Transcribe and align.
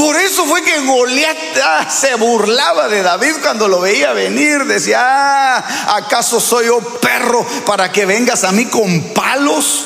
Por 0.00 0.16
eso 0.16 0.44
fue 0.46 0.62
que 0.62 0.80
Goliat 0.80 1.36
ah, 1.62 1.86
se 1.90 2.14
burlaba 2.14 2.88
de 2.88 3.02
David 3.02 3.34
cuando 3.42 3.68
lo 3.68 3.82
veía 3.82 4.14
venir. 4.14 4.64
Decía, 4.64 4.98
ah, 4.98 5.96
¿acaso 5.96 6.40
soy 6.40 6.68
yo 6.68 6.80
perro 6.80 7.46
para 7.66 7.92
que 7.92 8.06
vengas 8.06 8.44
a 8.44 8.52
mí 8.52 8.64
con 8.64 9.12
palos? 9.12 9.84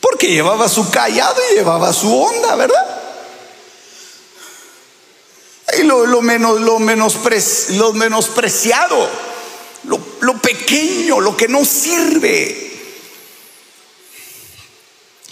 Porque 0.00 0.32
llevaba 0.32 0.68
su 0.68 0.90
callado 0.90 1.40
y 1.52 1.54
llevaba 1.54 1.92
su 1.92 2.12
onda, 2.12 2.56
¿verdad? 2.56 3.02
Y 5.78 5.84
lo, 5.84 6.20
menos, 6.20 6.60
lo, 6.60 6.80
menospreciado, 6.80 9.08
lo 9.84 10.38
pequeño, 10.38 11.20
lo 11.20 11.36
que 11.36 11.46
no 11.46 11.64
sirve 11.64 12.82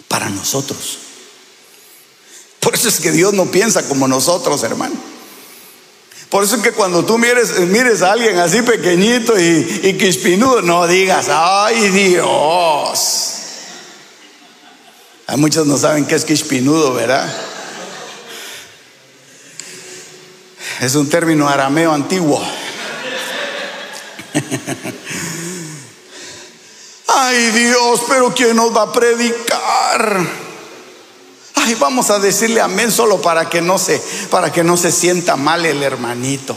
para 0.07 0.31
nosotros. 0.31 0.99
Por 2.63 2.77
eso 2.77 2.89
es 2.89 3.01
que 3.01 3.11
Dios 3.11 3.35
no 3.35 3.47
piensa 3.47 3.83
como 3.89 4.07
nosotros, 4.07 4.63
hermano. 4.63 4.95
Por 6.31 6.45
eso 6.45 6.55
es 6.55 6.63
que 6.63 6.71
cuando 6.71 7.05
tú 7.05 7.19
mires, 7.19 7.59
mires 7.59 8.03
a 8.03 8.13
alguien 8.13 8.39
así 8.39 8.63
pequeñito 8.63 9.35
y, 9.39 9.99
quispinudo, 9.99 10.63
no 10.63 10.87
digas, 10.87 11.27
ay 11.29 11.89
Dios. 11.89 13.33
Hay 15.27 15.37
muchos 15.39 15.67
no 15.67 15.77
saben 15.77 16.07
qué 16.07 16.15
es 16.15 16.25
quispinudo, 16.25 16.95
¿verdad? 16.95 17.29
Es 20.81 20.95
un 20.95 21.11
término 21.11 21.49
arameo 21.49 21.93
antiguo. 21.93 22.41
Ay 27.07 27.51
Dios, 27.51 28.01
pero 28.09 28.33
¿quién 28.35 28.57
nos 28.57 28.75
va 28.75 28.83
a 28.85 28.93
predicar? 28.93 30.52
Ay, 31.65 31.75
vamos 31.75 32.11
a 32.11 32.19
decirle 32.19 32.61
amén 32.61 32.91
solo 32.91 33.21
para 33.21 33.49
que 33.49 33.61
no 33.63 33.79
se, 33.79 34.03
para 34.31 34.53
que 34.53 34.65
no 34.65 34.77
se 34.77 34.91
sienta 34.91 35.37
mal 35.37 35.65
el 35.65 35.83
hermanito. 35.83 36.57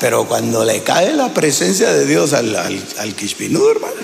pero 0.00 0.26
cuando 0.26 0.64
le 0.64 0.82
cae 0.82 1.12
la 1.12 1.34
presencia 1.34 1.92
de 1.92 2.06
Dios 2.06 2.32
al, 2.32 2.54
al, 2.54 2.84
hermano. 2.98 3.94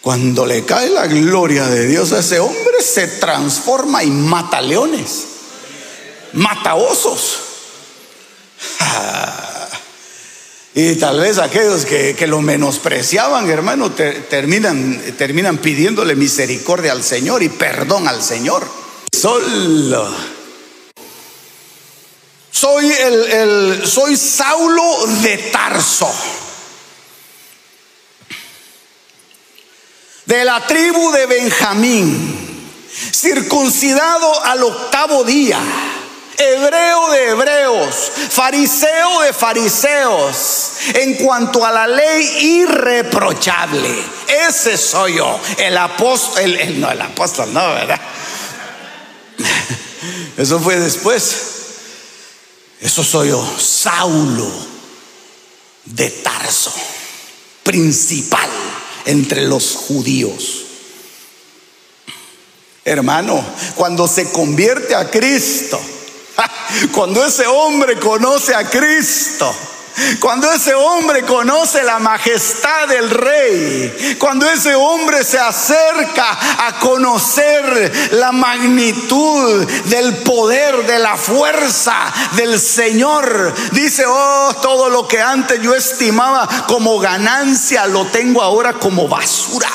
Cuando 0.00 0.44
le 0.44 0.64
cae 0.64 0.90
la 0.90 1.06
gloria 1.06 1.66
de 1.66 1.86
Dios 1.86 2.12
a 2.12 2.18
ese 2.18 2.40
hombre, 2.40 2.82
se 2.82 3.06
transforma 3.06 4.04
y 4.04 4.10
mata 4.10 4.60
leones, 4.60 5.24
mata 6.32 6.74
osos. 6.74 7.43
Y 10.76 10.96
tal 10.96 11.20
vez 11.20 11.38
aquellos 11.38 11.84
que, 11.84 12.26
lo 12.26 12.42
menospreciaban, 12.42 13.48
hermano, 13.48 13.92
terminan, 13.92 15.14
terminan 15.16 15.58
pidiéndole 15.58 16.16
misericordia 16.16 16.90
al 16.90 17.04
Señor 17.04 17.44
y 17.44 17.48
perdón 17.48 18.08
al 18.08 18.20
Señor. 18.20 18.66
Solo. 19.12 20.12
Soy 22.50 22.90
el, 22.90 23.86
soy 23.86 24.16
Saulo 24.16 25.06
de 25.22 25.38
Tarso. 25.52 26.12
De 30.26 30.44
la 30.44 30.66
tribu 30.66 31.12
de 31.12 31.26
Benjamín. 31.26 32.40
Circuncidado 33.12 34.44
al 34.44 34.64
octavo 34.64 35.22
día 35.22 35.60
hebreo 36.38 37.10
de 37.10 37.28
hebreos, 37.30 38.12
fariseo 38.30 39.22
de 39.22 39.32
fariseos, 39.32 40.72
en 40.94 41.14
cuanto 41.14 41.64
a 41.64 41.70
la 41.70 41.86
ley 41.86 42.62
irreprochable. 42.62 43.90
Ese 44.48 44.76
soy 44.76 45.14
yo, 45.14 45.40
el 45.58 45.76
apóstol, 45.76 46.56
el, 46.56 46.80
no, 46.80 46.90
el 46.90 47.00
apóstol, 47.00 47.52
no, 47.52 47.66
¿verdad? 47.74 48.00
Eso 50.36 50.60
fue 50.60 50.78
después. 50.78 51.36
Eso 52.80 53.02
soy 53.02 53.28
yo, 53.28 53.54
Saulo 53.58 54.50
de 55.84 56.10
Tarso, 56.10 56.72
principal 57.62 58.50
entre 59.06 59.42
los 59.42 59.74
judíos. 59.74 60.64
Hermano, 62.84 63.42
cuando 63.76 64.06
se 64.06 64.30
convierte 64.30 64.94
a 64.94 65.10
Cristo, 65.10 65.80
Cuando 66.92 67.24
ese 67.24 67.46
hombre 67.46 67.98
conoce 67.98 68.54
a 68.54 68.68
Cristo, 68.68 69.54
cuando 70.18 70.50
ese 70.50 70.74
hombre 70.74 71.22
conoce 71.22 71.84
la 71.84 72.00
majestad 72.00 72.88
del 72.88 73.10
rey, 73.10 74.16
cuando 74.18 74.48
ese 74.50 74.74
hombre 74.74 75.22
se 75.22 75.38
acerca 75.38 76.66
a 76.66 76.80
conocer 76.80 78.10
la 78.12 78.32
magnitud 78.32 79.64
del 79.84 80.16
poder, 80.18 80.84
de 80.86 80.98
la 80.98 81.16
fuerza 81.16 82.12
del 82.32 82.58
Señor, 82.58 83.54
dice, 83.70 84.04
oh, 84.04 84.52
todo 84.60 84.90
lo 84.90 85.06
que 85.06 85.22
antes 85.22 85.60
yo 85.62 85.76
estimaba 85.76 86.48
como 86.66 86.98
ganancia, 86.98 87.86
lo 87.86 88.06
tengo 88.06 88.42
ahora 88.42 88.72
como 88.72 89.06
basura. 89.06 89.70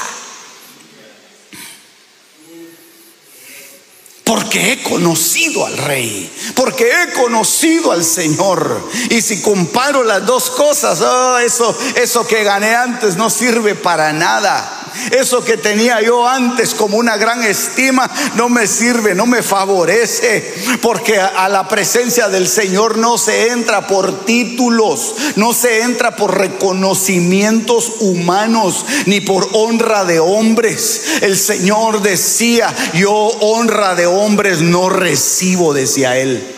Porque 4.29 4.73
he 4.73 4.83
conocido 4.83 5.65
al 5.65 5.75
rey, 5.75 6.31
porque 6.53 6.87
he 6.87 7.13
conocido 7.13 7.91
al 7.91 8.03
Señor. 8.03 8.87
Y 9.09 9.23
si 9.23 9.41
comparo 9.41 10.03
las 10.03 10.23
dos 10.23 10.51
cosas, 10.51 11.01
oh, 11.01 11.39
eso, 11.39 11.75
eso 11.95 12.27
que 12.27 12.43
gané 12.43 12.75
antes 12.75 13.15
no 13.15 13.31
sirve 13.31 13.73
para 13.73 14.13
nada. 14.13 14.88
Eso 15.11 15.43
que 15.43 15.57
tenía 15.57 16.01
yo 16.01 16.27
antes 16.27 16.73
como 16.73 16.97
una 16.97 17.17
gran 17.17 17.43
estima 17.43 18.09
no 18.35 18.49
me 18.49 18.67
sirve, 18.67 19.15
no 19.15 19.25
me 19.25 19.43
favorece, 19.43 20.53
porque 20.81 21.19
a, 21.19 21.49
la 21.49 21.67
presencia 21.67 22.29
del 22.29 22.47
Señor 22.47 22.97
no 22.97 23.17
se 23.17 23.49
entra 23.51 23.87
por 23.87 24.25
títulos, 24.25 25.15
no 25.35 25.53
se 25.53 25.81
entra 25.81 26.15
por 26.15 26.37
reconocimientos 26.37 27.93
humanos, 27.99 28.85
ni 29.05 29.21
por 29.21 29.49
honra 29.53 30.05
de 30.05 30.19
hombres. 30.19 31.03
El 31.21 31.37
Señor 31.37 32.01
decía, 32.01 32.73
yo 32.93 33.11
honra 33.13 33.95
de 33.95 34.05
hombres 34.05 34.61
no 34.61 34.89
recibo, 34.89 35.73
decía 35.73 36.17
él. 36.17 36.55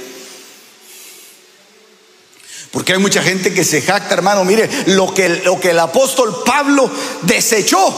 Porque 2.72 2.94
hay 2.94 3.00
mucha 3.00 3.22
gente 3.22 3.53
que 3.53 3.66
se 3.66 3.81
jacta, 3.81 4.14
hermano. 4.14 4.46
Mire, 4.46 4.70
lo 4.88 5.14
que, 5.14 5.28
lo 5.44 5.59
que 5.59 5.72
el 5.72 5.80
apóstol 5.80 6.44
Pablo 6.46 6.90
desechó, 7.24 7.94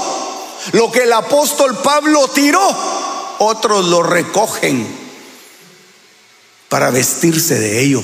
lo 0.71 0.91
que 0.91 1.03
el 1.03 1.13
apóstol 1.13 1.77
Pablo 1.77 2.27
tiró, 2.29 2.61
otros 3.39 3.85
lo 3.85 4.01
recogen 4.01 4.87
para 6.69 6.89
vestirse 6.89 7.59
de 7.59 7.81
ello. 7.81 8.01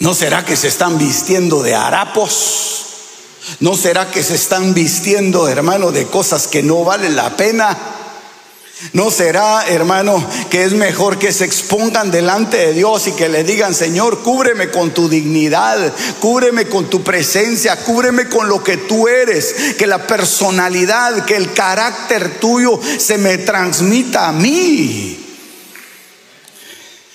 ¿No 0.00 0.14
será 0.14 0.44
que 0.44 0.56
se 0.56 0.68
están 0.68 0.98
vistiendo 0.98 1.62
de 1.62 1.74
harapos? 1.74 2.84
¿No 3.60 3.76
será 3.76 4.10
que 4.10 4.22
se 4.22 4.34
están 4.34 4.74
vistiendo, 4.74 5.48
hermano, 5.48 5.92
de 5.92 6.06
cosas 6.06 6.46
que 6.46 6.62
no 6.62 6.84
valen 6.84 7.16
la 7.16 7.36
pena? 7.36 8.03
¿No 8.92 9.10
será, 9.10 9.66
hermano, 9.68 10.24
que 10.50 10.64
es 10.64 10.72
mejor 10.72 11.18
que 11.18 11.32
se 11.32 11.44
expongan 11.44 12.10
delante 12.10 12.56
de 12.56 12.72
Dios 12.72 13.06
y 13.06 13.12
que 13.12 13.28
le 13.28 13.44
digan, 13.44 13.72
Señor, 13.72 14.22
cúbreme 14.22 14.70
con 14.70 14.92
tu 14.92 15.08
dignidad, 15.08 15.92
cúbreme 16.20 16.68
con 16.68 16.90
tu 16.90 17.02
presencia, 17.02 17.76
cúbreme 17.76 18.28
con 18.28 18.48
lo 18.48 18.62
que 18.62 18.76
tú 18.76 19.06
eres, 19.06 19.74
que 19.78 19.86
la 19.86 20.06
personalidad, 20.06 21.24
que 21.24 21.36
el 21.36 21.52
carácter 21.52 22.40
tuyo 22.40 22.80
se 22.98 23.16
me 23.16 23.38
transmita 23.38 24.28
a 24.28 24.32
mí? 24.32 25.20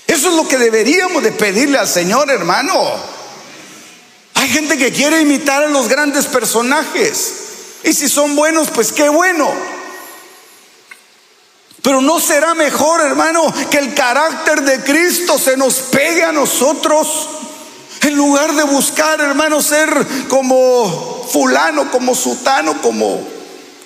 Eso 0.07 0.29
es 0.29 0.35
lo 0.35 0.47
que 0.47 0.57
deberíamos 0.57 1.21
de 1.21 1.33
pedirle 1.33 1.77
al 1.77 1.87
Señor, 1.87 2.31
hermano. 2.31 2.73
Hay 4.33 4.49
gente 4.49 4.77
que 4.77 4.91
quiere 4.91 5.21
imitar 5.21 5.63
a 5.63 5.69
los 5.69 5.87
grandes 5.87 6.25
personajes. 6.25 7.33
Y 7.83 7.93
si 7.93 8.09
son 8.09 8.35
buenos, 8.35 8.69
pues 8.69 8.91
qué 8.91 9.09
bueno. 9.09 9.49
Pero 11.89 12.01
no 12.01 12.19
será 12.19 12.53
mejor, 12.53 13.01
hermano, 13.01 13.51
que 13.71 13.79
el 13.79 13.95
carácter 13.95 14.61
de 14.61 14.83
Cristo 14.83 15.39
se 15.39 15.57
nos 15.57 15.73
pegue 15.77 16.23
a 16.23 16.31
nosotros. 16.31 17.27
En 18.01 18.15
lugar 18.15 18.53
de 18.53 18.61
buscar, 18.61 19.19
hermano, 19.19 19.59
ser 19.59 19.89
como 20.27 21.27
fulano, 21.33 21.89
como 21.89 22.13
sutano, 22.13 22.79
como, 22.83 23.27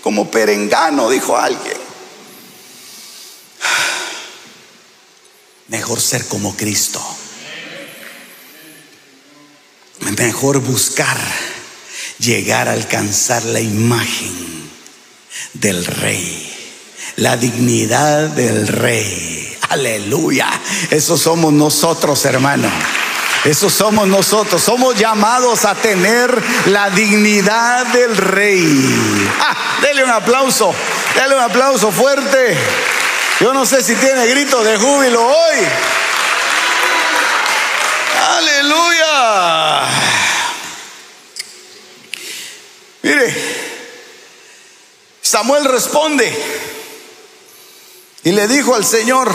como 0.01 0.29
perengano, 0.29 1.09
dijo 1.09 1.37
alguien. 1.37 1.77
Mejor 5.69 6.01
ser 6.01 6.27
como 6.27 6.57
Cristo. 6.57 7.01
Mejor 10.17 10.59
buscar 10.59 11.17
llegar 12.19 12.67
a 12.67 12.73
alcanzar 12.73 13.45
la 13.45 13.61
imagen 13.61 14.69
del 15.53 15.85
rey, 15.85 16.52
la 17.17 17.37
dignidad 17.37 18.29
del 18.29 18.67
rey. 18.67 19.57
Aleluya. 19.69 20.49
Eso 20.89 21.17
somos 21.17 21.53
nosotros, 21.53 22.23
hermano. 22.25 22.69
Eso 23.45 23.69
somos 23.69 24.07
nosotros. 24.07 24.61
Somos 24.61 24.95
llamados 24.95 25.65
a 25.65 25.75
tener 25.75 26.41
la 26.67 26.89
dignidad 26.89 27.85
del 27.87 28.15
rey. 28.15 29.29
Ah, 29.39 29.79
dele 29.81 30.03
un 30.03 30.11
aplauso. 30.11 30.73
Dele 31.15 31.35
un 31.35 31.41
aplauso 31.41 31.91
fuerte. 31.91 32.57
Yo 33.39 33.53
no 33.53 33.65
sé 33.65 33.83
si 33.83 33.95
tiene 33.95 34.25
grito 34.27 34.63
de 34.63 34.77
júbilo 34.77 35.25
hoy. 35.25 35.57
Aleluya. 38.37 39.81
Mire, 43.01 43.35
Samuel 45.21 45.65
responde 45.65 46.62
y 48.23 48.31
le 48.31 48.47
dijo 48.47 48.73
al 48.75 48.85
Señor, 48.85 49.31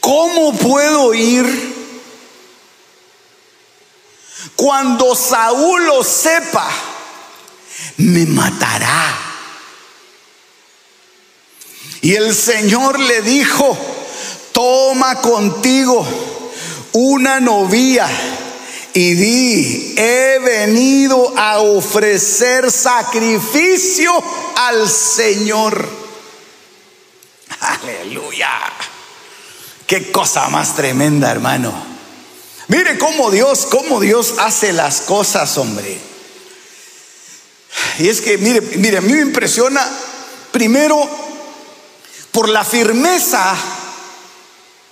¿cómo 0.00 0.52
puedo 0.52 1.14
ir 1.14 1.76
cuando 4.54 5.14
Saúl 5.14 5.86
lo 5.86 6.04
sepa? 6.04 6.68
Me 7.98 8.26
matará. 8.26 9.18
Y 12.02 12.14
el 12.14 12.34
Señor 12.34 13.00
le 13.00 13.22
dijo, 13.22 13.76
toma 14.52 15.20
contigo 15.20 16.06
una 16.92 17.40
novia 17.40 18.08
y 18.92 19.14
di, 19.14 19.94
he 19.96 20.38
venido 20.40 21.32
a 21.36 21.60
ofrecer 21.60 22.70
sacrificio 22.70 24.12
al 24.56 24.88
Señor. 24.88 26.07
Aleluya. 27.68 28.48
Qué 29.86 30.10
cosa 30.10 30.48
más 30.48 30.74
tremenda, 30.74 31.30
hermano. 31.30 31.72
Mire 32.68 32.98
cómo 32.98 33.30
Dios, 33.30 33.66
cómo 33.70 34.00
Dios 34.00 34.34
hace 34.38 34.72
las 34.72 35.02
cosas, 35.02 35.56
hombre. 35.58 35.98
Y 37.98 38.08
es 38.08 38.20
que, 38.20 38.38
mire, 38.38 38.60
mire, 38.60 38.98
a 38.98 39.00
mí 39.00 39.12
me 39.12 39.20
impresiona 39.20 39.86
primero 40.50 41.08
por 42.32 42.48
la 42.48 42.64
firmeza 42.64 43.54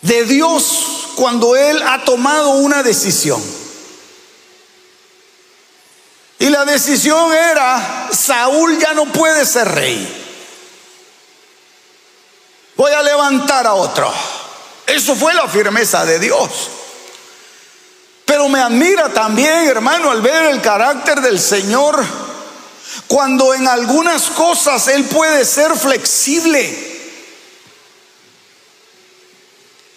de 0.02 0.24
Dios 0.24 1.08
cuando 1.16 1.56
Él 1.56 1.82
ha 1.82 2.04
tomado 2.04 2.50
una 2.50 2.82
decisión. 2.82 3.42
Y 6.38 6.50
la 6.50 6.66
decisión 6.66 7.32
era, 7.32 8.10
Saúl 8.12 8.78
ya 8.78 8.92
no 8.92 9.06
puede 9.12 9.46
ser 9.46 9.68
rey. 9.68 10.25
Voy 12.76 12.92
a 12.92 13.02
levantar 13.02 13.66
a 13.66 13.74
otro. 13.74 14.12
Eso 14.86 15.16
fue 15.16 15.34
la 15.34 15.48
firmeza 15.48 16.04
de 16.04 16.18
Dios. 16.18 16.50
Pero 18.24 18.48
me 18.48 18.60
admira 18.60 19.08
también, 19.08 19.66
hermano, 19.66 20.10
al 20.10 20.20
ver 20.20 20.46
el 20.46 20.60
carácter 20.60 21.20
del 21.20 21.40
Señor, 21.40 22.04
cuando 23.06 23.54
en 23.54 23.66
algunas 23.68 24.24
cosas 24.24 24.88
Él 24.88 25.04
puede 25.04 25.44
ser 25.44 25.74
flexible. 25.76 26.94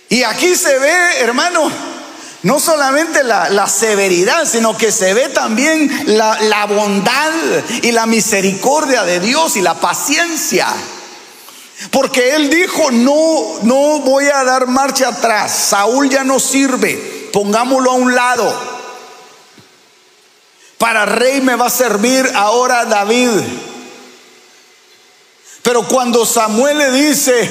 Y 0.09 0.23
aquí 0.23 0.55
se 0.55 0.77
ve, 0.79 1.19
hermano, 1.19 1.71
no 2.43 2.59
solamente 2.59 3.23
la, 3.23 3.67
severidad, 3.67 4.47
sino 4.47 4.77
que 4.77 4.91
se 4.91 5.13
ve 5.13 5.29
también 5.29 6.03
la, 6.07 6.65
bondad 6.65 7.31
y 7.81 7.91
la 7.91 8.05
misericordia 8.05 9.03
de 9.03 9.19
Dios 9.19 9.55
y 9.57 9.61
la 9.61 9.75
paciencia. 9.75 10.67
Porque 11.91 12.35
él 12.35 12.49
dijo, 12.49 12.91
no, 12.91 13.59
no 13.63 13.99
voy 13.99 14.25
a 14.25 14.43
dar 14.43 14.67
marcha 14.67 15.07
atrás. 15.09 15.51
Saúl 15.69 16.09
ya 16.09 16.23
no 16.23 16.39
sirve, 16.39 17.29
pongámoslo 17.31 17.91
a 17.91 17.95
un 17.95 18.13
lado. 18.13 18.79
Para 20.77 21.05
rey 21.05 21.41
me 21.41 21.55
va 21.55 21.67
a 21.67 21.69
servir 21.69 22.29
ahora 22.35 22.85
David. 22.85 23.29
Pero 25.61 25.87
cuando 25.87 26.25
Samuel 26.25 26.77
le 26.77 26.91
dice, 26.91 27.49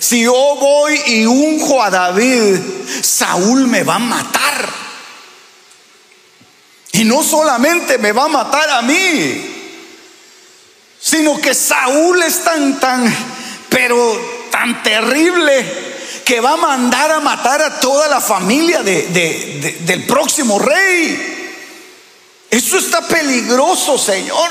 si 0.00 0.22
yo 0.22 0.32
voy 0.32 1.00
y 1.06 1.26
unjo 1.26 1.82
a 1.82 1.90
David, 1.90 2.58
Saúl 3.02 3.66
me 3.66 3.82
va 3.82 3.96
a 3.96 4.00
matar. 4.00 4.68
Y 6.92 7.04
no 7.04 7.22
solamente 7.22 7.98
me 7.98 8.12
va 8.12 8.24
a 8.24 8.28
matar 8.28 8.70
a 8.70 8.82
mí, 8.82 9.54
sino 10.98 11.38
que 11.40 11.54
Saúl 11.54 12.22
es 12.22 12.42
tan, 12.42 12.80
tan, 12.80 13.35
pero 13.76 14.48
tan 14.50 14.82
terrible 14.82 15.62
que 16.24 16.40
va 16.40 16.52
a 16.52 16.56
mandar 16.56 17.10
a 17.10 17.20
matar 17.20 17.60
a 17.60 17.78
toda 17.78 18.08
la 18.08 18.22
familia 18.22 18.82
del 18.82 20.04
próximo 20.06 20.58
rey. 20.58 21.60
Eso 22.48 22.78
está 22.78 23.02
peligroso, 23.06 23.98
Señor. 23.98 24.50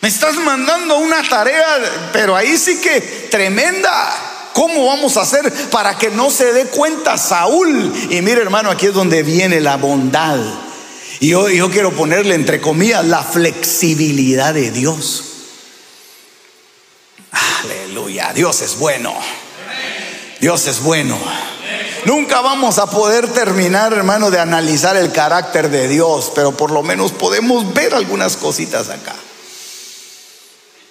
Me 0.00 0.08
estás 0.08 0.36
mandando 0.36 0.96
una 0.96 1.22
tarea, 1.28 2.08
pero 2.14 2.34
ahí 2.34 2.56
sí 2.56 2.80
que 2.80 3.02
tremenda. 3.30 4.48
¿Cómo 4.54 4.86
vamos 4.86 5.18
a 5.18 5.22
hacer 5.22 5.52
para 5.70 5.98
que 5.98 6.08
no 6.08 6.30
se 6.30 6.54
dé 6.54 6.68
cuenta 6.68 7.18
Saúl? 7.18 7.92
Y 8.08 8.22
mire 8.22 8.40
hermano, 8.40 8.70
aquí 8.70 8.86
es 8.86 8.94
donde 8.94 9.22
viene 9.22 9.60
la 9.60 9.76
bondad. 9.76 10.38
Y 11.20 11.28
yo, 11.28 11.50
yo 11.50 11.70
quiero 11.70 11.92
ponerle 11.92 12.34
entre 12.34 12.62
comillas 12.62 13.04
la 13.04 13.22
flexibilidad 13.22 14.54
de 14.54 14.70
Dios. 14.70 15.24
Aleluya, 17.92 18.32
Dios 18.32 18.62
es 18.62 18.78
bueno. 18.78 19.14
Dios 20.40 20.66
es 20.66 20.80
bueno. 20.80 21.18
Nunca 22.06 22.40
vamos 22.40 22.78
a 22.78 22.86
poder 22.86 23.28
terminar, 23.28 23.92
hermano, 23.92 24.30
de 24.30 24.40
analizar 24.40 24.96
el 24.96 25.12
carácter 25.12 25.68
de 25.68 25.88
Dios, 25.88 26.32
pero 26.34 26.56
por 26.56 26.70
lo 26.70 26.82
menos 26.82 27.12
podemos 27.12 27.74
ver 27.74 27.92
algunas 27.92 28.38
cositas 28.38 28.88
acá. 28.88 29.14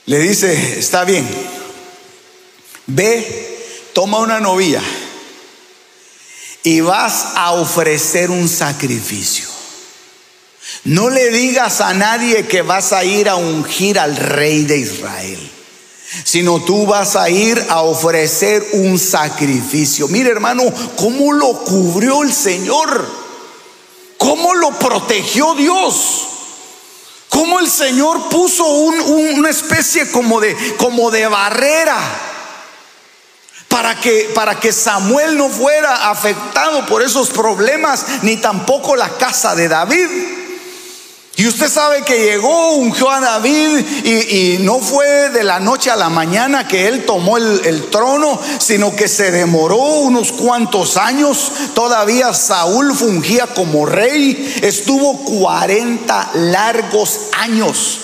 Le 0.05 0.20
dice, 0.20 0.77
está 0.77 1.03
bien, 1.03 1.27
ve 2.86 3.89
toma 3.93 4.20
una 4.20 4.39
novia 4.39 4.84
y 6.62 6.81
vas 6.81 7.29
a 7.34 7.53
ofrecer 7.53 8.29
un 8.29 8.48
sacrificio. 8.48 9.48
No 10.84 11.10
le 11.10 11.31
digas 11.31 11.81
a 11.81 11.96
nadie 11.96 12.46
que 12.46 12.62
vas 12.62 12.93
a 12.93 13.03
ir 13.03 13.27
a 13.27 13.38
ungir 13.38 13.98
al 13.98 14.15
rey 14.15 14.65
de 14.65 14.77
Israel, 14.77 15.51
sino 16.23 16.63
tú 16.63 16.85
vas 16.85 17.15
a 17.15 17.29
ir 17.29 17.65
a 17.69 17.81
ofrecer 17.81 18.65
un 18.73 18.99
sacrificio. 18.99 20.07
Mire 20.07 20.29
hermano, 20.29 20.63
cómo 20.95 21.31
lo 21.33 21.53
cubrió 21.63 22.23
el 22.23 22.33
Señor, 22.33 23.07
cómo 24.17 24.53
lo 24.55 24.71
protegió 24.77 25.55
Dios. 25.55 26.27
Cómo 27.29 27.61
el 27.61 27.69
Señor 27.69 28.27
puso 28.27 28.65
una 28.65 29.49
especie 29.49 30.11
como 30.11 30.41
de, 30.41 30.53
como 30.75 31.11
de 31.11 31.27
barrera 31.27 31.97
para 33.69 33.95
que, 33.95 34.29
para 34.35 34.59
que 34.59 34.73
Samuel 34.73 35.37
no 35.37 35.47
fuera 35.47 36.11
afectado 36.11 36.85
por 36.87 37.01
esos 37.01 37.29
problemas, 37.29 38.05
ni 38.21 38.35
tampoco 38.35 38.97
la 38.97 39.07
casa 39.17 39.55
de 39.55 39.69
David. 39.69 40.07
Y 41.41 41.48
usted 41.48 41.71
sabe 41.71 42.03
que 42.03 42.24
llegó, 42.24 42.74
ungió 42.74 43.10
a 43.10 43.19
David 43.19 43.79
y, 44.05 44.57
no 44.60 44.79
fue 44.79 45.31
de 45.31 45.43
la 45.43 45.60
noche 45.60 45.89
a 45.89 45.95
la 45.95 46.07
mañana 46.07 46.67
que 46.67 46.88
él 46.88 47.03
tomó 47.03 47.36
el, 47.38 47.89
trono, 47.89 48.39
sino 48.60 48.95
que 48.95 49.07
se 49.07 49.31
demoró 49.31 49.77
unos 49.77 50.33
cuantos 50.33 50.98
años. 50.98 51.51
Todavía 51.74 52.31
Saúl 52.36 52.95
fungía 52.95 53.48
como 53.48 53.88
rey, 53.88 54.60
estuvo 54.62 55.17
40 55.41 56.29
largos 56.36 57.21
años 57.39 57.98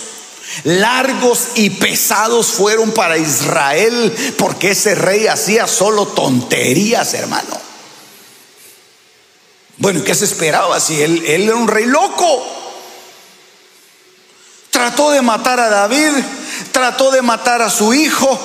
largos 0.64 1.50
y 1.56 1.70
pesados 1.70 2.48
fueron 2.48 2.92
para 2.92 3.18
Israel 3.18 4.16
porque 4.40 4.72
ese 4.72 4.96
rey 4.96 5.28
hacía 5.28 5.68
solo 5.68 6.08
tonterías, 6.08 7.14
hermano. 7.14 7.62
Bueno, 9.78 10.04
¿qué 10.04 10.16
se 10.16 10.26
esperaba 10.26 10.80
si 10.80 11.00
él 11.04 11.24
era 11.28 11.56
un 11.56 11.68
rey 11.68 11.86
loco? 11.86 12.58
Trató 14.78 15.10
de 15.10 15.24
matar 15.24 15.60
a 15.60 15.70
David, 15.70 16.12
trató 16.72 17.10
de 17.10 17.24
matar 17.24 17.64
a 17.64 17.70
su 17.72 17.96
hijo, 17.96 18.40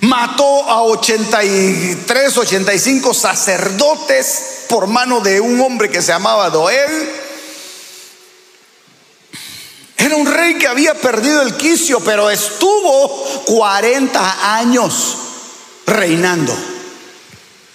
mató 0.00 0.64
a 0.64 0.82
83, 0.82 2.36
85 2.36 3.14
sacerdotes 3.14 4.64
por 4.68 4.88
mano 4.88 5.20
de 5.20 5.40
un 5.40 5.60
hombre 5.60 5.90
que 5.90 6.02
se 6.02 6.08
llamaba 6.08 6.50
Doel. 6.50 7.08
Era 9.96 10.16
un 10.16 10.26
rey 10.26 10.58
que 10.58 10.66
había 10.66 10.96
perdido 10.96 11.42
el 11.42 11.56
quicio, 11.56 12.00
pero 12.00 12.28
estuvo 12.28 13.08
40 13.44 14.56
años 14.56 15.18
reinando. 15.86 16.52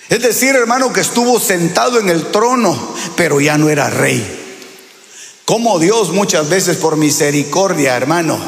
Es 0.09 0.21
decir, 0.21 0.53
hermano, 0.53 0.91
que 0.91 0.99
estuvo 0.99 1.39
sentado 1.39 1.97
en 1.97 2.09
el 2.09 2.29
trono, 2.29 2.93
pero 3.15 3.39
ya 3.39 3.57
no 3.57 3.69
era 3.69 3.89
rey. 3.89 4.40
Como 5.51 5.79
Dios 5.79 6.13
muchas 6.13 6.47
veces 6.47 6.77
por 6.77 6.95
misericordia, 6.95 7.97
hermano, 7.97 8.39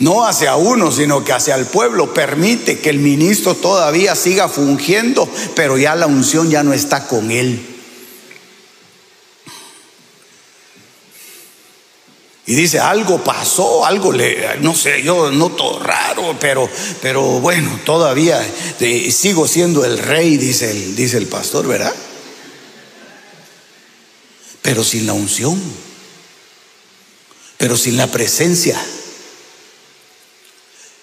no 0.00 0.26
hacia 0.26 0.56
uno, 0.56 0.90
sino 0.90 1.22
que 1.22 1.32
hacia 1.32 1.54
el 1.54 1.66
pueblo, 1.66 2.12
permite 2.12 2.80
que 2.80 2.90
el 2.90 2.98
ministro 2.98 3.54
todavía 3.54 4.16
siga 4.16 4.48
fungiendo, 4.48 5.28
pero 5.54 5.78
ya 5.78 5.94
la 5.94 6.08
unción 6.08 6.50
ya 6.50 6.64
no 6.64 6.72
está 6.72 7.06
con 7.06 7.30
él. 7.30 7.64
Y 12.46 12.56
dice, 12.56 12.80
algo 12.80 13.22
pasó, 13.22 13.86
algo 13.86 14.10
le, 14.10 14.58
no 14.62 14.74
sé, 14.74 15.00
yo 15.00 15.30
noto 15.30 15.78
raro, 15.78 16.36
pero, 16.40 16.68
pero 17.00 17.22
bueno, 17.38 17.78
todavía 17.84 18.44
eh, 18.80 19.12
sigo 19.12 19.46
siendo 19.46 19.84
el 19.84 19.96
rey, 19.96 20.38
dice 20.38 20.72
el, 20.72 20.96
dice 20.96 21.18
el 21.18 21.28
pastor, 21.28 21.68
¿verdad? 21.68 21.94
Pero 24.60 24.82
sin 24.82 25.06
la 25.06 25.12
unción, 25.12 25.91
pero 27.62 27.76
sin 27.76 27.96
la 27.96 28.08
presencia, 28.08 28.76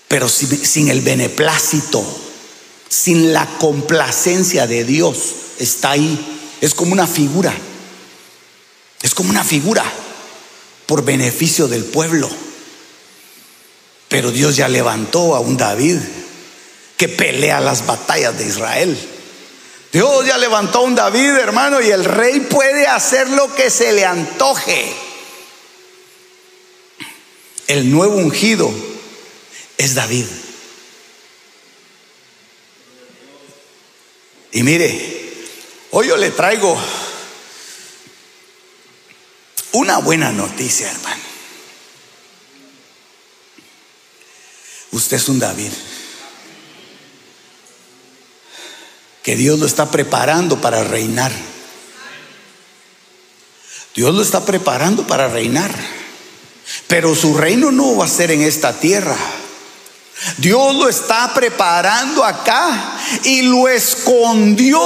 pero 0.10 0.28
sin, 0.28 0.90
el 0.90 1.00
beneplácito, 1.00 2.04
sin 2.90 3.32
la 3.32 3.46
complacencia 3.60 4.68
de 4.68 4.84
Dios, 4.84 5.36
está 5.58 5.92
ahí. 5.92 6.20
Es 6.60 6.74
como 6.74 6.92
una 6.92 7.08
figura, 7.08 7.54
es 9.02 9.14
como 9.14 9.30
una 9.30 9.46
figura 9.46 9.86
por 10.86 11.06
beneficio 11.06 11.70
del 11.70 11.86
pueblo. 11.86 12.30
Pero 14.10 14.30
Dios 14.30 14.58
ya 14.58 14.68
levantó 14.68 15.38
a 15.38 15.40
un 15.40 15.56
David 15.56 16.00
que 16.98 17.08
pelea 17.08 17.62
las 17.62 17.86
batallas 17.86 18.38
de 18.38 18.46
Israel. 18.46 18.98
Dios 19.94 20.26
ya 20.26 20.38
levantó 20.38 20.80
a 20.80 20.82
un 20.82 20.96
David, 20.96 21.38
hermano, 21.38 21.80
y 21.80 21.90
el 21.90 22.04
rey 22.04 22.42
puede 22.42 22.86
hacer 22.86 23.30
lo 23.30 23.56
que 23.56 23.70
se 23.70 23.94
le 23.94 24.04
antoje. 24.04 25.09
El 27.70 27.92
nuevo 27.92 28.16
ungido 28.16 28.74
es 29.78 29.94
David. 29.94 30.26
Y 34.52 34.64
mire, 34.64 35.48
hoy 35.92 36.08
yo 36.08 36.18
le 36.18 36.32
traigo 36.32 36.76
una 39.74 40.00
buena 40.00 40.32
noticia, 40.32 40.90
hermano. 40.90 41.22
Usted 44.90 45.18
es 45.18 45.30
un 45.30 45.38
David. 45.38 45.72
Que 49.22 49.36
Dios 49.36 49.60
lo 49.60 49.68
está 49.68 49.92
preparando 49.92 50.60
para 50.60 50.84
reinar. 50.84 51.32
Dios 53.94 54.16
lo 54.16 54.24
está 54.24 54.44
preparando 54.44 55.06
para 55.06 55.28
reinar. 55.28 55.99
Pero 56.90 57.16
su 57.16 57.38
reino 57.38 57.72
no 57.72 57.96
va 57.96 58.06
a 58.06 58.10
ser 58.10 58.32
en 58.32 58.42
esta 58.42 58.78
tierra. 58.78 59.16
Dios 60.38 60.76
lo 60.76 60.90
está 60.90 61.34
preparando 61.34 62.26
acá 62.26 62.98
y 63.24 63.44
lo 63.44 63.70
escondió 63.70 64.80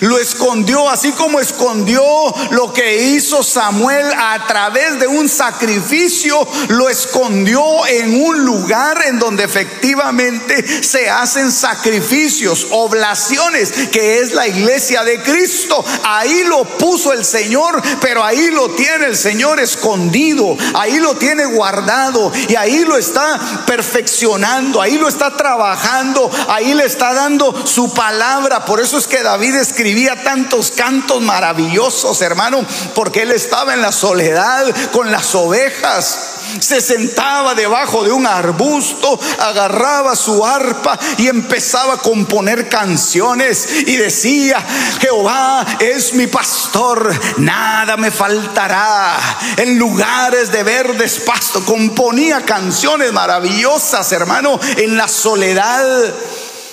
lo 0.00 0.18
escondió 0.18 0.88
así 0.88 1.10
como 1.12 1.40
escondió 1.40 2.02
lo 2.50 2.72
que 2.72 3.02
hizo 3.14 3.42
Samuel 3.42 4.06
a 4.16 4.46
través 4.46 5.00
de 5.00 5.06
un 5.06 5.28
sacrificio. 5.28 6.46
Lo 6.68 6.88
escondió 6.88 7.86
en 7.86 8.22
un 8.22 8.44
lugar 8.44 9.02
en 9.06 9.18
donde 9.18 9.44
efectivamente 9.44 10.84
se 10.84 11.10
hacen 11.10 11.50
sacrificios, 11.50 12.68
oblaciones, 12.70 13.72
que 13.90 14.20
es 14.20 14.32
la 14.32 14.46
iglesia 14.46 15.02
de 15.02 15.22
Cristo. 15.22 15.84
Ahí 16.04 16.44
lo 16.44 16.64
puso 16.64 17.12
el 17.12 17.24
Señor, 17.24 17.82
pero 18.00 18.22
ahí 18.22 18.50
lo 18.50 18.70
tiene 18.70 19.06
el 19.06 19.16
Señor 19.16 19.60
escondido. 19.60 20.56
Ahí 20.74 20.98
lo 20.98 21.16
tiene 21.16 21.46
guardado 21.46 22.30
y 22.48 22.54
ahí 22.54 22.84
lo 22.84 22.96
está 22.96 23.64
perfeccionando. 23.66 24.80
Ahí 24.80 24.98
lo 24.98 25.08
está 25.08 25.36
trabajando. 25.36 26.30
Ahí 26.48 26.74
le 26.74 26.84
está 26.84 27.12
dando 27.14 27.66
su 27.66 27.92
palabra. 27.92 28.64
Por 28.64 28.80
eso 28.80 28.98
es 28.98 29.06
que 29.06 29.22
David 29.22 29.56
es 29.56 29.69
escribía 29.70 30.24
tantos 30.24 30.72
cantos 30.72 31.22
maravillosos, 31.22 32.20
hermano, 32.22 32.64
porque 32.94 33.22
él 33.22 33.30
estaba 33.30 33.72
en 33.72 33.80
la 33.80 33.92
soledad 33.92 34.66
con 34.90 35.12
las 35.12 35.34
ovejas. 35.36 36.26
Se 36.58 36.80
sentaba 36.80 37.54
debajo 37.54 38.02
de 38.02 38.10
un 38.10 38.26
arbusto, 38.26 39.18
agarraba 39.38 40.16
su 40.16 40.44
arpa 40.44 40.98
y 41.18 41.28
empezaba 41.28 41.94
a 41.94 41.98
componer 41.98 42.68
canciones 42.68 43.68
y 43.86 43.96
decía, 43.96 44.60
Jehová 45.00 45.64
es 45.78 46.14
mi 46.14 46.26
pastor, 46.26 47.14
nada 47.38 47.96
me 47.96 48.10
faltará. 48.10 49.16
En 49.56 49.78
lugares 49.78 50.50
de 50.50 50.64
verdes 50.64 51.20
pasto, 51.20 51.64
componía 51.64 52.44
canciones 52.44 53.12
maravillosas, 53.12 54.10
hermano, 54.10 54.58
en 54.76 54.96
la 54.96 55.06
soledad. 55.06 56.12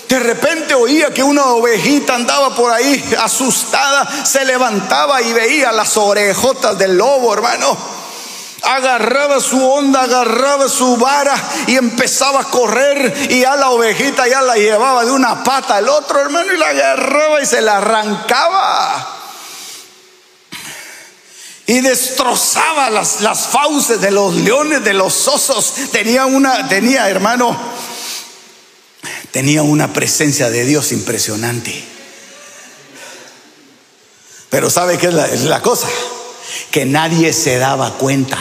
De 0.08 0.20
repente 0.20 0.74
oía 0.74 1.14
que 1.14 1.22
una 1.22 1.46
ovejita 1.48 2.16
andaba 2.16 2.56
por 2.56 2.72
ahí 2.72 3.14
asustada, 3.20 4.26
se 4.26 4.46
levantaba 4.46 5.22
y 5.22 5.34
veía 5.34 5.72
las 5.74 5.98
orejotas 5.98 6.78
del 6.78 6.98
lobo, 6.98 7.34
hermano. 7.34 7.78
Agarraba 8.62 9.40
su 9.42 9.62
onda, 9.70 10.04
agarraba 10.04 10.70
su 10.70 10.96
vara 10.98 11.36
y 11.68 11.76
empezaba 11.76 12.42
a 12.42 12.46
correr 12.46 13.32
y 13.32 13.44
a 13.44 13.56
la 13.56 13.70
ovejita 13.70 14.28
ya 14.28 14.42
la 14.42 14.56
llevaba 14.56 15.04
de 15.04 15.12
una 15.12 15.44
pata 15.44 15.76
al 15.76 15.90
otro, 15.90 16.22
hermano, 16.22 16.54
y 16.54 16.58
la 16.58 16.70
agarraba 16.70 17.42
y 17.42 17.46
se 17.46 17.62
la 17.62 17.78
arrancaba. 17.78 19.14
Y 21.66 21.82
destrozaba 21.82 22.90
las, 22.90 23.20
las 23.20 23.48
fauces 23.48 24.00
de 24.00 24.12
los 24.12 24.34
leones, 24.36 24.86
de 24.86 24.94
los 24.94 25.28
osos. 25.28 25.74
Tenía 25.92 26.26
una, 26.26 26.66
tenía, 26.70 27.10
hermano, 27.10 27.58
tenía 29.38 29.62
una 29.62 29.94
presencia 29.94 30.50
de 30.50 30.65
Dios 30.65 30.91
impresionante. 30.91 31.72
Pero 34.50 34.72
¿sabe 34.72 34.98
qué 34.98 35.10
es 35.10 35.44
la, 35.44 35.62
cosa? 35.62 35.88
Que 36.72 36.86
nadie 36.86 37.32
se 37.34 37.60
daba 37.60 38.00
cuenta. 38.00 38.36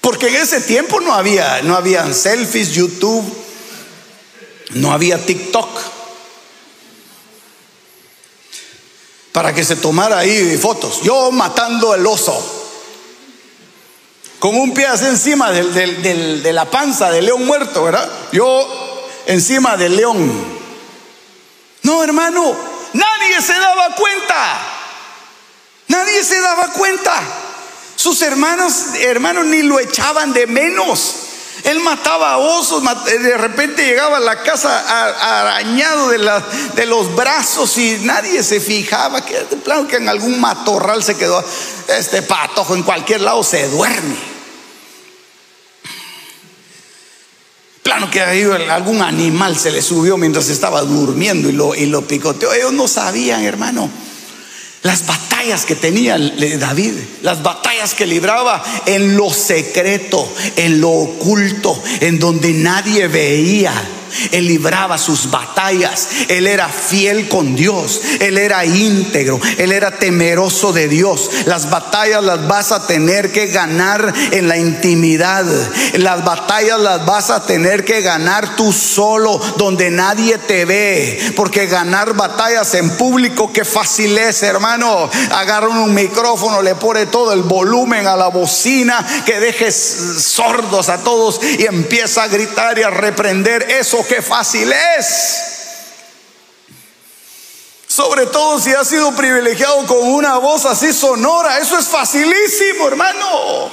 Porque 0.00 0.26
en 0.26 0.34
ese 0.34 0.60
tiempo 0.60 1.00
no 1.00 1.14
había, 1.14 1.62
no 1.62 1.76
habían 1.76 2.12
selfies, 2.16 2.72
YouTube, 2.72 3.24
no 4.70 4.90
había 4.90 5.24
TikTok. 5.24 5.68
Para 9.30 9.54
que 9.54 9.62
se 9.62 9.76
tomara 9.76 10.18
ahí 10.18 10.58
fotos. 10.60 11.02
Yo 11.04 11.30
matando 11.30 11.94
el 11.94 12.04
oso. 12.04 12.36
Con 14.40 14.56
un 14.56 14.74
pie 14.74 14.86
así 14.86 15.04
encima 15.04 15.52
de 15.52 16.52
la 16.52 16.68
panza 16.68 17.12
del 17.12 17.26
león 17.26 17.46
muerto, 17.46 17.84
¿verdad? 17.84 18.10
Yo 18.32 18.85
encima 19.26 19.76
del 19.76 19.96
león. 19.96 20.32
No, 21.82 22.02
hermano, 22.02 22.56
nadie 22.92 23.40
se 23.42 23.52
daba 23.52 23.94
cuenta. 23.94 24.58
Nadie 25.88 26.24
se 26.24 26.40
daba 26.40 26.72
cuenta. 26.72 27.12
Sus 27.96 28.22
hermanos, 28.22 28.74
hermanos, 29.00 29.46
ni 29.46 29.62
lo 29.62 29.78
echaban 29.78 30.32
de 30.32 30.46
menos. 30.46 31.14
Él 31.64 31.80
mataba 31.80 32.36
osos, 32.36 32.82
de 33.06 33.36
repente 33.36 33.84
llegaba 33.84 34.18
a 34.18 34.20
la 34.20 34.42
casa 34.42 35.40
arañado 35.40 36.10
de, 36.10 36.18
de 36.74 36.86
los 36.86 37.12
brazos 37.16 37.76
y 37.78 37.98
nadie 38.02 38.44
se 38.44 38.60
fijaba 38.60 39.24
que 39.24 39.34
plano 39.64 39.88
que 39.88 39.96
en 39.96 40.08
algún 40.08 40.40
matorral 40.40 41.02
se 41.02 41.16
quedó. 41.16 41.44
Este 41.88 42.22
patojo 42.22 42.76
en 42.76 42.84
cualquier 42.84 43.22
lado 43.22 43.42
se 43.42 43.68
duerme. 43.68 44.35
Plano 47.86 48.10
que 48.10 48.20
algún 48.20 49.00
animal 49.00 49.56
se 49.56 49.70
le 49.70 49.80
subió 49.80 50.16
mientras 50.16 50.48
estaba 50.48 50.82
durmiendo 50.82 51.48
y 51.48 51.52
lo, 51.52 51.72
y 51.72 51.86
lo 51.86 52.02
picoteó. 52.02 52.52
Ellos 52.52 52.72
no 52.72 52.88
sabían, 52.88 53.44
hermano, 53.44 53.88
las 54.82 55.06
batallas 55.06 55.64
que 55.64 55.76
tenía 55.76 56.18
David, 56.18 56.94
las 57.22 57.44
batallas 57.44 57.94
que 57.94 58.04
libraba 58.04 58.60
en 58.86 59.16
lo 59.16 59.32
secreto, 59.32 60.28
en 60.56 60.80
lo 60.80 60.90
oculto, 60.90 61.80
en 62.00 62.18
donde 62.18 62.54
nadie 62.54 63.06
veía. 63.06 63.72
Él 64.32 64.46
libraba 64.46 64.98
sus 64.98 65.30
batallas. 65.30 66.08
Él 66.28 66.46
era 66.46 66.68
fiel 66.68 67.28
con 67.28 67.54
Dios. 67.54 68.00
Él 68.20 68.38
era 68.38 68.64
íntegro. 68.64 69.40
Él 69.58 69.72
era 69.72 69.98
temeroso 69.98 70.72
de 70.72 70.88
Dios. 70.88 71.30
Las 71.46 71.70
batallas 71.70 72.22
las 72.22 72.46
vas 72.46 72.72
a 72.72 72.86
tener 72.86 73.32
que 73.32 73.46
ganar 73.48 74.12
en 74.32 74.48
la 74.48 74.58
intimidad. 74.58 75.44
Las 75.94 76.24
batallas 76.24 76.80
las 76.80 77.04
vas 77.04 77.30
a 77.30 77.44
tener 77.46 77.84
que 77.84 78.00
ganar 78.00 78.56
tú 78.56 78.72
solo, 78.72 79.40
donde 79.56 79.90
nadie 79.90 80.38
te 80.38 80.64
ve. 80.64 81.32
Porque 81.36 81.66
ganar 81.66 82.14
batallas 82.14 82.74
en 82.74 82.90
público, 82.96 83.52
qué 83.52 83.64
fácil 83.64 84.16
es, 84.18 84.42
hermano. 84.42 85.10
Agarra 85.30 85.68
un 85.68 85.94
micrófono, 85.94 86.62
le 86.62 86.74
pone 86.74 87.06
todo 87.06 87.32
el 87.32 87.42
volumen 87.42 88.06
a 88.06 88.16
la 88.16 88.28
bocina, 88.28 89.04
que 89.24 89.40
dejes 89.40 89.74
sordos 90.18 90.88
a 90.88 90.98
todos 90.98 91.40
y 91.58 91.66
empieza 91.66 92.24
a 92.24 92.28
gritar 92.28 92.78
y 92.78 92.82
a 92.82 92.90
reprender. 92.90 93.66
Eso 93.70 93.95
qué 94.04 94.20
fácil 94.22 94.72
es. 94.72 95.42
Sobre 97.86 98.26
todo 98.26 98.60
si 98.60 98.74
has 98.74 98.88
sido 98.88 99.14
privilegiado 99.14 99.86
con 99.86 100.02
una 100.08 100.38
voz 100.38 100.66
así 100.66 100.92
sonora. 100.92 101.58
Eso 101.58 101.78
es 101.78 101.86
facilísimo, 101.86 102.88
hermano. 102.88 103.70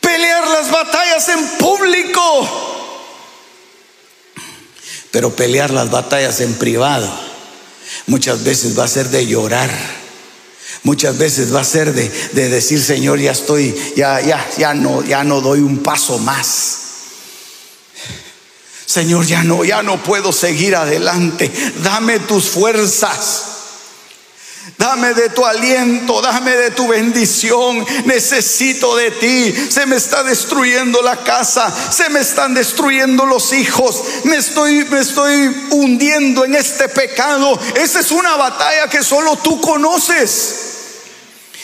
Pelear 0.00 0.48
las 0.48 0.70
batallas 0.70 1.28
en 1.28 1.48
público. 1.58 2.48
Pero 5.10 5.30
pelear 5.36 5.70
las 5.70 5.90
batallas 5.90 6.40
en 6.40 6.54
privado 6.54 7.08
muchas 8.06 8.42
veces 8.42 8.78
va 8.78 8.84
a 8.84 8.88
ser 8.88 9.08
de 9.10 9.26
llorar. 9.26 9.70
Muchas 10.84 11.16
veces 11.16 11.54
va 11.54 11.60
a 11.60 11.64
ser 11.64 11.92
de, 11.92 12.08
de, 12.32 12.48
decir, 12.48 12.82
Señor, 12.82 13.20
ya 13.20 13.30
estoy, 13.30 13.72
ya, 13.94 14.20
ya, 14.20 14.44
ya 14.58 14.74
no, 14.74 15.04
ya 15.04 15.22
no 15.22 15.40
doy 15.40 15.60
un 15.60 15.78
paso 15.78 16.18
más. 16.18 16.78
Señor, 18.84 19.24
ya 19.24 19.44
no, 19.44 19.64
ya 19.64 19.82
no 19.82 20.02
puedo 20.02 20.32
seguir 20.32 20.74
adelante. 20.74 21.50
Dame 21.82 22.18
tus 22.18 22.50
fuerzas. 22.50 23.44
Dame 24.76 25.14
de 25.14 25.28
tu 25.30 25.44
aliento, 25.44 26.20
dame 26.20 26.50
de 26.50 26.72
tu 26.72 26.88
bendición. 26.88 27.86
Necesito 28.04 28.96
de 28.96 29.12
ti. 29.12 29.54
Se 29.70 29.86
me 29.86 29.96
está 29.96 30.24
destruyendo 30.24 31.00
la 31.00 31.22
casa, 31.22 31.72
se 31.90 32.10
me 32.10 32.20
están 32.20 32.54
destruyendo 32.54 33.24
los 33.24 33.52
hijos. 33.52 34.02
Me 34.24 34.36
estoy 34.36 34.84
me 34.86 35.00
estoy 35.00 35.68
hundiendo 35.70 36.44
en 36.44 36.56
este 36.56 36.88
pecado. 36.88 37.58
Esa 37.76 38.00
es 38.00 38.10
una 38.10 38.36
batalla 38.36 38.88
que 38.88 39.02
solo 39.02 39.36
tú 39.36 39.60
conoces. 39.60 40.71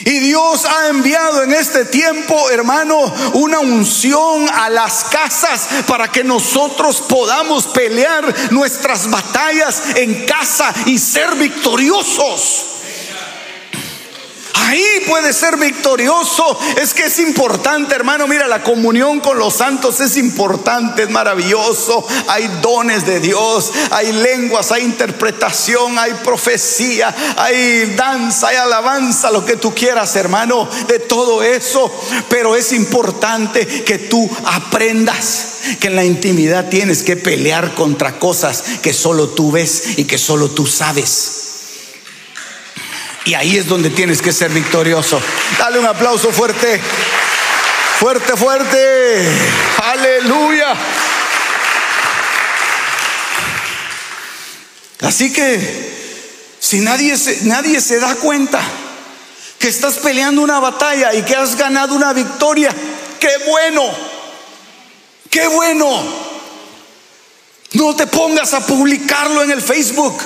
Y 0.04 0.18
Dios 0.20 0.64
ha 0.64 0.88
enviado 0.88 1.42
en 1.42 1.52
este 1.52 1.84
tiempo, 1.84 2.50
hermano, 2.50 3.00
una 3.34 3.58
unción 3.58 4.48
a 4.48 4.70
las 4.70 5.04
casas 5.04 5.68
para 5.86 6.08
que 6.12 6.22
nosotros 6.22 7.02
podamos 7.08 7.66
pelear 7.66 8.52
nuestras 8.52 9.10
batallas 9.10 9.82
en 9.96 10.24
casa 10.24 10.72
y 10.86 10.98
ser 10.98 11.34
victoriosos. 11.34 12.77
Ahí 14.66 14.84
puede 15.06 15.32
ser 15.32 15.56
victorioso. 15.56 16.58
Es 16.80 16.94
que 16.94 17.04
es 17.06 17.18
importante, 17.18 17.94
hermano. 17.94 18.26
Mira, 18.26 18.46
la 18.46 18.62
comunión 18.62 19.20
con 19.20 19.38
los 19.38 19.54
santos 19.54 20.00
es 20.00 20.16
importante, 20.16 21.04
es 21.04 21.10
maravilloso. 21.10 22.06
Hay 22.28 22.48
dones 22.60 23.06
de 23.06 23.20
Dios, 23.20 23.72
hay 23.90 24.12
lenguas, 24.12 24.72
hay 24.72 24.82
interpretación, 24.82 25.98
hay 25.98 26.12
profecía, 26.24 27.14
hay 27.36 27.94
danza, 27.96 28.48
hay 28.48 28.56
alabanza, 28.56 29.30
lo 29.30 29.44
que 29.44 29.56
tú 29.56 29.74
quieras, 29.74 30.16
hermano, 30.16 30.68
de 30.86 30.98
todo 30.98 31.42
eso. 31.42 31.90
Pero 32.28 32.56
es 32.56 32.72
importante 32.72 33.66
que 33.66 33.98
tú 33.98 34.28
aprendas 34.44 35.48
que 35.80 35.88
en 35.88 35.96
la 35.96 36.04
intimidad 36.04 36.68
tienes 36.68 37.02
que 37.02 37.16
pelear 37.16 37.74
contra 37.74 38.18
cosas 38.18 38.62
que 38.82 38.92
solo 38.92 39.28
tú 39.30 39.52
ves 39.52 39.98
y 39.98 40.04
que 40.04 40.18
solo 40.18 40.50
tú 40.50 40.66
sabes. 40.66 41.47
Y 43.28 43.34
ahí 43.34 43.58
es 43.58 43.66
donde 43.66 43.90
tienes 43.90 44.22
que 44.22 44.32
ser 44.32 44.50
victorioso. 44.50 45.20
Dale 45.58 45.78
un 45.78 45.84
aplauso 45.84 46.32
fuerte. 46.32 46.80
Fuerte, 47.98 48.34
fuerte. 48.38 49.28
Aleluya. 49.82 50.74
Así 55.02 55.30
que 55.30 56.56
si 56.58 56.80
nadie 56.80 57.18
se, 57.18 57.44
nadie 57.44 57.82
se 57.82 58.00
da 58.00 58.14
cuenta 58.14 58.62
que 59.58 59.68
estás 59.68 59.96
peleando 59.96 60.40
una 60.40 60.58
batalla 60.58 61.12
y 61.12 61.22
que 61.22 61.36
has 61.36 61.54
ganado 61.54 61.94
una 61.96 62.14
victoria, 62.14 62.74
qué 63.20 63.30
bueno. 63.46 63.90
Qué 65.28 65.46
bueno. 65.48 66.02
No 67.74 67.94
te 67.94 68.06
pongas 68.06 68.54
a 68.54 68.66
publicarlo 68.66 69.42
en 69.42 69.50
el 69.50 69.60
Facebook. 69.60 70.16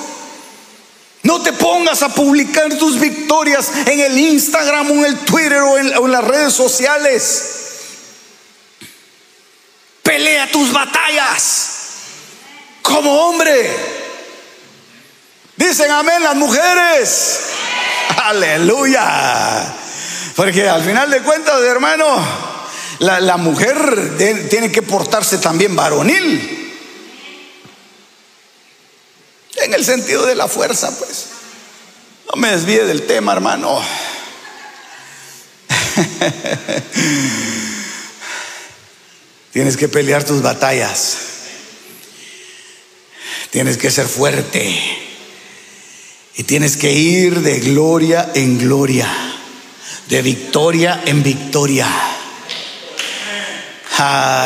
No 1.22 1.40
te 1.40 1.52
pongas 1.52 2.02
a 2.02 2.08
publicar 2.08 2.76
tus 2.78 2.98
victorias 2.98 3.70
en 3.86 4.00
el 4.00 4.18
Instagram 4.18 4.90
o 4.90 4.94
en 4.94 5.04
el 5.04 5.18
Twitter 5.18 5.60
o 5.60 5.78
en, 5.78 6.12
las 6.12 6.24
redes 6.24 6.52
sociales. 6.52 7.58
Pelea 10.02 10.50
tus 10.50 10.72
batallas 10.72 11.68
como 12.82 13.28
hombre. 13.28 13.70
Dicen 15.56 15.90
amén 15.92 16.24
las 16.24 16.34
mujeres. 16.34 17.40
Aleluya. 18.24 19.74
Porque 20.34 20.68
al 20.68 20.82
final 20.82 21.08
de 21.08 21.20
cuentas, 21.22 21.62
hermano, 21.62 22.04
la, 22.98 23.20
la 23.20 23.36
mujer 23.36 24.16
tiene 24.50 24.72
que 24.72 24.82
portarse 24.82 25.38
también 25.38 25.76
varonil. 25.76 26.61
En 29.64 29.74
el 29.74 29.84
sentido 29.84 30.26
de 30.26 30.34
la 30.34 30.48
fuerza, 30.48 30.90
pues. 30.98 31.26
No 32.32 32.40
me 32.40 32.50
desvíe 32.50 32.84
del 32.84 33.06
tema, 33.06 33.32
hermano. 33.32 33.80
Tienes 39.52 39.76
que 39.76 39.88
pelear 39.88 40.24
tus 40.24 40.42
batallas. 40.42 41.16
Tienes 43.50 43.76
que 43.76 43.90
ser 43.90 44.06
fuerte. 44.06 44.80
Y 46.34 46.44
tienes 46.44 46.78
que 46.78 46.92
ir 46.92 47.40
de 47.40 47.60
gloria 47.60 48.30
en 48.34 48.58
gloria. 48.58 49.06
De 50.08 50.22
victoria 50.22 51.02
en 51.04 51.22
victoria. 51.22 51.86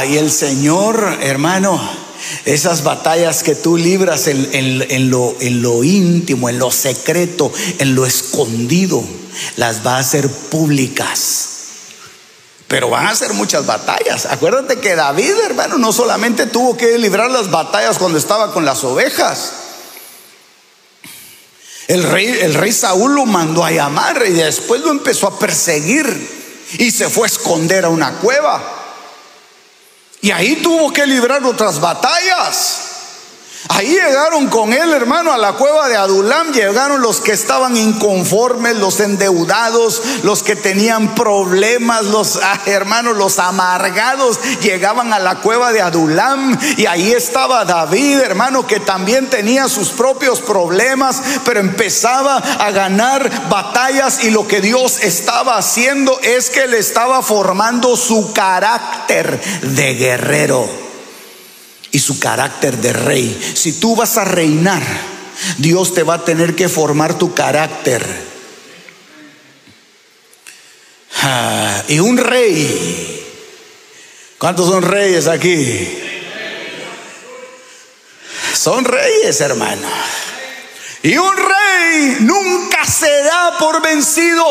Y 0.08 0.16
el 0.18 0.30
Señor, 0.30 1.18
hermano, 1.22 2.05
esas 2.46 2.84
batallas 2.84 3.42
que 3.42 3.56
tú 3.56 3.76
libras 3.76 4.28
en, 4.28 5.10
lo, 5.10 5.36
en 5.40 5.62
lo 5.62 5.82
íntimo, 5.82 6.48
en 6.48 6.60
lo 6.60 6.70
secreto, 6.70 7.52
en 7.78 7.96
lo 7.96 8.06
escondido, 8.06 9.02
las 9.56 9.84
va 9.84 9.96
a 9.96 9.98
hacer 9.98 10.30
públicas. 10.30 11.48
Pero 12.68 12.88
van 12.88 13.06
a 13.06 13.16
ser 13.16 13.32
muchas 13.32 13.66
batallas. 13.66 14.26
Acuérdate 14.26 14.78
que 14.78 14.94
David, 14.94 15.34
hermano, 15.44 15.76
no 15.76 15.92
solamente 15.92 16.46
tuvo 16.46 16.76
que 16.76 16.98
librar 16.98 17.30
las 17.32 17.50
batallas 17.50 17.98
cuando 17.98 18.16
estaba 18.16 18.52
con 18.52 18.64
las 18.64 18.84
ovejas. 18.84 19.52
El 21.88 22.04
rey, 22.04 22.26
el 22.42 22.54
rey 22.54 22.72
Saúl 22.72 23.14
lo 23.14 23.26
mandó 23.26 23.64
a 23.64 23.72
llamar 23.72 24.22
y 24.24 24.32
después 24.32 24.80
lo 24.82 24.92
empezó 24.92 25.26
a 25.26 25.38
perseguir 25.38 26.06
y 26.78 26.92
se 26.92 27.08
fue 27.10 27.24
a 27.24 27.30
esconder 27.30 27.84
a 27.84 27.88
una 27.88 28.18
cueva. 28.18 28.85
Y 30.26 30.32
ahí 30.32 30.56
tuvo 30.56 30.92
que 30.92 31.06
librar 31.06 31.44
otras 31.44 31.80
batallas. 31.80 32.85
Ahí 33.68 33.88
llegaron 33.88 34.48
con 34.48 34.72
él, 34.72 34.92
hermano, 34.92 35.32
a 35.32 35.38
la 35.38 35.54
cueva 35.54 35.88
de 35.88 35.96
Adulam. 35.96 36.52
Llegaron 36.52 37.00
los 37.02 37.20
que 37.20 37.32
estaban 37.32 37.76
inconformes, 37.76 38.76
los 38.76 39.00
endeudados, 39.00 40.02
los 40.22 40.42
que 40.42 40.56
tenían 40.56 41.14
problemas, 41.14 42.04
los 42.04 42.36
ah, 42.42 42.60
hermanos, 42.66 43.16
los 43.16 43.38
amargados. 43.38 44.38
Llegaban 44.60 45.12
a 45.12 45.18
la 45.18 45.36
cueva 45.36 45.72
de 45.72 45.82
Adulam. 45.82 46.58
Y 46.76 46.86
ahí 46.86 47.12
estaba 47.12 47.64
David, 47.64 48.20
hermano, 48.20 48.66
que 48.66 48.80
también 48.80 49.28
tenía 49.28 49.68
sus 49.68 49.90
propios 49.90 50.40
problemas, 50.40 51.20
pero 51.44 51.60
empezaba 51.60 52.36
a 52.36 52.70
ganar 52.70 53.48
batallas. 53.48 54.24
Y 54.24 54.30
lo 54.30 54.46
que 54.46 54.60
Dios 54.60 55.00
estaba 55.02 55.58
haciendo 55.58 56.18
es 56.22 56.50
que 56.50 56.66
le 56.66 56.78
estaba 56.78 57.22
formando 57.22 57.96
su 57.96 58.32
carácter 58.32 59.40
de 59.62 59.94
guerrero 59.94 60.85
y 61.92 61.98
su 61.98 62.18
carácter 62.18 62.76
de 62.78 62.92
rey. 62.92 63.52
Si 63.54 63.80
tú 63.80 63.96
vas 63.96 64.16
a 64.16 64.24
reinar, 64.24 64.82
Dios 65.58 65.94
te 65.94 66.02
va 66.02 66.14
a 66.14 66.24
tener 66.24 66.54
que 66.54 66.68
formar 66.68 67.18
tu 67.18 67.34
carácter. 67.34 68.04
Ah, 71.22 71.82
y 71.88 71.98
un 71.98 72.18
rey, 72.18 73.26
¿cuántos 74.38 74.68
son 74.68 74.82
reyes 74.82 75.26
aquí? 75.26 76.02
Son 78.54 78.84
reyes, 78.84 79.40
hermano. 79.40 79.88
Y 81.02 81.16
un 81.16 81.36
rey 81.36 82.16
nunca 82.20 82.84
se 82.84 83.22
da 83.22 83.56
por 83.58 83.80
vencido. 83.80 84.44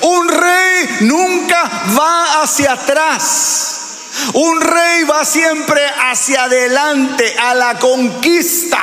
Un 0.00 0.28
rey 0.28 0.96
nunca 1.00 1.84
va 1.96 2.42
hacia 2.42 2.72
atrás. 2.72 3.85
Un 4.32 4.60
rey 4.60 5.04
va 5.04 5.24
siempre 5.24 5.80
hacia 6.10 6.44
adelante, 6.44 7.34
a 7.38 7.54
la 7.54 7.78
conquista. 7.78 8.78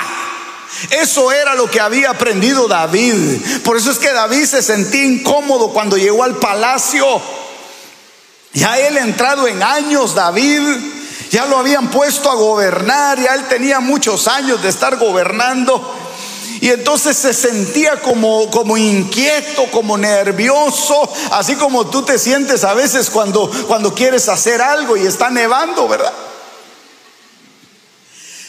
Eso 0.89 1.31
era 1.31 1.55
lo 1.55 1.69
que 1.69 1.79
había 1.79 2.11
aprendido 2.11 2.67
David. 2.67 3.61
Por 3.63 3.77
eso 3.77 3.91
es 3.91 3.99
que 3.99 4.11
David 4.11 4.45
se 4.45 4.61
sentía 4.61 5.03
incómodo 5.03 5.69
cuando 5.69 5.97
llegó 5.97 6.23
al 6.23 6.35
palacio. 6.35 7.21
Ya 8.53 8.77
él 8.79 8.97
entrado 8.97 9.47
en 9.47 9.63
años, 9.63 10.13
David, 10.13 10.61
ya 11.31 11.45
lo 11.45 11.57
habían 11.57 11.89
puesto 11.89 12.29
a 12.29 12.35
gobernar, 12.35 13.19
ya 13.19 13.33
él 13.33 13.47
tenía 13.47 13.79
muchos 13.79 14.27
años 14.27 14.61
de 14.61 14.69
estar 14.69 14.97
gobernando. 14.97 16.02
Y 16.63 16.69
entonces 16.69 17.17
se 17.17 17.33
sentía 17.33 17.99
como, 17.99 18.49
como 18.49 18.77
inquieto, 18.77 19.69
como 19.69 19.97
nervioso, 19.97 21.11
así 21.31 21.57
como 21.57 21.87
tú 21.87 22.03
te 22.03 22.17
sientes 22.17 22.63
a 22.63 22.73
veces 22.73 23.09
cuando, 23.09 23.51
cuando 23.67 23.93
quieres 23.93 24.29
hacer 24.29 24.61
algo 24.61 24.95
y 24.95 25.05
está 25.05 25.29
nevando, 25.29 25.89
¿verdad? 25.89 26.13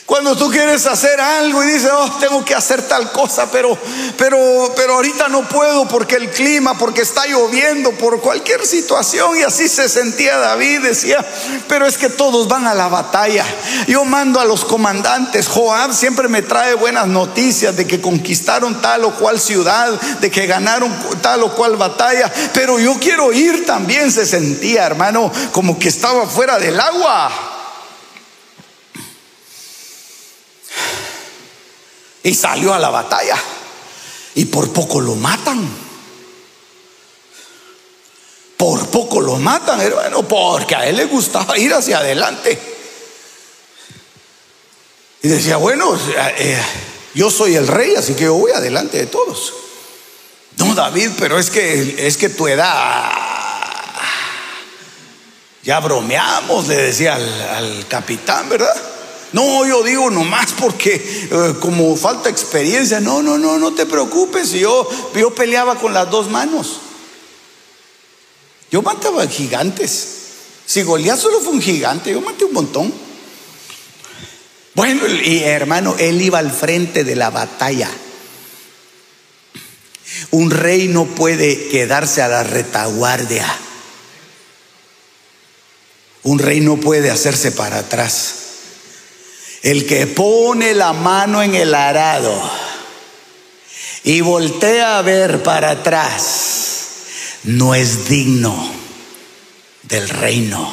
Cuando 0.06 0.36
tú 0.36 0.50
quieres 0.50 0.84
hacer 0.86 1.18
algo 1.18 1.64
y 1.64 1.66
dices, 1.66 1.90
oh, 1.90 2.10
tengo 2.20 2.44
que 2.44 2.54
hacer 2.54 2.82
tal 2.82 3.10
cosa, 3.10 3.50
pero, 3.50 3.76
pero, 4.18 4.70
pero 4.76 4.96
ahorita 4.96 5.28
no 5.28 5.48
puedo 5.48 5.88
porque 5.88 6.16
el 6.16 6.28
clima, 6.28 6.76
porque 6.76 7.00
está 7.00 7.26
lloviendo, 7.26 7.90
por 7.92 8.20
cualquier 8.20 8.66
situación. 8.66 9.34
Y 9.38 9.42
así 9.42 9.66
se 9.66 9.88
sentía 9.88 10.36
David, 10.36 10.82
decía, 10.82 11.24
pero 11.68 11.86
es 11.86 11.96
que 11.96 12.10
todos 12.10 12.48
van 12.48 12.66
a 12.66 12.74
la 12.74 12.88
batalla. 12.88 13.46
Yo 13.86 14.04
mando 14.04 14.40
a 14.40 14.44
los 14.44 14.66
comandantes, 14.66 15.48
Joab 15.48 15.94
siempre 15.94 16.28
me 16.28 16.42
trae 16.42 16.74
buenas 16.74 17.06
noticias 17.06 17.74
de 17.74 17.86
que 17.86 18.02
conquistaron 18.02 18.82
tal 18.82 19.04
o 19.04 19.14
cual 19.14 19.40
ciudad, 19.40 19.90
de 20.20 20.30
que 20.30 20.46
ganaron 20.46 20.94
tal 21.22 21.44
o 21.44 21.54
cual 21.54 21.76
batalla, 21.76 22.30
pero 22.52 22.78
yo 22.78 22.98
quiero 23.00 23.32
ir 23.32 23.64
también, 23.64 24.12
se 24.12 24.26
sentía, 24.26 24.84
hermano, 24.84 25.32
como 25.52 25.78
que 25.78 25.88
estaba 25.88 26.26
fuera 26.26 26.58
del 26.58 26.78
agua. 26.78 27.53
Y 32.24 32.34
salió 32.34 32.74
a 32.74 32.78
la 32.80 32.90
batalla. 32.90 33.36
Y 34.34 34.46
por 34.46 34.72
poco 34.72 35.00
lo 35.00 35.14
matan. 35.14 35.68
Por 38.56 38.88
poco 38.88 39.20
lo 39.20 39.36
matan, 39.36 39.80
hermano, 39.80 40.26
porque 40.26 40.74
a 40.74 40.86
él 40.86 40.96
le 40.96 41.04
gustaba 41.04 41.56
ir 41.58 41.72
hacia 41.72 41.98
adelante. 41.98 42.58
Y 45.22 45.28
decía, 45.28 45.58
bueno, 45.58 45.96
eh, 46.38 46.60
yo 47.14 47.30
soy 47.30 47.56
el 47.56 47.68
rey, 47.68 47.94
así 47.94 48.14
que 48.14 48.24
yo 48.24 48.34
voy 48.34 48.52
adelante 48.52 48.98
de 48.98 49.06
todos. 49.06 49.52
No, 50.56 50.74
David, 50.74 51.10
pero 51.18 51.38
es 51.38 51.50
que 51.50 52.06
es 52.06 52.16
que 52.16 52.30
tu 52.30 52.48
edad 52.48 53.10
ya 55.62 55.80
bromeamos, 55.80 56.68
le 56.68 56.76
decía 56.76 57.16
al, 57.16 57.42
al 57.42 57.88
capitán, 57.88 58.48
¿verdad? 58.48 58.93
No, 59.34 59.66
yo 59.66 59.82
digo 59.82 60.10
nomás 60.10 60.52
porque 60.52 60.94
eh, 60.94 61.54
como 61.58 61.96
falta 61.96 62.28
experiencia. 62.28 63.00
No, 63.00 63.20
no, 63.20 63.36
no, 63.36 63.58
no 63.58 63.74
te 63.74 63.84
preocupes. 63.84 64.52
Yo, 64.52 64.88
yo 65.12 65.34
peleaba 65.34 65.74
con 65.74 65.92
las 65.92 66.08
dos 66.08 66.30
manos. 66.30 66.78
Yo 68.70 68.80
mataba 68.80 69.26
gigantes. 69.26 70.08
Si 70.64 70.82
Goliat 70.82 71.18
solo 71.18 71.40
fue 71.40 71.54
un 71.54 71.60
gigante, 71.60 72.12
yo 72.12 72.20
maté 72.20 72.44
un 72.44 72.52
montón. 72.52 72.94
Bueno, 74.76 75.04
y 75.08 75.40
hermano, 75.40 75.96
él 75.98 76.22
iba 76.22 76.38
al 76.38 76.52
frente 76.52 77.02
de 77.02 77.16
la 77.16 77.30
batalla. 77.30 77.90
Un 80.30 80.52
rey 80.52 80.86
no 80.86 81.06
puede 81.06 81.66
quedarse 81.70 82.22
a 82.22 82.28
la 82.28 82.44
retaguardia. 82.44 83.52
Un 86.22 86.38
rey 86.38 86.60
no 86.60 86.76
puede 86.76 87.10
hacerse 87.10 87.50
para 87.50 87.80
atrás. 87.80 88.43
El 89.64 89.86
que 89.86 90.06
pone 90.06 90.74
la 90.74 90.92
mano 90.92 91.42
en 91.42 91.54
el 91.54 91.74
arado 91.74 92.38
y 94.02 94.20
voltea 94.20 94.98
a 94.98 95.02
ver 95.02 95.42
para 95.42 95.70
atrás 95.70 96.88
no 97.44 97.74
es 97.74 98.06
digno 98.06 98.54
del 99.84 100.06
reino. 100.10 100.70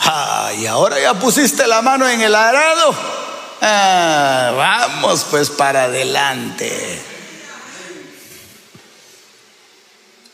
Ah, 0.00 0.52
y 0.58 0.66
ahora 0.66 1.00
ya 1.00 1.18
pusiste 1.18 1.66
la 1.66 1.80
mano 1.80 2.06
en 2.06 2.20
el 2.20 2.34
arado. 2.34 2.94
Ah, 3.62 4.52
vamos 4.54 5.24
pues 5.30 5.48
para 5.48 5.84
adelante. 5.84 7.00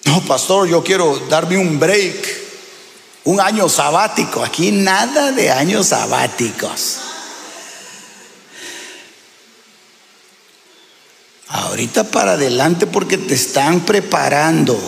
No, 0.06 0.22
pastor, 0.22 0.66
yo 0.66 0.82
quiero 0.82 1.20
darme 1.28 1.56
un 1.56 1.78
break 1.78 2.39
un 3.30 3.40
año 3.40 3.68
sabático. 3.68 4.42
Aquí 4.42 4.72
nada 4.72 5.30
de 5.30 5.50
años 5.50 5.88
sabáticos. 5.88 6.98
Ahorita 11.48 12.04
para 12.04 12.32
adelante 12.32 12.86
porque 12.86 13.18
te 13.18 13.34
están 13.34 13.80
preparando. 13.80 14.78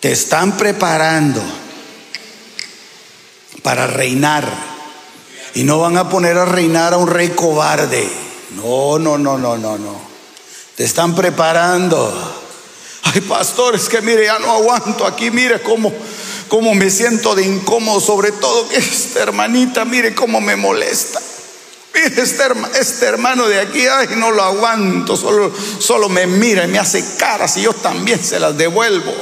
Te 0.00 0.12
están 0.12 0.56
preparando 0.56 1.42
para 3.62 3.86
reinar. 3.86 4.46
Y 5.54 5.64
no 5.64 5.78
van 5.80 5.98
a 5.98 6.08
poner 6.08 6.38
a 6.38 6.44
reinar 6.46 6.94
a 6.94 6.98
un 6.98 7.08
rey 7.08 7.28
cobarde. 7.30 8.08
No, 8.56 8.98
no, 8.98 9.18
no, 9.18 9.36
no, 9.36 9.58
no, 9.58 9.76
no. 9.76 10.00
Te 10.76 10.84
están 10.84 11.14
preparando 11.14 12.45
Ay, 13.16 13.22
pastor, 13.22 13.74
es 13.74 13.88
que 13.88 14.02
mire, 14.02 14.26
ya 14.26 14.38
no 14.38 14.52
aguanto 14.52 15.06
aquí, 15.06 15.30
mire 15.30 15.62
cómo, 15.62 15.90
cómo 16.48 16.74
me 16.74 16.90
siento 16.90 17.34
de 17.34 17.46
incómodo, 17.46 17.98
sobre 17.98 18.30
todo 18.30 18.68
que 18.68 18.76
esta 18.76 19.22
hermanita, 19.22 19.86
mire 19.86 20.14
cómo 20.14 20.38
me 20.38 20.54
molesta. 20.54 21.18
Mire, 21.94 22.22
este, 22.22 22.44
este, 22.78 23.06
hermano 23.06 23.48
de 23.48 23.58
aquí, 23.58 23.86
ay, 23.86 24.08
no 24.16 24.32
lo 24.32 24.42
aguanto, 24.42 25.16
solo, 25.16 25.50
solo 25.78 26.10
me 26.10 26.26
mira 26.26 26.64
y 26.64 26.68
me 26.68 26.78
hace 26.78 27.16
caras 27.16 27.56
y 27.56 27.62
yo 27.62 27.72
también 27.72 28.22
se 28.22 28.38
las 28.38 28.54
devuelvo. 28.54 29.14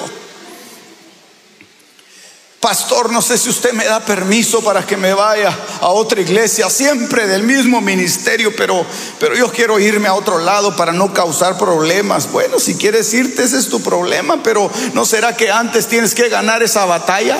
Pastor, 2.65 3.13
no 3.13 3.21
sé 3.21 3.37
si 3.37 3.51
usted 3.51 3.75
me 3.75 3.85
da 3.85 4.01
permiso 4.01 4.65
para 4.65 4.87
que 4.87 4.97
me 4.97 5.13
vaya 5.13 5.55
a 5.83 5.89
otra 5.89 6.23
iglesia, 6.23 6.71
siempre 6.71 7.27
del 7.27 7.43
mismo 7.43 7.83
ministerio, 7.83 8.57
pero, 8.57 8.87
pero 9.21 9.37
yo 9.37 9.53
quiero 9.53 9.79
irme 9.79 10.09
a 10.09 10.15
otro 10.15 10.39
lado 10.39 10.75
para 10.75 10.91
no 10.91 11.13
causar 11.13 11.59
problemas. 11.59 12.33
Bueno, 12.33 12.59
si 12.59 12.77
quieres 12.77 13.13
irte, 13.13 13.43
ese 13.43 13.59
es 13.59 13.69
tu 13.69 13.83
problema, 13.83 14.43
pero 14.43 14.71
¿no 14.95 15.05
será 15.05 15.37
que 15.37 15.51
antes 15.51 15.89
tienes 15.89 16.15
que 16.15 16.31
ganar 16.31 16.63
esa 16.63 16.87
batalla? 16.87 17.39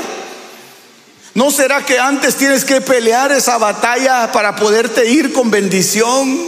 ¿No 1.33 1.51
será 1.51 1.87
que 1.87 1.99
antes 1.99 2.35
tienes 2.35 2.67
que 2.67 2.83
pelear 2.83 3.33
esa 3.33 3.57
batalla 3.57 4.31
para 4.31 4.55
poderte 4.55 5.09
ir 5.09 5.33
con 5.33 5.51
bendición? 5.51 6.39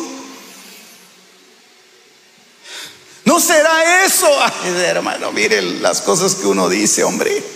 ¿No 3.25 3.41
será 3.41 4.05
eso? 4.05 4.29
Hermano, 4.67 5.33
mire 5.33 5.62
las 5.62 6.03
cosas 6.03 6.35
que 6.35 6.47
uno 6.47 6.69
dice, 6.69 7.05
hombre. 7.05 7.56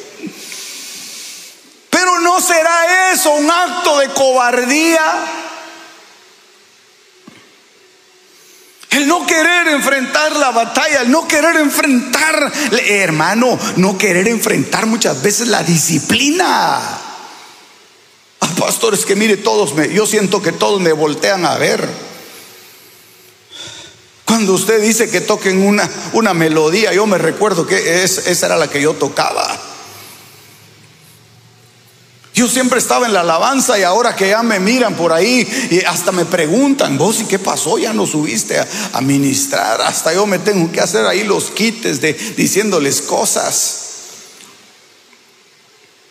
Pero 1.90 2.20
no 2.20 2.40
será 2.40 3.12
eso 3.12 3.30
un 3.32 3.50
acto 3.50 3.98
de 3.98 4.08
cobardía. 4.10 5.40
El 8.90 9.06
no 9.06 9.24
querer 9.24 9.68
enfrentar 9.68 10.34
la 10.34 10.50
batalla, 10.50 11.02
el 11.02 11.10
no 11.10 11.26
querer 11.28 11.56
enfrentar, 11.56 12.52
hermano, 12.86 13.58
no 13.76 13.96
querer 13.96 14.26
enfrentar 14.26 14.86
muchas 14.86 15.22
veces 15.22 15.46
la 15.46 15.62
disciplina. 15.62 16.78
Ah, 18.40 18.48
pastores, 18.58 19.04
que 19.04 19.14
mire, 19.14 19.36
todos 19.36 19.74
me, 19.74 19.92
yo 19.92 20.06
siento 20.06 20.42
que 20.42 20.50
todos 20.50 20.80
me 20.80 20.92
voltean 20.92 21.46
a 21.46 21.56
ver. 21.56 21.88
Cuando 24.24 24.54
usted 24.54 24.82
dice 24.82 25.08
que 25.08 25.20
toquen 25.20 25.64
una, 25.64 25.88
una 26.12 26.34
melodía, 26.34 26.92
yo 26.92 27.06
me 27.06 27.18
recuerdo 27.18 27.66
que 27.66 28.02
esa 28.02 28.46
era 28.46 28.56
la 28.56 28.68
que 28.68 28.80
yo 28.80 28.94
tocaba. 28.94 29.69
Yo 32.40 32.48
siempre 32.48 32.78
estaba 32.78 33.04
en 33.04 33.12
la 33.12 33.20
alabanza 33.20 33.78
y 33.78 33.82
ahora 33.82 34.16
que 34.16 34.30
ya 34.30 34.42
me 34.42 34.58
miran 34.58 34.94
por 34.94 35.12
ahí 35.12 35.46
y 35.70 35.84
hasta 35.84 36.10
me 36.10 36.24
preguntan, 36.24 36.96
vos 36.96 37.20
y 37.20 37.26
qué 37.26 37.38
pasó, 37.38 37.76
ya 37.76 37.92
no 37.92 38.06
subiste 38.06 38.58
a, 38.58 39.00
ministrar, 39.02 39.82
hasta 39.82 40.14
yo 40.14 40.24
me 40.24 40.38
tengo 40.38 40.72
que 40.72 40.80
hacer 40.80 41.04
ahí 41.04 41.22
los 41.24 41.50
quites 41.50 42.00
de 42.00 42.14
diciéndoles 42.14 43.02
cosas. 43.02 43.80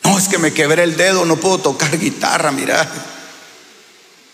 No, 0.03 0.19
es 0.19 0.27
que 0.27 0.37
me 0.37 0.53
quebré 0.53 0.83
el 0.83 0.97
dedo, 0.97 1.25
no 1.25 1.37
puedo 1.37 1.57
tocar 1.57 1.97
guitarra, 1.97 2.51
mira. 2.51 2.87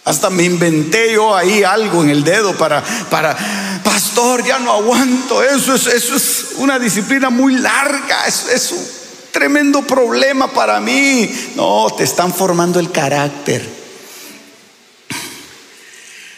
Hasta 0.03 0.29
me 0.29 0.43
inventé 0.43 1.13
yo 1.13 1.34
ahí 1.34 1.63
algo 1.63 2.03
en 2.03 2.10
el 2.10 2.25
dedo 2.25 2.58
para, 2.58 2.84
para, 3.10 3.38
pastor, 3.86 4.43
ya 4.43 4.60
no 4.60 4.73
aguanto. 4.73 5.41
Eso 5.41 5.73
es, 5.73 5.88
eso 5.88 6.17
es 6.17 6.47
una 6.58 6.77
disciplina 6.77 7.29
muy 7.29 7.55
larga. 7.55 8.27
Eso, 8.27 8.49
eso 8.49 8.75
tremendo 9.35 9.81
problema 9.81 10.53
para 10.53 10.79
mí. 10.79 11.29
No, 11.55 11.93
te 11.95 12.05
están 12.05 12.33
formando 12.33 12.79
el 12.79 12.89
carácter. 12.89 13.67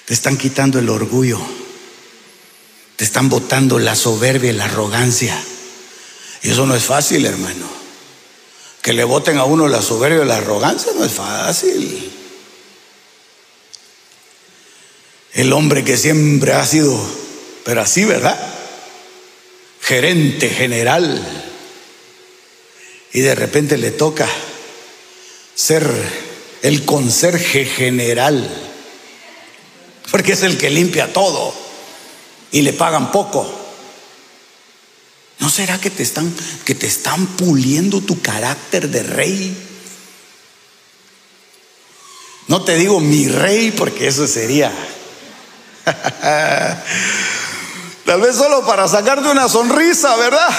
Te 0.05 0.13
están 0.15 0.35
quitando 0.35 0.79
el 0.79 0.89
orgullo. 0.89 1.39
Te 2.95 3.03
están 3.03 3.29
botando 3.29 3.77
la 3.77 3.95
soberbia 3.95 4.49
y 4.49 4.55
la 4.55 4.65
arrogancia. 4.65 5.39
Y 6.41 6.49
eso 6.49 6.65
no 6.65 6.73
es 6.73 6.85
fácil, 6.85 7.23
hermano. 7.27 7.67
Que 8.81 8.93
le 8.93 9.03
voten 9.03 9.37
a 9.37 9.43
uno 9.43 9.67
la 9.67 9.83
soberbia 9.83 10.23
y 10.23 10.27
la 10.27 10.37
arrogancia 10.37 10.91
no 10.97 11.05
es 11.05 11.11
fácil. 11.11 12.11
El 15.33 15.53
hombre 15.53 15.83
que 15.83 15.97
siempre 15.97 16.53
ha 16.53 16.65
sido, 16.65 16.99
pero 17.63 17.81
así, 17.81 18.05
¿verdad? 18.05 18.39
Gerente 19.81 20.49
general. 20.49 21.46
Y 23.17 23.21
de 23.21 23.33
repente 23.33 23.79
le 23.79 23.89
toca 23.89 24.29
ser 25.55 25.91
el 26.61 26.85
conserje 26.85 27.65
general. 27.65 28.47
Porque 30.11 30.33
es 30.33 30.43
el 30.43 30.59
que 30.59 30.69
limpia 30.69 31.11
todo. 31.13 31.51
Y 32.51 32.61
le 32.61 32.73
pagan 32.73 33.11
poco. 33.11 33.51
¿No 35.39 35.49
será 35.49 35.81
que 35.81 35.89
te 35.89 36.03
están 36.03 36.31
que 36.63 36.75
te 36.75 36.85
están 36.85 37.25
puliendo 37.25 38.01
tu 38.01 38.21
carácter 38.21 38.87
de 38.87 39.01
rey? 39.01 39.57
No 42.45 42.63
te 42.63 42.75
digo 42.75 42.99
mi 42.99 43.27
rey 43.27 43.71
porque 43.71 44.09
eso 44.09 44.27
sería 44.27 44.71
Tal 48.05 48.21
vez 48.21 48.35
solo 48.35 48.63
para 48.63 48.87
sacarte 48.87 49.27
una 49.27 49.49
sonrisa, 49.49 50.15
¿verdad? 50.17 50.55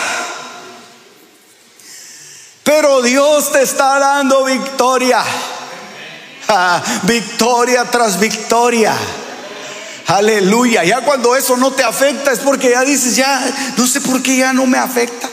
Pero 2.69 3.01
Dios 3.01 3.51
te 3.51 3.63
está 3.63 3.99
dando 3.99 4.45
victoria. 4.45 5.25
victoria 7.05 7.87
tras 7.87 8.21
victoria. 8.21 8.95
Aleluya. 10.09 10.85
Ya 10.85 11.01
cuando 11.01 11.35
eso 11.35 11.57
no 11.57 11.71
te 11.71 11.83
afecta 11.83 12.31
es 12.31 12.41
porque 12.41 12.73
ya 12.73 12.85
dices, 12.85 13.17
ya, 13.17 13.43
no 13.75 13.87
sé 13.87 14.03
por 14.03 14.23
qué 14.23 14.37
ya 14.37 14.53
no 14.53 14.67
me 14.67 14.77
afecta. 14.77 15.31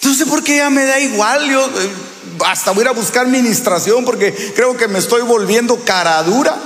No 0.00 0.14
sé 0.14 0.24
por 0.24 0.42
qué 0.42 0.56
ya 0.56 0.70
me 0.70 0.86
da 0.86 0.98
igual. 1.00 1.50
Yo 1.50 1.66
eh, 1.66 1.92
hasta 2.46 2.70
voy 2.70 2.86
a 2.86 2.92
buscar 2.92 3.26
ministración 3.26 4.06
porque 4.06 4.32
creo 4.56 4.74
que 4.74 4.88
me 4.88 4.98
estoy 4.98 5.20
volviendo 5.20 5.84
cara 5.84 6.22
dura 6.22 6.56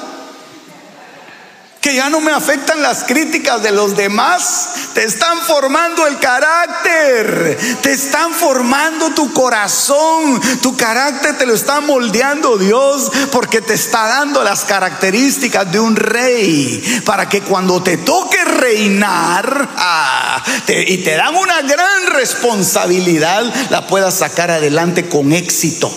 que 1.83 1.97
ya 1.97 2.09
no 2.09 2.21
me 2.21 2.31
afectan 2.31 2.81
las 2.81 3.03
críticas 3.03 3.61
de 3.61 3.73
los 3.73 3.97
demás, 3.97 4.69
te 4.95 5.03
están 5.03 5.37
formando 5.41 6.07
el 6.07 6.17
carácter, 6.21 7.59
te 7.83 7.91
están 7.91 8.33
formando 8.33 9.11
tu 9.11 9.33
corazón, 9.33 10.41
tu 10.63 10.77
carácter 10.77 11.37
te 11.37 11.45
lo 11.45 11.53
está 11.53 11.81
moldeando 11.81 12.57
Dios 12.57 13.11
porque 13.33 13.61
te 13.61 13.75
está 13.75 14.07
dando 14.07 14.45
las 14.45 14.61
características 14.61 15.73
de 15.73 15.81
un 15.81 15.97
rey, 15.97 17.03
para 17.05 17.29
que 17.29 17.43
cuando 17.43 17.83
te 17.83 17.97
toque 17.97 18.45
reinar 18.45 19.71
ah, 19.77 20.41
y 20.69 20.99
te 20.99 21.17
dan 21.17 21.35
una 21.35 21.63
gran 21.63 22.07
responsabilidad, 22.13 23.43
la 23.71 23.89
puedas 23.89 24.15
sacar 24.15 24.53
adelante 24.53 25.09
con 25.09 25.33
éxito. 25.33 25.93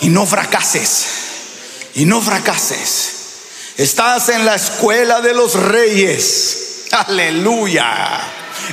Y 0.00 0.08
no 0.08 0.26
fracases, 0.26 1.06
y 1.94 2.06
no 2.06 2.20
fracases. 2.20 3.17
Estás 3.78 4.28
en 4.30 4.44
la 4.44 4.56
escuela 4.56 5.20
de 5.20 5.32
los 5.32 5.54
reyes. 5.54 6.80
Aleluya. 6.90 8.20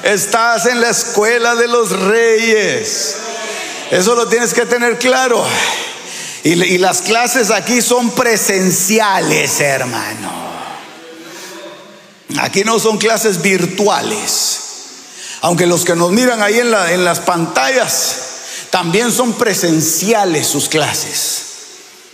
Estás 0.01 0.65
en 0.65 0.81
la 0.81 0.89
escuela 0.89 1.53
de 1.53 1.67
los 1.67 1.91
reyes. 1.91 3.15
Eso 3.91 4.15
lo 4.15 4.27
tienes 4.27 4.51
que 4.55 4.65
tener 4.65 4.97
claro. 4.97 5.45
Y, 6.43 6.55
las 6.79 7.03
clases 7.03 7.51
aquí 7.51 7.83
son 7.83 8.09
presenciales, 8.15 9.59
hermano. 9.59 10.31
Aquí 12.39 12.63
no 12.63 12.79
son 12.79 12.97
clases 12.97 13.43
virtuales. 13.43 14.59
Aunque 15.41 15.67
los 15.67 15.85
que 15.85 15.95
nos 15.95 16.11
miran 16.13 16.41
ahí 16.41 16.59
en, 16.59 16.71
las 16.71 17.19
pantallas 17.19 18.15
también 18.71 19.11
son 19.11 19.33
presenciales 19.33 20.47
sus 20.47 20.67
clases. 20.67 21.43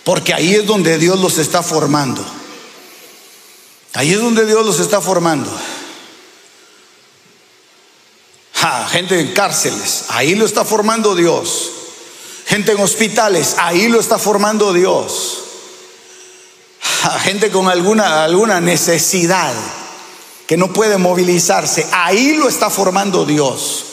Porque 0.04 0.34
ahí 0.34 0.56
es 0.56 0.66
donde 0.66 0.98
Dios 0.98 1.18
los 1.22 1.38
está 1.38 1.64
formando. 1.64 2.41
Ahí 3.94 4.14
es 4.14 4.22
donde 4.22 4.46
Dios 4.46 4.66
los 4.66 4.80
está 4.80 5.02
formando. 5.02 5.52
gente 8.90 9.20
en 9.20 9.34
cárceles, 9.34 10.06
ahí 10.10 10.36
lo 10.36 10.46
está 10.46 10.66
formando 10.66 11.16
Dios. 11.16 11.72
Gente 12.46 12.74
en 12.74 12.82
hospitales, 12.82 13.56
ahí 13.58 13.88
lo 13.88 14.00
está 14.00 14.18
formando 14.18 14.74
Dios. 14.74 15.40
gente 17.24 17.50
con 17.52 17.68
alguna, 17.68 18.24
alguna 18.24 18.60
necesidad 18.60 19.54
que 20.48 20.58
no 20.58 20.74
puede 20.74 20.98
movilizarse, 20.98 21.88
ahí 21.92 22.34
lo 22.36 22.50
está 22.50 22.70
formando 22.70 23.26
Dios. 23.26 23.86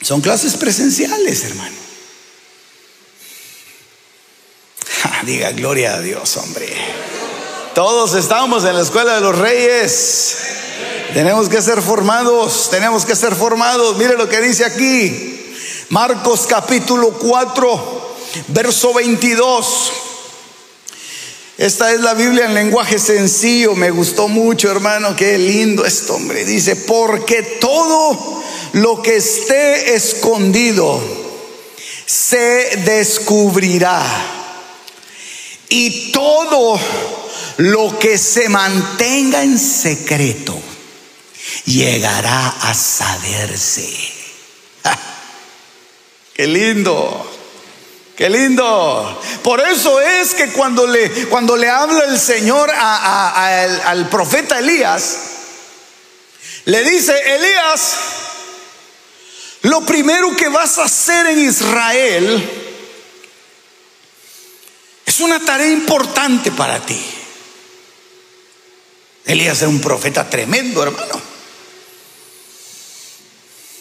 Son 0.00 0.20
clases 0.20 0.56
presenciales, 0.56 1.44
hermano. 1.44 1.76
diga 5.24 5.52
gloria 5.52 5.94
a 5.94 6.00
Dios, 6.00 6.36
hombre. 6.38 6.74
Todos 7.74 8.14
estamos 8.14 8.64
en 8.64 8.74
la 8.74 8.82
escuela 8.82 9.14
de 9.14 9.20
los 9.20 9.38
reyes. 9.38 10.36
Tenemos 11.14 11.48
que 11.48 11.62
ser 11.62 11.80
formados, 11.80 12.68
tenemos 12.68 13.04
que 13.04 13.14
ser 13.14 13.32
formados. 13.34 13.96
Mire 13.96 14.16
lo 14.16 14.28
que 14.28 14.40
dice 14.40 14.64
aquí. 14.64 15.54
Marcos 15.90 16.46
capítulo 16.48 17.12
4, 17.12 18.16
verso 18.48 18.92
22. 18.92 19.92
Esta 21.58 21.92
es 21.92 22.00
la 22.00 22.14
Biblia 22.14 22.46
en 22.46 22.54
lenguaje 22.54 22.98
sencillo. 22.98 23.76
Me 23.76 23.92
gustó 23.92 24.26
mucho, 24.26 24.68
hermano. 24.68 25.14
Qué 25.14 25.38
lindo 25.38 25.84
esto, 25.84 26.14
hombre. 26.14 26.44
Dice, 26.44 26.74
porque 26.74 27.42
todo 27.60 28.42
lo 28.72 29.00
que 29.00 29.16
esté 29.16 29.94
escondido 29.94 31.00
se 32.04 32.78
descubrirá. 32.84 34.39
Y 35.70 36.10
todo 36.10 36.78
lo 37.58 37.98
que 37.98 38.18
se 38.18 38.48
mantenga 38.48 39.42
en 39.42 39.58
secreto 39.58 40.60
llegará 41.64 42.48
a 42.48 42.74
saberse. 42.74 43.88
¡Qué 46.34 46.46
lindo! 46.46 47.30
¡Qué 48.16 48.28
lindo! 48.28 49.22
Por 49.44 49.60
eso 49.60 50.00
es 50.00 50.34
que 50.34 50.48
cuando 50.48 50.86
le, 50.88 51.08
cuando 51.28 51.56
le 51.56 51.70
habla 51.70 52.04
el 52.04 52.18
Señor 52.18 52.68
al 52.70 54.08
profeta 54.08 54.58
Elías, 54.58 55.18
le 56.64 56.82
dice, 56.82 57.14
Elías, 57.36 57.94
lo 59.62 59.86
primero 59.86 60.34
que 60.36 60.48
vas 60.48 60.78
a 60.78 60.84
hacer 60.84 61.26
en 61.26 61.38
Israel 61.38 62.59
una 65.20 65.44
tarea 65.44 65.70
importante 65.70 66.50
para 66.52 66.84
ti. 66.84 67.00
Elías 69.24 69.60
era 69.60 69.68
un 69.68 69.80
profeta 69.80 70.28
tremendo, 70.28 70.82
hermano. 70.82 71.20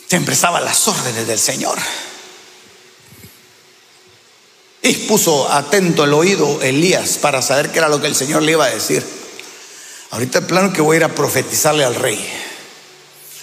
Siempre 0.07 0.33
estaba 0.33 0.57
a 0.57 0.61
las 0.61 0.87
órdenes 0.87 1.27
del 1.27 1.39
Señor. 1.39 1.77
Y 4.81 4.93
puso 5.07 5.51
atento 5.51 6.03
el 6.03 6.13
oído 6.13 6.61
Elías 6.61 7.17
para 7.17 7.41
saber 7.41 7.71
qué 7.71 7.79
era 7.79 7.89
lo 7.89 8.01
que 8.01 8.07
el 8.07 8.15
Señor 8.15 8.41
le 8.43 8.53
iba 8.53 8.65
a 8.65 8.69
decir. 8.69 9.05
Ahorita 10.11 10.39
el 10.39 10.45
plano 10.45 10.73
que 10.73 10.81
voy 10.81 10.95
a 10.95 10.97
ir 10.97 11.03
a 11.03 11.15
profetizarle 11.15 11.83
al 11.83 11.95
rey. 11.95 12.48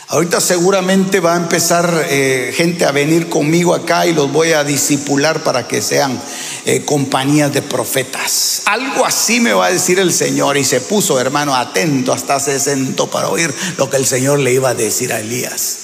Ahorita 0.08 0.40
seguramente 0.40 1.18
va 1.18 1.34
a 1.34 1.36
empezar 1.36 2.06
eh, 2.08 2.52
gente 2.54 2.84
a 2.84 2.92
venir 2.92 3.28
conmigo 3.28 3.74
acá 3.74 4.06
y 4.06 4.12
los 4.12 4.30
voy 4.30 4.52
a 4.52 4.62
disipular 4.62 5.42
para 5.42 5.66
que 5.66 5.82
sean 5.82 6.22
eh, 6.64 6.84
compañías 6.84 7.52
de 7.52 7.60
profetas. 7.60 8.62
Algo 8.66 9.04
así 9.04 9.40
me 9.40 9.52
va 9.52 9.66
a 9.66 9.72
decir 9.72 9.98
el 9.98 10.12
Señor 10.12 10.58
y 10.58 10.64
se 10.64 10.80
puso, 10.80 11.18
hermano, 11.18 11.56
atento, 11.56 12.12
hasta 12.12 12.38
se 12.38 12.60
sentó 12.60 13.10
para 13.10 13.28
oír 13.30 13.52
lo 13.78 13.90
que 13.90 13.96
el 13.96 14.06
Señor 14.06 14.38
le 14.38 14.52
iba 14.52 14.68
a 14.68 14.74
decir 14.74 15.12
a 15.12 15.18
Elías. 15.18 15.78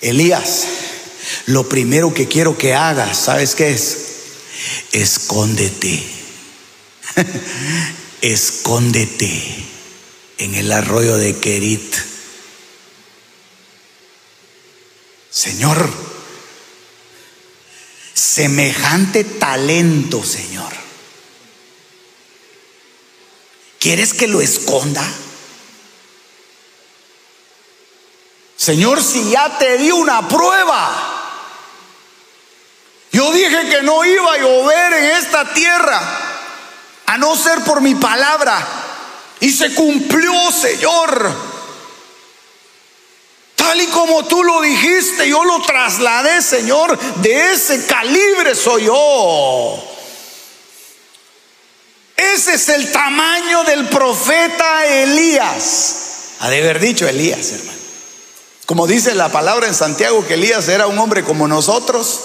Elías, 0.00 0.64
lo 1.44 1.68
primero 1.68 2.14
que 2.14 2.26
quiero 2.26 2.56
que 2.56 2.74
hagas, 2.74 3.18
¿sabes 3.18 3.54
qué 3.54 3.70
es? 3.70 3.98
Escóndete. 4.92 6.02
Escóndete 8.22 9.66
en 10.38 10.54
el 10.54 10.72
arroyo 10.72 11.18
de 11.18 11.36
Kerit 11.36 12.09
Señor, 15.30 15.88
semejante 18.12 19.22
talento, 19.22 20.24
Señor. 20.24 20.72
¿Quieres 23.78 24.12
que 24.12 24.26
lo 24.26 24.40
esconda? 24.40 25.02
Señor, 28.56 29.02
si 29.02 29.30
ya 29.30 29.56
te 29.56 29.78
di 29.78 29.90
una 29.90 30.28
prueba, 30.28 31.20
yo 33.12 33.32
dije 33.32 33.68
que 33.70 33.82
no 33.82 34.04
iba 34.04 34.34
a 34.34 34.38
llover 34.38 34.92
en 34.92 35.04
esta 35.16 35.54
tierra, 35.54 36.00
a 37.06 37.16
no 37.16 37.34
ser 37.36 37.64
por 37.64 37.80
mi 37.80 37.94
palabra, 37.94 38.66
y 39.40 39.50
se 39.50 39.74
cumplió, 39.74 40.32
Señor. 40.52 41.49
Y 43.78 43.86
como 43.86 44.24
tú 44.24 44.42
lo 44.42 44.60
dijiste, 44.60 45.28
yo 45.28 45.44
lo 45.44 45.62
trasladé, 45.62 46.42
Señor. 46.42 46.98
De 47.16 47.52
ese 47.52 47.86
calibre 47.86 48.54
soy 48.54 48.84
yo. 48.84 49.82
Ese 52.16 52.54
es 52.54 52.68
el 52.68 52.92
tamaño 52.92 53.64
del 53.64 53.88
profeta 53.88 54.86
Elías. 54.86 55.96
Ha 56.40 56.50
de 56.50 56.58
haber 56.58 56.80
dicho 56.80 57.08
Elías, 57.08 57.52
hermano. 57.52 57.78
Como 58.66 58.86
dice 58.86 59.14
la 59.14 59.30
palabra 59.30 59.66
en 59.66 59.74
Santiago 59.74 60.26
que 60.26 60.34
Elías 60.34 60.68
era 60.68 60.86
un 60.86 60.98
hombre 60.98 61.24
como 61.24 61.48
nosotros. 61.48 62.20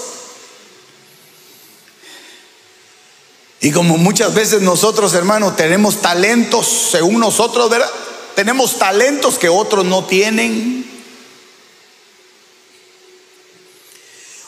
Y 3.61 3.71
como 3.71 3.97
muchas 3.97 4.33
veces 4.33 4.61
nosotros, 4.61 5.13
hermanos, 5.13 5.55
tenemos 5.55 6.01
talentos, 6.01 6.67
según 6.91 7.19
nosotros, 7.19 7.69
¿verdad? 7.69 7.89
Tenemos 8.35 8.77
talentos 8.77 9.39
que 9.39 9.49
otros 9.49 9.85
no 9.85 10.05
tienen. 10.05 10.84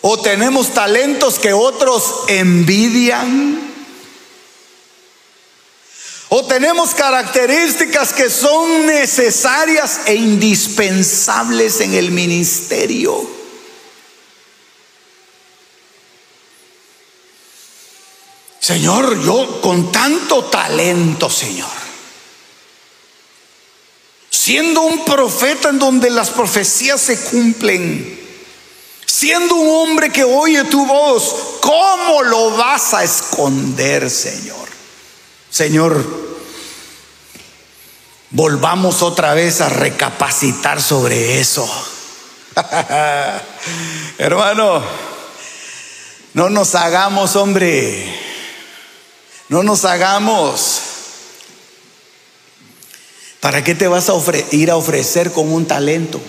O 0.09 0.17
tenemos 0.17 0.73
talentos 0.73 1.37
que 1.37 1.51
otros 1.51 2.29
envidian. 2.29 3.59
O 6.29 6.45
tenemos 6.45 6.91
características 6.91 8.13
que 8.13 8.29
son 8.29 8.85
necesarias 8.85 9.99
e 10.05 10.15
indispensables 10.15 11.81
en 11.81 11.93
el 11.93 12.11
ministerio. 12.11 13.29
Señor, 18.61 19.21
yo 19.21 19.59
con 19.59 19.91
tanto 19.91 20.45
talento, 20.45 21.29
Señor, 21.29 21.67
siendo 24.29 24.83
un 24.83 25.03
profeta 25.03 25.67
en 25.67 25.79
donde 25.79 26.09
las 26.09 26.29
profecías 26.29 27.01
se 27.01 27.19
cumplen, 27.25 28.16
siendo 29.07 29.55
un 29.55 29.89
hombre 29.89 30.11
que 30.11 30.23
oye 30.23 30.65
tu 30.65 30.85
voz, 30.85 31.35
¿cómo 31.61 32.21
lo 32.23 32.51
vas 32.51 32.93
a 32.93 33.03
esconder, 33.03 34.11
Señor? 34.11 34.67
Señor, 35.49 36.05
volvamos 38.29 39.01
otra 39.01 39.33
vez 39.33 39.61
a 39.61 39.69
recapacitar 39.69 40.81
sobre 40.81 41.39
eso. 41.39 41.67
Hermano, 44.17 44.83
no 46.33 46.49
nos 46.49 46.75
hagamos, 46.75 47.35
hombre, 47.35 48.13
no 49.49 49.63
nos 49.63 49.85
hagamos. 49.85 50.81
¿Para 53.39 53.63
qué 53.63 53.73
te 53.73 53.87
vas 53.87 54.09
a 54.09 54.13
ir 54.51 54.69
a 54.69 54.75
ofrecer 54.75 55.31
con 55.31 55.51
un 55.51 55.65
talento? 55.65 56.19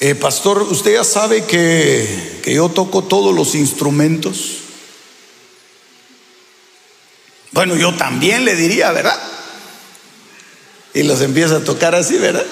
Eh, 0.00 0.14
pastor, 0.14 0.62
usted 0.62 0.94
ya 0.94 1.04
sabe 1.04 1.44
que, 1.44 2.40
que 2.42 2.54
yo 2.54 2.68
toco 2.68 3.04
todos 3.04 3.34
los 3.34 3.54
instrumentos. 3.54 4.58
Bueno, 7.50 7.74
yo 7.74 7.94
también 7.96 8.44
le 8.44 8.54
diría, 8.54 8.92
¿verdad? 8.92 9.20
Y 10.94 11.02
los 11.02 11.20
empieza 11.20 11.56
a 11.56 11.64
tocar 11.64 11.94
así, 11.94 12.16
¿verdad? 12.16 12.46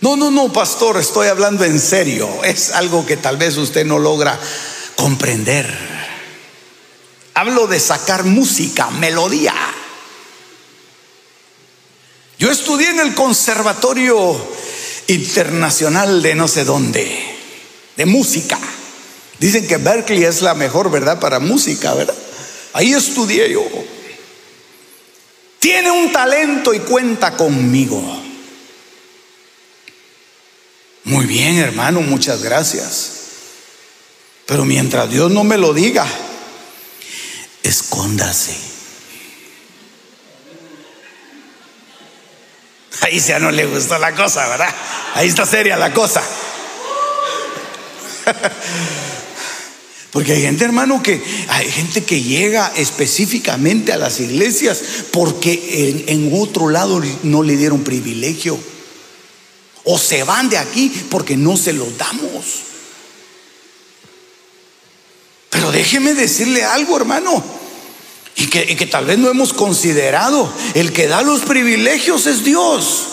No, 0.00 0.16
no, 0.16 0.30
no, 0.30 0.50
pastor, 0.50 0.96
estoy 0.96 1.28
hablando 1.28 1.64
en 1.64 1.78
serio. 1.78 2.42
Es 2.42 2.70
algo 2.72 3.04
que 3.04 3.18
tal 3.18 3.36
vez 3.36 3.58
usted 3.58 3.84
no 3.84 3.98
logra 3.98 4.40
comprender. 4.96 5.70
Hablo 7.34 7.66
de 7.66 7.78
sacar 7.78 8.24
música, 8.24 8.90
melodía. 8.90 9.54
Yo 12.40 12.50
estudié 12.50 12.88
en 12.88 13.00
el 13.00 13.14
Conservatorio 13.14 14.34
Internacional 15.08 16.22
de 16.22 16.34
no 16.34 16.48
sé 16.48 16.64
dónde, 16.64 17.06
de 17.98 18.06
música. 18.06 18.58
Dicen 19.38 19.68
que 19.68 19.76
Berkeley 19.76 20.24
es 20.24 20.40
la 20.40 20.54
mejor, 20.54 20.90
¿verdad? 20.90 21.20
Para 21.20 21.38
música, 21.38 21.92
¿verdad? 21.92 22.14
Ahí 22.72 22.94
estudié 22.94 23.52
yo. 23.52 23.62
Tiene 25.58 25.90
un 25.90 26.10
talento 26.12 26.72
y 26.72 26.78
cuenta 26.78 27.36
conmigo. 27.36 28.02
Muy 31.04 31.26
bien, 31.26 31.58
hermano, 31.58 32.00
muchas 32.00 32.42
gracias. 32.42 33.12
Pero 34.46 34.64
mientras 34.64 35.10
Dios 35.10 35.30
no 35.30 35.44
me 35.44 35.58
lo 35.58 35.74
diga, 35.74 36.06
escóndase. 37.62 38.69
Ahí 43.10 43.18
ya 43.18 43.40
no 43.40 43.50
le 43.50 43.66
gustó 43.66 43.98
la 43.98 44.14
cosa, 44.14 44.46
¿verdad? 44.46 44.72
Ahí 45.14 45.26
está 45.26 45.44
seria 45.44 45.76
la 45.76 45.92
cosa. 45.92 46.22
Porque 50.12 50.32
hay 50.34 50.42
gente, 50.42 50.64
hermano, 50.64 51.02
que 51.02 51.20
hay 51.48 51.68
gente 51.68 52.04
que 52.04 52.22
llega 52.22 52.72
específicamente 52.76 53.92
a 53.92 53.96
las 53.96 54.20
iglesias 54.20 54.80
porque 55.12 56.04
en, 56.06 56.08
en 56.08 56.40
otro 56.40 56.68
lado 56.68 57.02
no 57.24 57.42
le 57.42 57.56
dieron 57.56 57.82
privilegio. 57.82 58.58
O 59.84 59.98
se 59.98 60.22
van 60.24 60.48
de 60.48 60.58
aquí 60.58 60.92
porque 61.10 61.36
no 61.36 61.56
se 61.56 61.72
los 61.72 61.96
damos. 61.96 62.44
Pero 65.48 65.72
déjeme 65.72 66.14
decirle 66.14 66.64
algo, 66.64 66.96
hermano. 66.96 67.59
Y 68.40 68.46
que, 68.46 68.66
y 68.72 68.74
que, 68.74 68.86
tal 68.86 69.04
vez 69.04 69.18
no 69.18 69.28
hemos 69.28 69.52
considerado. 69.52 70.50
El 70.72 70.94
que 70.94 71.06
da 71.06 71.20
los 71.20 71.42
privilegios 71.42 72.26
es 72.26 72.42
Dios. 72.42 73.06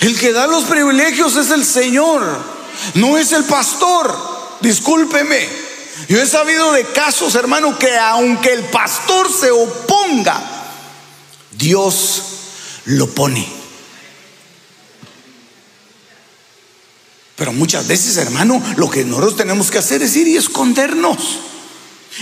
El 0.00 0.18
que 0.18 0.32
da 0.32 0.46
los 0.46 0.64
privilegios 0.64 1.36
es 1.36 1.50
el 1.50 1.64
Señor. 1.64 2.24
No 2.94 3.18
es 3.18 3.32
el 3.32 3.44
pastor. 3.44 4.16
Discúlpeme. 4.60 5.46
Yo 6.08 6.20
he 6.22 6.26
sabido 6.26 6.72
de 6.72 6.84
casos, 6.84 7.34
hermano, 7.34 7.78
que 7.78 7.94
aunque 7.96 8.54
el 8.54 8.64
pastor 8.64 9.30
se 9.30 9.50
oponga, 9.50 10.42
Dios 11.52 12.22
lo 12.86 13.06
pone. 13.10 13.46
Pero 17.36 17.52
muchas 17.52 17.86
veces, 17.86 18.16
hermano, 18.16 18.62
lo 18.76 18.88
que 18.88 19.04
nosotros 19.04 19.36
tenemos 19.36 19.70
que 19.70 19.78
hacer 19.78 20.02
es 20.02 20.16
ir 20.16 20.28
y 20.28 20.36
escondernos. 20.38 21.18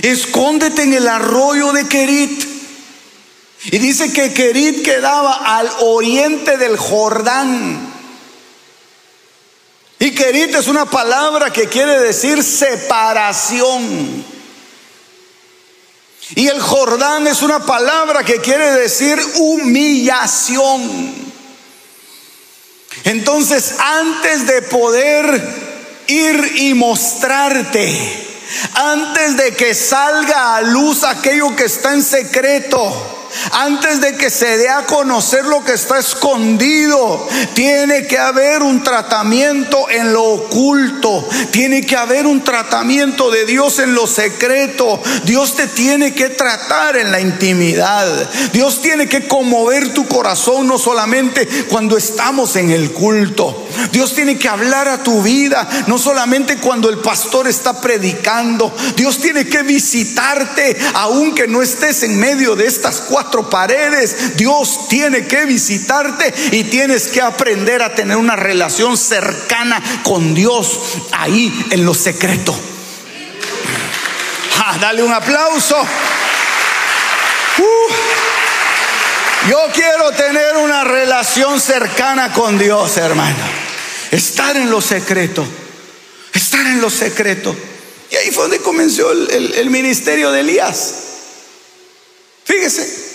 Escóndete 0.01 0.83
en 0.83 0.95
el 0.95 1.07
arroyo 1.07 1.73
de 1.73 1.87
Kerit. 1.87 2.45
Y 3.65 3.79
dice 3.79 4.13
que 4.13 4.33
Kerit 4.33 4.83
quedaba 4.83 5.59
al 5.59 5.71
oriente 5.81 6.57
del 6.57 6.77
Jordán. 6.77 7.93
Y 9.99 10.13
Kerit 10.13 10.55
es 10.55 10.67
una 10.67 10.87
palabra 10.87 11.53
que 11.53 11.69
quiere 11.69 12.01
decir 12.01 12.43
separación. 12.43 14.25
Y 16.35 16.49
el 16.49 16.61
Jordán 16.61 17.27
es 17.27 17.43
una 17.43 17.65
palabra 17.65 18.25
que 18.25 18.41
quiere 18.41 18.73
decir 18.73 19.21
humillación. 19.37 21.15
Entonces, 23.05 23.75
antes 23.79 24.47
de 24.47 24.63
poder 24.63 25.41
ir 26.07 26.53
y 26.57 26.75
mostrarte, 26.75 28.22
antes 28.75 29.37
de 29.37 29.55
que 29.55 29.75
salga 29.75 30.57
a 30.57 30.61
luz 30.63 31.05
aquello 31.05 31.55
que 31.57 31.65
está 31.65 31.93
en 31.93 32.03
secreto, 32.03 33.22
antes 33.53 34.01
de 34.01 34.17
que 34.17 34.31
se 34.31 34.57
dé 34.59 34.69
a 34.69 34.87
conocer 34.87 35.45
lo 35.45 35.65
que 35.65 35.73
está 35.73 35.99
escondido, 35.99 37.29
tiene 37.55 38.07
que 38.07 38.19
haber 38.19 38.63
un 38.63 38.83
tratamiento 38.83 39.89
en 39.91 40.13
lo 40.13 40.25
oculto, 40.25 41.29
tiene 41.51 41.85
que 41.87 41.97
haber 41.97 42.27
un 42.27 42.43
tratamiento 42.45 43.31
de 43.31 43.45
Dios 43.45 43.79
en 43.79 43.95
lo 43.95 44.07
secreto. 44.07 45.01
Dios 45.25 45.55
te 45.57 45.67
tiene 45.67 46.15
que 46.15 46.31
tratar 46.31 46.97
en 46.97 47.13
la 47.13 47.21
intimidad. 47.21 48.31
Dios 48.53 48.81
tiene 48.83 49.09
que 49.09 49.27
conmover 49.27 49.93
tu 49.93 50.07
corazón 50.07 50.67
no 50.67 50.79
solamente 50.79 51.47
cuando 51.69 51.97
estamos 51.97 52.57
en 52.57 52.71
el 52.71 52.93
culto. 52.93 53.67
Dios 53.91 54.15
tiene 54.15 54.39
que 54.39 54.49
hablar 54.49 54.89
a 54.89 55.03
tu 55.03 55.23
vida 55.23 55.69
no 55.87 55.99
solamente 55.99 56.59
cuando 56.59 56.89
el 56.89 56.99
pastor 56.99 57.49
está 57.49 57.81
predicando. 57.81 58.75
Dios 58.97 59.19
tiene 59.19 59.47
que 59.47 59.63
visitarte 59.63 60.77
aunque 60.95 61.47
no 61.47 61.63
estés 61.63 62.03
en 62.03 62.19
medio 62.19 62.57
de 62.57 62.67
estas 62.67 63.01
cuatro 63.01 63.22
paredes. 63.51 64.37
Dios 64.37 64.89
tiene 64.89 65.27
que 65.27 65.45
visitarte 65.47 66.33
y 66.53 66.65
tienes 66.65 67.09
que 67.09 67.21
aprender 67.21 67.83
a 67.83 67.95
tener 67.95 68.17
una 68.17 68.37
relación 68.37 68.97
cercana 68.97 69.83
con 70.03 70.35
Dios 70.35 70.81
ahí 71.13 71.67
en 71.71 71.85
lo 71.85 71.95
secreto. 71.95 72.59
Ah, 74.59 74.79
dale 74.81 75.03
un 75.03 75.13
aplauso. 75.13 75.77
Uh. 77.59 77.93
yo 79.51 79.59
quiero 79.75 80.11
tener 80.13 80.57
una 80.57 80.85
relación 80.85 81.61
cercana 81.61 82.33
con 82.33 82.59
Dios, 82.59 82.97
hermano. 82.97 83.45
Estar 84.11 84.57
en 84.57 84.71
lo 84.71 84.81
secreto. 84.81 85.45
Estar 86.33 86.67
en 86.67 86.81
lo 86.81 86.91
secreto. 86.91 87.55
Y 88.11 88.17
ahí 88.17 88.31
fue 88.31 88.45
donde 88.45 88.61
comenzó 88.61 89.11
el 89.11 89.71
ministerio 89.71 90.31
de 90.33 90.41
Elías. 90.41 90.95
Fíjese, 92.45 93.12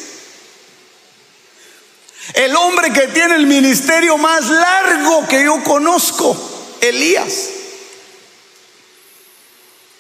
El 2.34 2.56
hombre 2.56 2.92
que 2.92 3.08
tiene 3.08 3.36
el 3.36 3.48
ministerio 3.48 4.18
más 4.18 4.46
largo 4.46 5.28
que 5.28 5.44
yo 5.44 5.64
conozco, 5.64 6.36
Elías. 6.82 7.50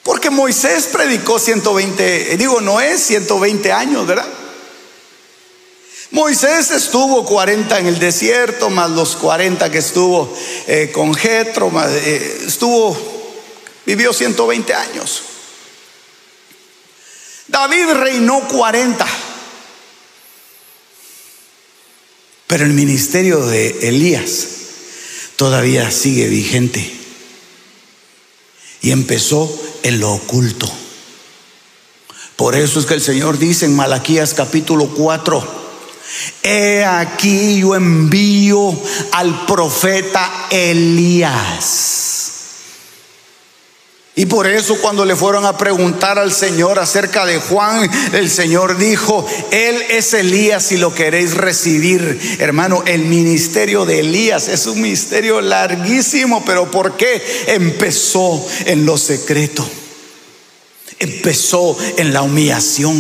Porque 0.04 0.30
Moisés 0.30 0.88
predicó 0.92 1.40
120, 1.40 2.38
digo, 2.38 2.62
no 2.62 2.80
es 2.80 3.02
120 3.04 3.72
años, 3.72 4.08
¿verdad? 4.08 4.28
Moisés 6.12 6.72
estuvo 6.72 7.26
40 7.26 7.80
en 7.80 7.88
el 7.88 8.00
desierto, 8.00 8.70
más 8.70 8.90
los 8.92 9.18
40 9.18 9.70
que 9.70 9.80
estuvo 9.80 10.34
eh, 10.68 10.92
con 10.94 11.14
Jetro, 11.14 11.72
eh, 11.90 12.44
estuvo, 12.48 12.98
vivió 13.86 14.14
120 14.14 14.74
años. 14.74 15.22
David 17.48 17.92
reinó 17.92 18.48
40. 18.48 19.06
Pero 22.48 22.66
el 22.66 22.74
ministerio 22.74 23.46
de 23.46 23.90
Elías 23.90 24.48
todavía 25.36 25.92
sigue 25.92 26.28
vigente. 26.28 26.94
Y 28.82 28.92
empezó 28.92 29.54
en 29.84 30.00
lo 30.00 30.14
oculto. 30.14 30.72
Por 32.38 32.56
eso 32.56 32.80
es 32.80 32.86
que 32.86 32.94
el 32.94 33.02
Señor 33.02 33.38
dice 33.38 33.66
en 33.66 33.76
Malaquías 33.76 34.34
capítulo 34.34 34.88
4, 34.96 35.58
He 36.44 36.86
aquí 36.86 37.60
yo 37.60 37.76
envío 37.76 38.80
al 39.12 39.46
profeta 39.46 40.48
Elías. 40.50 42.17
Y 44.18 44.26
por 44.26 44.48
eso 44.48 44.78
cuando 44.82 45.06
le 45.06 45.16
fueron 45.16 45.46
a 45.46 45.60
preguntar 45.60 46.18
al 46.18 46.34
Señor 46.34 46.80
acerca 46.80 47.24
de 47.24 47.38
Juan, 47.38 47.88
el 48.14 48.32
Señor 48.32 48.80
dijo, 48.80 49.24
Él 49.52 49.80
es 49.92 50.12
Elías 50.16 50.64
si 50.64 50.78
lo 50.78 50.92
queréis 50.96 51.36
recibir. 51.36 52.38
Hermano, 52.40 52.82
el 52.88 53.06
ministerio 53.06 53.86
de 53.86 54.00
Elías 54.00 54.48
es 54.48 54.66
un 54.66 54.82
ministerio 54.82 55.40
larguísimo, 55.40 56.44
pero 56.46 56.72
¿por 56.72 56.98
qué? 56.98 57.22
Empezó 57.46 58.44
en 58.66 58.88
lo 58.88 58.98
secreto. 58.98 59.70
Empezó 60.98 61.78
en 61.98 62.12
la 62.12 62.24
humillación. 62.24 62.98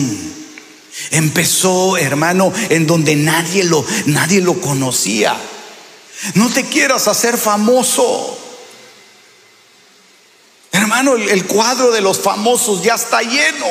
Empezó, 1.09 1.97
hermano, 1.97 2.53
en 2.69 2.85
donde 2.85 3.15
nadie 3.15 3.63
lo, 3.63 3.83
nadie 4.05 4.39
lo 4.39 4.61
conocía. 4.61 5.35
No 6.35 6.47
te 6.49 6.65
quieras 6.65 7.07
hacer 7.07 7.39
famoso. 7.39 8.36
Hermano, 10.97 11.15
el, 11.15 11.45
cuadro 11.45 11.91
de 11.91 12.01
los 12.01 12.17
famosos 12.17 12.81
ya 12.81 12.95
está 12.95 13.21
lleno. 13.21 13.67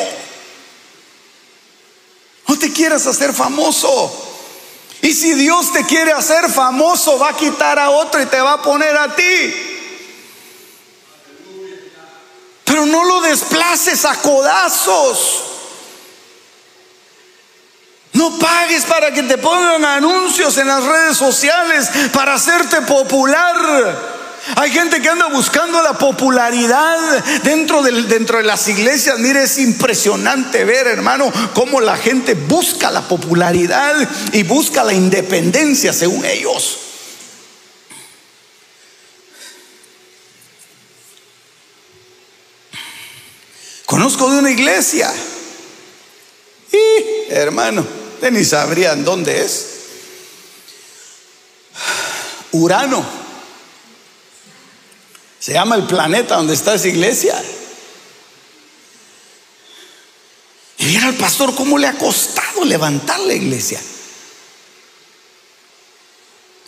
No 2.46 2.56
te 2.56 2.72
quieras 2.72 3.04
hacer 3.04 3.34
famoso. 3.34 4.12
Y 5.02 5.12
si 5.12 5.34
Dios 5.34 5.72
te 5.72 5.84
quiere 5.86 6.12
hacer 6.12 6.48
famoso, 6.48 7.18
va 7.18 7.30
a 7.30 7.36
quitar 7.36 7.80
a 7.80 7.90
otro 7.90 8.22
y 8.22 8.26
te 8.26 8.40
va 8.40 8.52
a 8.52 8.62
poner 8.62 8.96
a 8.96 9.16
ti. 9.16 9.54
Pero 12.62 12.86
no 12.86 13.02
lo 13.02 13.20
desplaces 13.22 14.04
a 14.04 14.14
codazos. 14.22 15.42
No 18.12 18.38
pagues 18.38 18.84
para 18.84 19.10
que 19.10 19.24
te 19.24 19.36
pongan 19.36 19.84
anuncios 19.84 20.56
en 20.58 20.68
las 20.68 20.84
redes 20.84 21.16
sociales 21.16 21.90
para 22.12 22.34
hacerte 22.34 22.82
popular. 22.82 24.15
Hay 24.54 24.70
gente 24.70 25.02
que 25.02 25.08
anda 25.08 25.26
buscando 25.26 25.82
la 25.82 25.98
popularidad 25.98 27.24
dentro, 27.42 27.82
dentro 27.82 28.38
de 28.38 28.44
las 28.44 28.68
iglesias. 28.68 29.18
Mire, 29.18 29.42
es 29.42 29.58
impresionante 29.58 30.64
ver, 30.64 30.86
hermano, 30.86 31.32
cómo 31.52 31.80
la 31.80 31.96
gente 31.96 32.34
busca 32.34 32.90
la 32.92 33.02
popularidad 33.02 33.94
y 34.32 34.44
busca 34.44 34.84
la 34.84 34.92
independencia 34.92 35.92
según 35.92 36.24
ellos. 36.24 36.78
Conozco 43.84 44.30
de 44.30 44.38
una 44.38 44.50
iglesia. 44.50 45.12
Y, 46.72 47.32
hermano, 47.32 47.84
ni 48.30 48.44
sabrían 48.44 49.04
dónde 49.04 49.44
es. 49.44 49.66
Urano. 52.52 53.25
Se 55.46 55.52
llama 55.52 55.76
el 55.76 55.84
planeta 55.84 56.34
donde 56.34 56.54
está 56.54 56.74
esa 56.74 56.88
iglesia. 56.88 57.40
Y 60.78 60.86
mira 60.86 61.06
al 61.06 61.14
pastor 61.14 61.54
cómo 61.54 61.78
le 61.78 61.86
ha 61.86 61.96
costado 61.96 62.64
levantar 62.64 63.20
la 63.20 63.32
iglesia. 63.32 63.80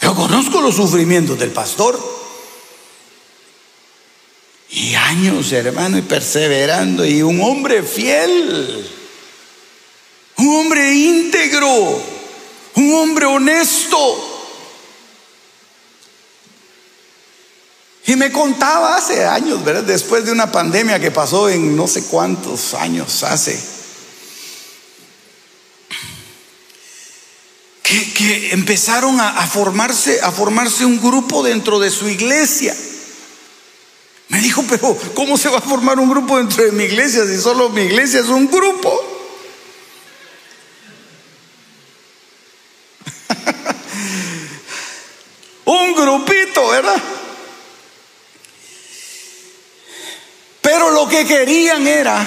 Yo 0.01 0.15
conozco 0.15 0.61
los 0.61 0.77
sufrimientos 0.77 1.37
del 1.41 1.51
pastor. 1.51 1.99
Y 4.71 4.95
años, 4.95 5.51
hermano, 5.51 5.99
y 5.99 6.03
perseverando. 6.03 7.05
Y 7.05 7.21
un 7.21 7.41
hombre 7.41 7.83
fiel. 7.83 8.89
Un 10.37 10.55
hombre 10.55 10.95
íntegro. 10.95 12.01
Un 12.77 12.95
hombre 12.95 13.27
honesto. 13.27 14.38
Y 18.09 18.17
me 18.17 18.33
contaba 18.33 18.97
hace 18.97 19.25
años, 19.27 19.63
¿verdad? 19.63 19.83
Después 19.83 20.25
de 20.25 20.33
una 20.33 20.51
pandemia 20.51 20.99
que 20.99 21.11
pasó 21.11 21.51
en 21.51 21.77
no 21.77 21.87
sé 21.87 22.05
cuántos 22.05 22.73
años 22.73 23.23
hace. 23.23 23.63
Que, 27.83 28.53
empezaron 28.53 29.21
a, 29.21 29.47
formarse, 29.47 30.23
a 30.23 30.33
formarse 30.33 30.87
un 30.87 30.99
grupo 31.03 31.43
dentro 31.43 31.79
de 31.79 31.91
su 31.91 32.09
iglesia. 32.09 32.75
Me 34.29 34.41
dijo, 34.41 34.65
pero 34.67 34.97
¿cómo 35.15 35.37
se 35.37 35.51
va 35.51 35.59
a 35.59 35.61
formar 35.61 35.99
un 35.99 36.09
grupo 36.09 36.39
dentro 36.39 36.65
de 36.65 36.73
mi 36.73 36.85
iglesia 36.85 37.27
si 37.27 37.39
solo 37.39 37.69
mi 37.69 37.83
iglesia 37.83 38.21
es 38.21 38.29
un 38.29 38.51
grupo? 38.51 39.05
un 45.67 45.95
grupito, 45.95 46.69
¿verdad? 46.69 47.03
Pero 50.69 50.91
que 51.09 51.25
querían 51.27 51.87
era 51.87 52.27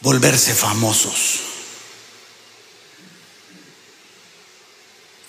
volverse 0.00 0.54
famosos. 0.54 1.40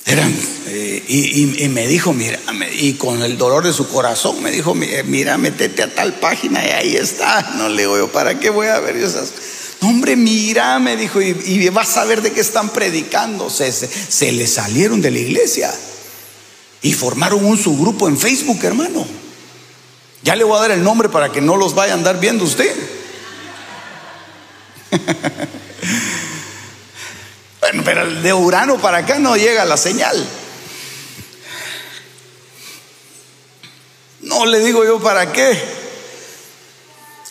Eran, 0.05 0.33
eh, 0.67 1.03
y, 1.07 1.67
me 1.67 1.85
dijo, 1.85 2.13
mira, 2.13 2.39
y 2.79 2.93
con 2.93 3.23
el 3.23 3.37
dolor 3.37 3.65
de 3.65 3.73
su 3.73 3.89
corazón 3.89 4.41
me 4.41 4.51
dijo, 4.51 4.73
mira, 4.73 5.37
metete 5.37 5.83
a 5.83 5.93
tal 5.93 6.13
página 6.13 6.65
y 6.65 6.69
ahí 6.69 6.95
está. 6.95 7.41
No 7.57 7.67
le 7.67 7.81
digo, 7.81 8.07
¿para 8.09 8.39
qué 8.39 8.49
voy 8.49 8.67
a 8.67 8.79
ver 8.79 8.95
esas? 8.95 9.33
hombre, 9.81 10.15
mira, 10.15 10.79
me 10.79 10.95
dijo, 10.95 11.21
y, 11.21 11.69
vas 11.69 11.97
a 11.97 12.05
ver 12.05 12.21
de 12.21 12.31
qué 12.31 12.39
están 12.39 12.69
predicando. 12.69 13.49
Se, 13.49 13.71
se, 13.71 13.87
se 13.87 14.31
le 14.31 14.47
salieron 14.47 15.01
de 15.01 15.11
la 15.11 15.19
iglesia 15.19 15.73
y 16.81 16.93
formaron 16.93 17.43
un 17.43 17.57
subgrupo 17.57 18.07
en 18.07 18.17
Facebook, 18.17 18.63
hermano. 18.63 19.26
Ya 20.23 20.35
le 20.35 20.43
voy 20.43 20.57
a 20.57 20.61
dar 20.61 20.71
el 20.71 20.83
nombre 20.83 21.09
para 21.09 21.31
que 21.31 21.41
no 21.41 21.55
los 21.57 21.75
vaya 21.75 21.93
a 21.93 21.95
andar 21.95 22.19
viendo 22.19 22.43
usted. 22.43 22.75
bueno, 27.61 27.83
pero 27.85 28.09
de 28.21 28.33
Urano 28.33 28.77
para 28.77 28.99
acá 28.99 29.19
no 29.19 29.35
llega 29.37 29.65
la 29.65 29.77
señal. 29.77 30.27
No 34.21 34.45
le 34.45 34.59
digo 34.59 34.83
yo 34.83 34.99
para 34.99 35.31
qué. 35.31 35.77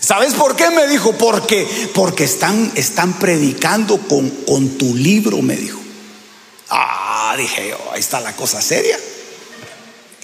¿Sabes 0.00 0.34
por 0.34 0.54
qué? 0.54 0.70
Me 0.70 0.86
dijo, 0.86 1.12
porque, 1.14 1.90
porque 1.94 2.24
están, 2.24 2.72
están 2.76 3.18
predicando 3.18 3.98
con, 3.98 4.30
con 4.30 4.78
tu 4.78 4.94
libro, 4.94 5.42
me 5.42 5.56
dijo. 5.56 5.80
Ah, 6.68 7.34
dije 7.36 7.70
yo, 7.70 7.78
ahí 7.92 8.00
está 8.00 8.20
la 8.20 8.36
cosa 8.36 8.62
seria. 8.62 8.98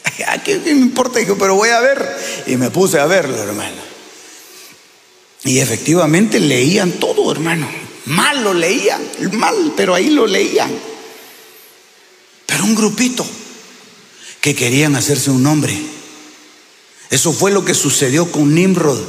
¿Qué 0.45 0.59
me 0.59 0.71
importa? 0.71 1.21
pero 1.39 1.55
voy 1.55 1.71
a 1.71 1.81
ver. 1.81 2.45
Y 2.47 2.57
me 2.57 2.71
puse 2.71 2.99
a 2.99 3.07
verlo, 3.07 3.37
hermano. 3.37 3.93
Y 5.45 5.59
efectivamente 5.59 6.39
leían 6.39 6.93
todo, 6.93 7.31
hermano. 7.33 7.69
Mal 8.07 8.43
lo 8.43 8.55
leían, 8.55 9.03
mal, 9.33 9.75
pero 9.77 9.95
ahí 9.95 10.11
lo 10.11 10.27
leían. 10.27 10.71
Pero 12.47 12.65
un 12.65 12.75
grupito 12.75 13.25
que 14.41 14.55
querían 14.55 14.97
hacerse 14.97 15.31
un 15.31 15.43
nombre. 15.43 15.77
Eso 17.11 17.33
fue 17.33 17.51
lo 17.51 17.65
que 17.65 17.75
sucedió 17.75 18.31
con 18.31 18.55
Nimrod. 18.55 19.01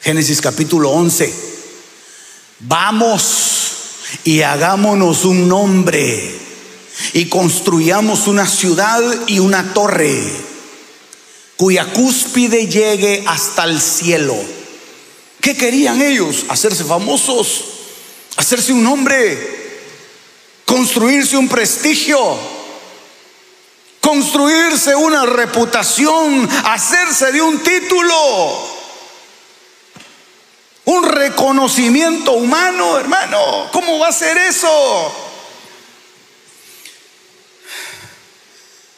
Génesis 0.00 0.40
capítulo 0.40 0.90
11. 0.90 1.32
Vamos 2.60 3.62
y 4.24 4.42
hagámonos 4.42 5.24
un 5.24 5.48
nombre 5.48 6.41
y 7.12 7.26
construyamos 7.26 8.26
una 8.26 8.46
ciudad 8.46 9.00
y 9.26 9.38
una 9.38 9.72
torre 9.74 10.20
cuya 11.56 11.92
cúspide 11.92 12.66
llegue 12.66 13.22
hasta 13.26 13.64
el 13.64 13.80
cielo. 13.80 14.36
¿Qué 15.40 15.56
querían 15.56 16.02
ellos? 16.02 16.44
Hacerse 16.48 16.84
famosos, 16.84 17.64
hacerse 18.36 18.72
un 18.72 18.82
nombre. 18.82 19.60
construirse 20.64 21.36
un 21.36 21.48
prestigio, 21.48 22.18
construirse 24.00 24.94
una 24.94 25.26
reputación, 25.26 26.48
hacerse 26.64 27.30
de 27.30 27.42
un 27.42 27.58
título, 27.62 28.68
un 30.86 31.04
reconocimiento 31.04 32.32
humano, 32.32 32.98
hermano. 32.98 33.68
¿Cómo 33.70 33.98
va 33.98 34.08
a 34.08 34.12
ser 34.12 34.38
eso? 34.38 35.31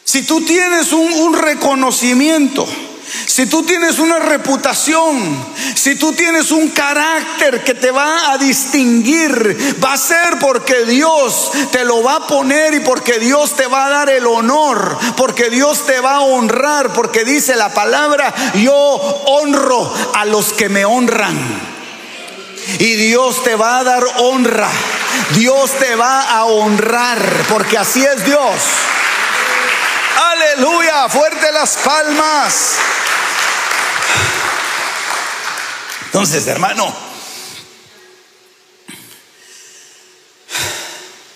Si 0.04 0.22
tú 0.22 0.42
tienes 0.42 0.92
un, 0.92 1.32
reconocimiento, 1.32 2.66
si 3.26 3.46
tú 3.46 3.62
tienes 3.62 3.98
una 3.98 4.18
reputación, 4.18 5.34
si 5.74 5.96
tú 5.96 6.12
tienes 6.12 6.50
un 6.50 6.68
carácter 6.68 7.64
que 7.64 7.74
te 7.74 7.90
va 7.90 8.30
a 8.32 8.38
distinguir, 8.38 9.78
va 9.82 9.94
a 9.94 9.98
ser 9.98 10.38
porque 10.38 10.84
Dios 10.84 11.50
te 11.72 11.84
lo 11.84 12.02
va 12.02 12.16
a 12.16 12.26
poner 12.26 12.74
y 12.74 12.80
porque 12.80 13.18
Dios 13.18 13.56
te 13.56 13.66
va 13.66 13.86
a 13.86 13.90
dar 13.90 14.10
el 14.10 14.26
honor, 14.26 14.98
porque 15.16 15.48
Dios 15.48 15.86
te 15.86 16.00
va 16.00 16.16
a 16.16 16.20
honrar, 16.20 16.92
porque 16.92 17.24
dice 17.24 17.56
la 17.56 17.72
palabra, 17.72 18.32
yo 18.54 18.76
honro 18.76 19.92
a 20.14 20.26
los 20.26 20.52
que 20.52 20.68
me 20.68 20.84
honran. 20.84 21.72
Y 22.78 22.94
Dios 22.94 23.42
te 23.42 23.56
va 23.56 23.78
a 23.78 23.84
dar 23.84 24.04
honra, 24.18 24.70
Dios 25.34 25.70
te 25.78 25.96
va 25.96 26.22
a 26.30 26.44
honrar, 26.44 27.20
porque 27.48 27.78
así 27.78 28.04
es 28.04 28.24
Dios. 28.24 28.52
Aleluya, 30.52 31.08
fuerte 31.08 31.52
las 31.52 31.76
palmas. 31.76 32.72
Entonces, 36.06 36.46
hermano, 36.46 36.94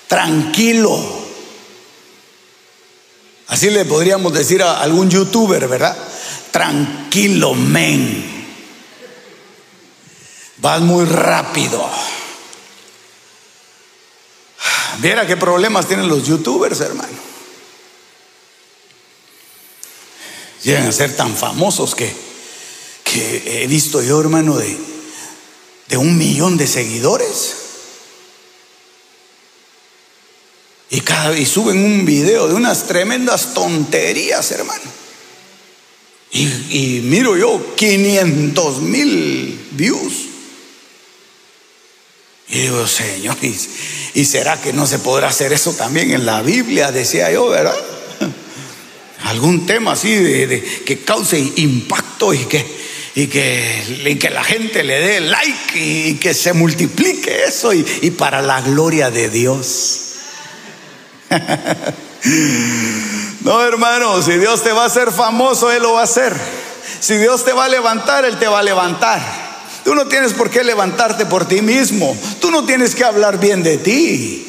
tranquilo. 0.06 1.26
Así 3.48 3.70
le 3.70 3.84
podríamos 3.86 4.32
decir 4.32 4.62
a 4.62 4.80
algún 4.80 5.10
youtuber, 5.10 5.66
¿verdad? 5.66 5.96
Tranquilo, 6.50 7.54
men. 7.54 8.46
Vas 10.58 10.80
muy 10.80 11.06
rápido. 11.06 11.88
Viera 14.98 15.26
qué 15.26 15.36
problemas 15.36 15.86
tienen 15.86 16.08
los 16.08 16.24
youtubers, 16.26 16.80
hermano. 16.80 17.27
Llegan 20.62 20.86
a 20.86 20.92
ser 20.92 21.14
tan 21.16 21.36
famosos 21.36 21.94
que, 21.94 22.12
que 23.04 23.62
he 23.62 23.66
visto 23.66 24.02
yo, 24.02 24.20
hermano, 24.20 24.56
de, 24.56 24.76
de 25.88 25.96
un 25.96 26.16
millón 26.16 26.56
de 26.56 26.66
seguidores. 26.66 27.56
Y, 30.90 31.00
cada, 31.02 31.38
y 31.38 31.44
suben 31.44 31.84
un 31.84 32.04
video 32.04 32.48
de 32.48 32.54
unas 32.54 32.86
tremendas 32.86 33.54
tonterías, 33.54 34.50
hermano. 34.52 34.98
Y, 36.30 37.00
miro 37.04 37.36
yo 37.36 37.74
500 37.76 38.80
mil 38.82 39.68
views. 39.72 40.12
Y 42.48 42.60
digo, 42.62 42.86
Señor, 42.86 43.36
¿y 44.14 44.24
será 44.24 44.60
que 44.60 44.72
no 44.72 44.86
se 44.86 44.98
podrá 44.98 45.28
hacer 45.28 45.52
eso 45.52 45.72
también 45.72 46.12
en 46.12 46.24
la 46.24 46.40
Biblia? 46.40 46.90
Decía 46.92 47.30
yo, 47.30 47.48
¿verdad? 47.48 47.76
Algún 49.28 49.66
tema 49.66 49.92
así 49.92 50.14
de, 50.14 50.62
que 50.84 51.00
cause 51.00 51.38
impacto 51.56 52.32
y 52.32 52.44
que, 52.46 52.64
y 53.14 53.26
que, 53.26 54.18
que, 54.20 54.30
la 54.30 54.42
gente 54.42 54.82
le 54.84 55.00
dé 55.00 55.20
like 55.20 55.78
y 55.78 56.14
que 56.14 56.34
se 56.34 56.52
multiplique 56.52 57.44
eso 57.44 57.72
y, 57.72 57.84
y 58.02 58.10
para 58.10 58.42
la 58.42 58.60
gloria 58.60 59.10
de 59.10 59.28
Dios. 59.28 60.00
no, 63.42 63.64
hermano, 63.64 64.22
si 64.22 64.32
Dios 64.38 64.62
te 64.62 64.72
va 64.72 64.84
a 64.84 64.86
hacer 64.86 65.12
famoso, 65.12 65.70
Él 65.70 65.82
lo 65.82 65.94
va 65.94 66.00
a 66.00 66.04
hacer. 66.04 66.32
Si 67.00 67.16
Dios 67.16 67.44
te 67.44 67.52
va 67.52 67.66
a 67.66 67.68
levantar, 67.68 68.24
Él 68.24 68.38
te 68.38 68.48
va 68.48 68.60
a 68.60 68.62
levantar. 68.62 69.20
Tú 69.84 69.94
no 69.94 70.06
tienes 70.06 70.32
por 70.32 70.50
qué 70.50 70.64
levantarte 70.64 71.26
por 71.26 71.46
ti 71.46 71.62
mismo. 71.62 72.16
Tú 72.40 72.50
no 72.50 72.64
tienes 72.64 72.94
que 72.94 73.04
hablar 73.04 73.38
bien 73.38 73.62
de 73.62 73.78
ti 73.78 74.47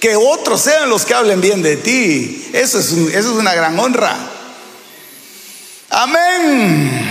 que 0.00 0.16
otros 0.16 0.62
sean 0.62 0.88
los 0.88 1.04
que 1.04 1.12
hablen 1.12 1.42
bien 1.42 1.62
de 1.62 1.76
ti. 1.76 2.48
Eso 2.54 2.78
es, 2.78 3.26
una 3.26 3.54
gran 3.54 3.78
honra. 3.78 4.16
Amén. 5.90 7.06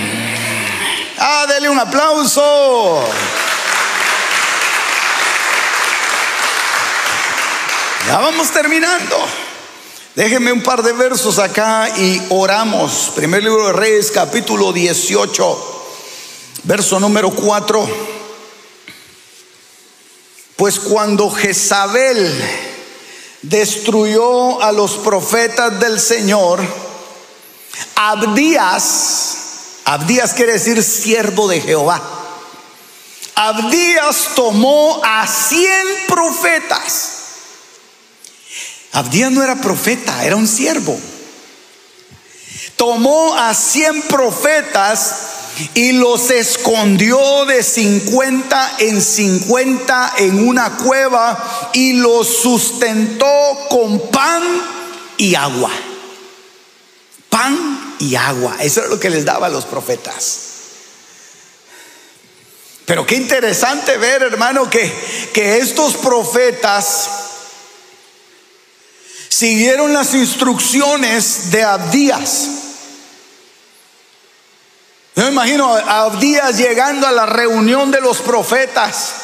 Ah, 1.19 1.45
dele 1.47 1.69
un 1.69 1.77
aplauso. 1.77 3.03
Ya 8.07 8.17
vamos 8.17 8.49
terminando. 8.49 9.17
Déjenme 10.15 10.51
un 10.51 10.63
par 10.63 10.81
de 10.81 10.93
versos 10.93 11.37
acá 11.37 11.89
y 11.95 12.19
oramos. 12.29 13.11
Primer 13.15 13.43
libro 13.43 13.67
de 13.67 13.73
Reyes, 13.73 14.09
capítulo 14.09 14.73
18, 14.73 15.85
verso 16.63 16.99
número 16.99 17.29
4. 17.29 17.87
Pues 20.55 20.79
cuando 20.79 21.29
Jezabel 21.29 22.68
destruyó 23.41 24.61
a 24.61 24.71
los 24.71 24.93
profetas 24.97 25.79
del 25.79 25.99
Señor, 25.99 26.61
Abdías, 27.95 29.37
Abdías 29.85 30.33
quiere 30.33 30.53
decir 30.53 30.83
siervo 30.83 31.47
de 31.47 31.61
Jehová, 31.61 32.01
Abdías 33.35 34.29
tomó 34.35 35.01
a 35.03 35.25
cien 35.25 35.87
profetas. 36.07 37.11
Abdías 38.91 39.31
no 39.31 39.43
era 39.43 39.55
profeta, 39.55 40.25
era 40.25 40.35
un 40.35 40.47
siervo. 40.47 40.99
Tomó 42.75 43.35
a 43.35 43.53
cien 43.53 44.01
profetas 44.03 45.28
y 45.73 45.93
los 45.93 46.29
escondió 46.29 47.45
de 47.45 47.63
50 47.63 48.75
en 48.79 49.01
50 49.01 50.13
en 50.17 50.47
una 50.47 50.77
cueva 50.77 51.71
y 51.73 51.93
los 51.93 52.27
sustentó 52.27 53.25
con 53.69 54.09
pan 54.09 54.43
y 55.17 55.35
agua. 55.35 55.71
Pan 57.29 57.95
y 57.99 58.15
agua. 58.15 58.57
Eso 58.59 58.83
es 58.83 58.89
lo 58.89 58.99
que 58.99 59.09
les 59.09 59.25
daba 59.25 59.47
a 59.47 59.49
los 59.49 59.65
profetas. 59.65 60.39
Pero 62.85 63.05
qué 63.05 63.15
interesante 63.15 63.97
ver, 63.97 64.23
hermano, 64.23 64.69
que, 64.69 64.91
que 65.31 65.59
estos 65.59 65.95
profetas 65.97 67.07
siguieron 69.29 69.93
las 69.93 70.13
instrucciones 70.15 71.51
de 71.51 71.63
Abdías. 71.63 72.47
Yo 75.19 75.25
me 75.25 75.31
imagino 75.31 75.75
a 75.75 76.03
Abdías 76.03 76.55
llegando 76.55 77.05
a 77.05 77.11
la 77.11 77.25
reunión 77.25 77.91
de 77.91 77.99
los 77.99 78.19
profetas 78.19 79.15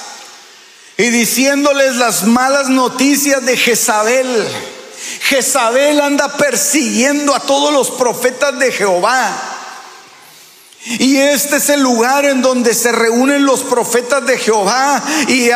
y 0.98 1.04
diciéndoles 1.04 1.96
las 1.96 2.26
malas 2.26 2.68
noticias 2.68 3.46
de 3.46 3.56
Jezabel. 3.56 4.46
Jezabel 5.22 6.02
anda 6.02 6.36
persiguiendo 6.36 7.34
a 7.34 7.40
todos 7.40 7.72
los 7.72 7.92
profetas 7.92 8.60
de 8.60 8.74
Jehová. 8.74 9.32
Y 10.84 11.16
este 11.16 11.56
es 11.56 11.70
el 11.70 11.80
lugar 11.80 12.26
en 12.26 12.42
donde 12.42 12.74
se 12.74 12.92
reúnen 12.92 13.46
los 13.46 13.62
profetas 13.62 14.26
de 14.26 14.38
Jehová 14.38 15.02
y 15.30 15.50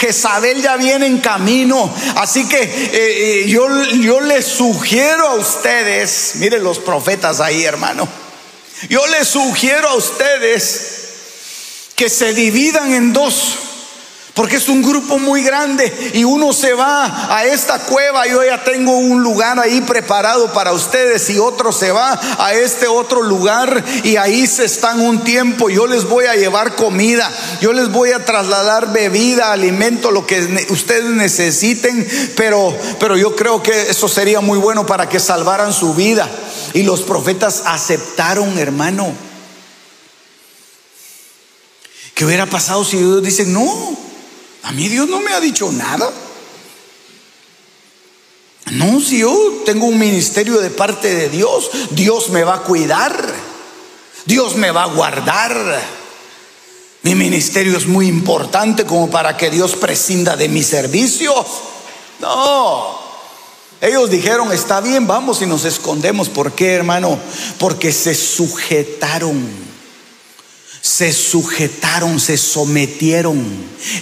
Jezabel 0.00 0.62
ya 0.62 0.78
viene 0.78 1.06
en 1.06 1.18
camino. 1.18 1.94
Así 2.16 2.48
que 2.48 2.60
eh, 2.60 2.90
eh, 2.92 3.44
yo, 3.46 3.68
yo 3.84 4.20
les 4.20 4.46
sugiero 4.46 5.28
a 5.28 5.34
ustedes, 5.36 6.32
miren 6.40 6.64
los 6.64 6.80
profetas 6.80 7.38
ahí 7.38 7.64
hermano 7.64 8.19
yo 8.88 9.06
les 9.08 9.28
sugiero 9.28 9.88
a 9.88 9.94
ustedes 9.94 11.00
que 11.96 12.08
se 12.08 12.32
dividan 12.32 12.92
en 12.92 13.12
dos. 13.12 13.58
Porque 14.40 14.56
es 14.56 14.70
un 14.70 14.80
grupo 14.80 15.18
muy 15.18 15.42
grande 15.42 16.12
y 16.14 16.24
uno 16.24 16.54
se 16.54 16.72
va 16.72 17.36
a 17.36 17.44
esta 17.44 17.78
cueva. 17.80 18.26
Yo 18.26 18.42
ya 18.42 18.64
tengo 18.64 18.96
un 18.96 19.22
lugar 19.22 19.60
ahí 19.60 19.82
preparado 19.82 20.50
para 20.54 20.72
ustedes 20.72 21.28
y 21.28 21.38
otro 21.38 21.72
se 21.72 21.92
va 21.92 22.18
a 22.38 22.54
este 22.54 22.86
otro 22.88 23.20
lugar 23.20 23.84
y 24.02 24.16
ahí 24.16 24.46
se 24.46 24.64
están 24.64 25.02
un 25.02 25.24
tiempo. 25.24 25.68
Yo 25.68 25.86
les 25.86 26.04
voy 26.04 26.24
a 26.24 26.36
llevar 26.36 26.74
comida, 26.74 27.30
yo 27.60 27.74
les 27.74 27.92
voy 27.92 28.12
a 28.12 28.24
trasladar 28.24 28.94
bebida, 28.94 29.52
alimento, 29.52 30.10
lo 30.10 30.26
que 30.26 30.40
ustedes 30.70 31.10
necesiten. 31.10 32.08
Pero, 32.34 32.74
pero 32.98 33.18
yo 33.18 33.36
creo 33.36 33.62
que 33.62 33.90
eso 33.90 34.08
sería 34.08 34.40
muy 34.40 34.56
bueno 34.58 34.86
para 34.86 35.06
que 35.06 35.20
salvaran 35.20 35.74
su 35.74 35.92
vida. 35.92 36.26
Y 36.72 36.84
los 36.84 37.02
profetas 37.02 37.64
aceptaron, 37.66 38.58
hermano. 38.58 39.12
¿Qué 42.14 42.24
hubiera 42.24 42.46
pasado 42.46 42.86
si 42.86 42.96
ellos 42.96 43.22
dicen, 43.22 43.52
no, 43.52 44.08
a 44.62 44.72
mí 44.72 44.88
Dios 44.88 45.08
no 45.08 45.20
me 45.20 45.32
ha 45.32 45.40
dicho 45.40 45.70
nada? 45.72 46.10
No, 48.72 49.00
si 49.00 49.18
yo 49.18 49.62
tengo 49.64 49.86
un 49.86 49.98
ministerio 49.98 50.60
de 50.60 50.70
parte 50.70 51.12
de 51.14 51.28
Dios, 51.28 51.70
Dios 51.90 52.30
me 52.30 52.44
va 52.44 52.56
a 52.56 52.62
cuidar, 52.62 53.34
Dios 54.26 54.54
me 54.56 54.70
va 54.70 54.84
a 54.84 54.94
guardar. 54.94 56.00
Mi 57.02 57.14
ministerio 57.14 57.76
es 57.76 57.86
muy 57.86 58.06
importante 58.06 58.84
como 58.84 59.10
para 59.10 59.36
que 59.36 59.50
Dios 59.50 59.74
prescinda 59.74 60.36
de 60.36 60.48
mis 60.48 60.66
servicios. 60.66 61.46
No. 62.20 63.00
Ellos 63.80 64.10
dijeron, 64.10 64.52
está 64.52 64.80
bien, 64.80 65.06
vamos 65.06 65.40
y 65.40 65.46
nos 65.46 65.64
escondemos. 65.64 66.28
¿Por 66.28 66.52
qué, 66.52 66.74
hermano? 66.74 67.18
Porque 67.58 67.92
se 67.92 68.14
sujetaron 68.14 69.69
se 70.80 71.12
sujetaron, 71.12 72.20
se 72.20 72.36
sometieron. 72.36 73.44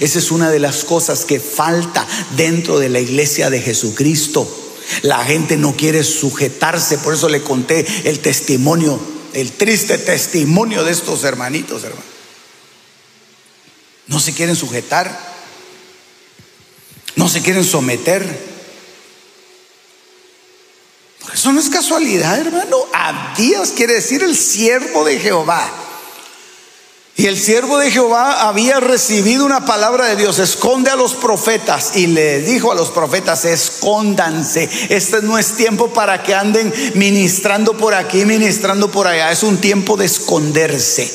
Esa 0.00 0.18
es 0.18 0.30
una 0.30 0.50
de 0.50 0.58
las 0.58 0.84
cosas 0.84 1.24
que 1.24 1.40
falta 1.40 2.06
dentro 2.36 2.78
de 2.78 2.88
la 2.88 3.00
iglesia 3.00 3.50
de 3.50 3.60
Jesucristo. 3.60 4.48
La 5.02 5.24
gente 5.24 5.56
no 5.56 5.74
quiere 5.76 6.04
sujetarse, 6.04 6.98
por 6.98 7.14
eso 7.14 7.28
le 7.28 7.42
conté 7.42 7.86
el 8.04 8.20
testimonio, 8.20 8.98
el 9.34 9.52
triste 9.52 9.98
testimonio 9.98 10.84
de 10.84 10.92
estos 10.92 11.24
hermanitos, 11.24 11.84
hermano. 11.84 12.18
No 14.06 14.20
se 14.20 14.32
quieren 14.32 14.56
sujetar, 14.56 15.36
no 17.16 17.28
se 17.28 17.42
quieren 17.42 17.64
someter. 17.64 18.48
Eso 21.34 21.52
no 21.52 21.60
es 21.60 21.68
casualidad, 21.68 22.38
hermano. 22.38 22.78
Abdías 22.94 23.72
quiere 23.72 23.94
decir 23.94 24.22
el 24.22 24.34
siervo 24.34 25.04
de 25.04 25.18
Jehová. 25.18 25.87
Y 27.18 27.26
el 27.26 27.36
siervo 27.36 27.78
de 27.78 27.90
Jehová 27.90 28.48
había 28.48 28.78
recibido 28.78 29.44
una 29.44 29.64
palabra 29.64 30.06
de 30.06 30.14
Dios, 30.14 30.38
esconde 30.38 30.88
a 30.88 30.94
los 30.94 31.14
profetas. 31.14 31.96
Y 31.96 32.06
le 32.06 32.42
dijo 32.42 32.70
a 32.70 32.76
los 32.76 32.90
profetas, 32.92 33.44
escóndanse. 33.44 34.70
Este 34.88 35.20
no 35.22 35.36
es 35.36 35.56
tiempo 35.56 35.92
para 35.92 36.22
que 36.22 36.36
anden 36.36 36.72
ministrando 36.94 37.76
por 37.76 37.92
aquí, 37.92 38.24
ministrando 38.24 38.92
por 38.92 39.08
allá. 39.08 39.32
Es 39.32 39.42
un 39.42 39.58
tiempo 39.58 39.96
de 39.96 40.06
esconderse. 40.06 41.12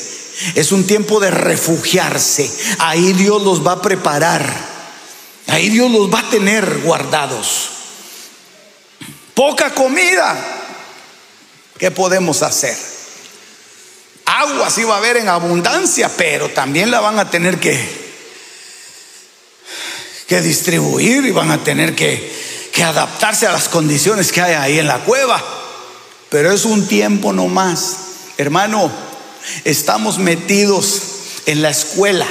Es 0.54 0.72
un 0.72 0.86
tiempo 0.86 1.20
de 1.20 1.30
refugiarse. 1.30 2.52
Ahí 2.80 3.14
Dios 3.14 3.42
los 3.42 3.66
va 3.66 3.72
a 3.72 3.82
preparar. 3.82 4.44
Ahí 5.46 5.70
Dios 5.70 5.90
los 5.90 6.12
va 6.12 6.18
a 6.18 6.28
tener 6.28 6.82
guardados. 6.82 7.70
Poca 9.32 9.72
comida. 9.72 10.36
¿Qué 11.78 11.90
podemos 11.90 12.42
hacer? 12.42 12.93
Agua 14.24 14.70
sí 14.70 14.84
va 14.84 14.94
a 14.94 14.98
haber 14.98 15.18
en 15.18 15.28
abundancia, 15.28 16.10
pero 16.16 16.48
también 16.50 16.90
la 16.90 17.00
van 17.00 17.18
a 17.18 17.30
tener 17.30 17.58
que, 17.58 17.78
que 20.26 20.40
distribuir 20.40 21.26
y 21.26 21.30
van 21.30 21.50
a 21.50 21.62
tener 21.62 21.94
que, 21.94 22.32
que 22.72 22.82
adaptarse 22.82 23.46
a 23.46 23.52
las 23.52 23.68
condiciones 23.68 24.32
que 24.32 24.40
hay 24.40 24.54
ahí 24.54 24.78
en 24.78 24.86
la 24.86 25.00
cueva. 25.00 25.42
Pero 26.30 26.52
es 26.52 26.64
un 26.64 26.86
tiempo 26.86 27.32
no 27.32 27.48
más. 27.48 27.96
Hermano, 28.38 28.90
estamos 29.64 30.18
metidos 30.18 31.02
en 31.46 31.60
la 31.60 31.70
escuela 31.70 32.26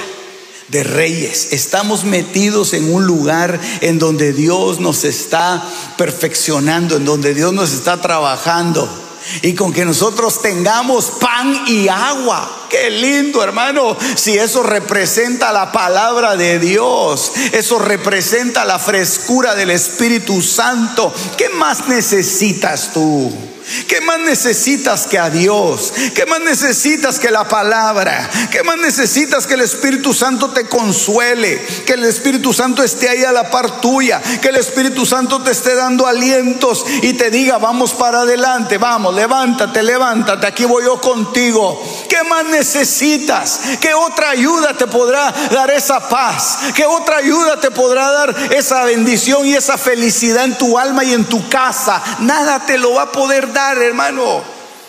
de 0.69 0.83
reyes. 0.83 1.49
Estamos 1.51 2.03
metidos 2.03 2.73
en 2.73 2.91
un 2.91 3.05
lugar 3.05 3.59
en 3.81 3.99
donde 3.99 4.33
Dios 4.33 4.79
nos 4.79 5.03
está 5.03 5.63
perfeccionando, 5.97 6.97
en 6.97 7.05
donde 7.05 7.35
Dios 7.35 7.53
nos 7.53 7.71
está 7.71 8.01
trabajando 8.01 9.03
y 9.41 9.53
con 9.53 9.74
que 9.74 9.86
nosotros 9.86 10.41
tengamos 10.41 11.11
pan 11.19 11.65
y 11.67 11.88
agua. 11.88 12.67
Qué 12.69 12.89
lindo, 12.89 13.43
hermano. 13.43 13.95
Si 14.15 14.38
eso 14.38 14.63
representa 14.63 15.51
la 15.51 15.71
palabra 15.71 16.36
de 16.36 16.59
Dios, 16.59 17.34
eso 17.51 17.80
representa 17.80 18.65
la 18.65 18.80
frescura 18.80 19.55
del 19.55 19.71
Espíritu 19.71 20.41
Santo. 20.41 21.13
¿Qué 21.38 21.49
más 21.49 21.88
necesitas 21.88 22.91
tú? 22.93 23.53
¿Qué 23.88 24.01
más 24.01 24.20
necesitas 24.20 25.07
que 25.07 25.20
a 25.20 25.30
Dios? 25.30 25.93
¿Qué 26.14 26.26
más 26.26 26.41
necesitas 26.41 27.20
que 27.20 27.32
la 27.32 27.47
palabra? 27.47 28.30
¿Qué 28.51 28.64
más 28.64 28.78
necesitas 28.78 29.47
que 29.47 29.53
el 29.53 29.61
Espíritu 29.61 30.14
Santo 30.14 30.49
te 30.51 30.66
consuele? 30.66 31.66
Que 31.86 31.93
el 31.93 32.03
Espíritu 32.03 32.53
Santo 32.53 32.84
esté 32.84 33.09
ahí 33.09 33.24
a 33.24 33.32
la 33.32 33.49
par 33.49 33.82
tuya. 33.82 34.22
Que 34.41 34.49
el 34.49 34.57
Espíritu 34.57 35.05
Santo 35.05 35.41
te 35.41 35.51
esté 35.51 35.76
dando 35.76 36.07
alientos 36.07 36.86
y 37.01 37.14
te 37.14 37.30
diga, 37.30 37.57
vamos 37.57 37.93
para 37.93 38.22
adelante, 38.22 38.78
vamos, 38.78 39.16
levántate, 39.16 39.84
levántate, 39.84 40.47
aquí 40.47 40.66
voy 40.66 40.84
yo 40.84 40.99
contigo. 40.99 41.82
¿Qué 42.09 42.24
más 42.24 42.45
necesitas? 42.45 43.59
¿Qué 43.80 43.93
otra 43.93 44.32
ayuda 44.32 44.76
te 44.76 44.88
podrá 44.88 45.34
dar 45.51 45.72
esa 45.72 46.09
paz? 46.09 46.59
¿Qué 46.76 46.86
otra 46.86 47.18
ayuda 47.18 47.59
te 47.59 47.72
podrá 47.72 48.11
dar 48.11 48.36
esa 48.51 48.84
bendición 48.84 49.45
y 49.45 49.55
esa 49.55 49.78
felicidad 49.78 50.45
en 50.45 50.57
tu 50.57 50.78
alma 50.78 51.03
y 51.03 51.14
en 51.14 51.26
tu 51.26 51.47
casa? 51.49 52.01
Nada 52.20 52.66
te 52.66 52.78
lo 52.78 52.93
va 52.95 53.03
a 53.03 53.11
poder 53.11 53.53
hermano. 53.62 54.43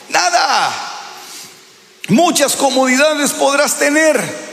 Nada. 0.09 0.73
Muchas 2.09 2.57
comodidades 2.57 3.33
podrás 3.33 3.79
tener. 3.79 4.45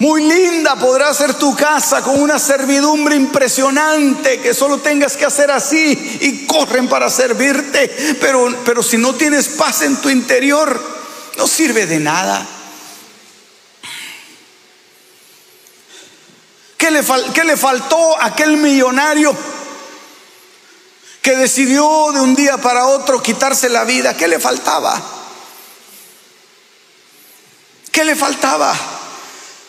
Muy 0.00 0.22
linda 0.22 0.76
podrá 0.76 1.12
ser 1.12 1.34
tu 1.34 1.56
casa 1.56 2.02
con 2.02 2.20
una 2.20 2.38
servidumbre 2.38 3.16
impresionante 3.16 4.40
que 4.40 4.54
solo 4.54 4.78
tengas 4.78 5.16
que 5.16 5.24
hacer 5.24 5.50
así 5.50 6.18
y 6.20 6.46
corren 6.46 6.88
para 6.88 7.10
servirte. 7.10 8.16
Pero, 8.20 8.54
pero 8.64 8.82
si 8.82 8.96
no 8.96 9.14
tienes 9.16 9.48
paz 9.48 9.82
en 9.82 9.96
tu 9.96 10.08
interior, 10.08 10.80
no 11.36 11.48
sirve 11.48 11.86
de 11.86 11.98
nada. 11.98 12.46
¿Qué 16.76 16.92
le, 16.92 17.04
qué 17.34 17.42
le 17.42 17.56
faltó 17.56 18.20
a 18.20 18.26
aquel 18.26 18.56
millonario? 18.56 19.36
Que 21.28 21.36
decidió 21.36 22.10
de 22.14 22.20
un 22.22 22.34
día 22.34 22.56
para 22.56 22.86
otro 22.86 23.22
quitarse 23.22 23.68
la 23.68 23.84
vida, 23.84 24.16
¿qué 24.16 24.26
le 24.26 24.40
faltaba? 24.40 24.98
¿Qué 27.92 28.02
le 28.02 28.16
faltaba? 28.16 28.74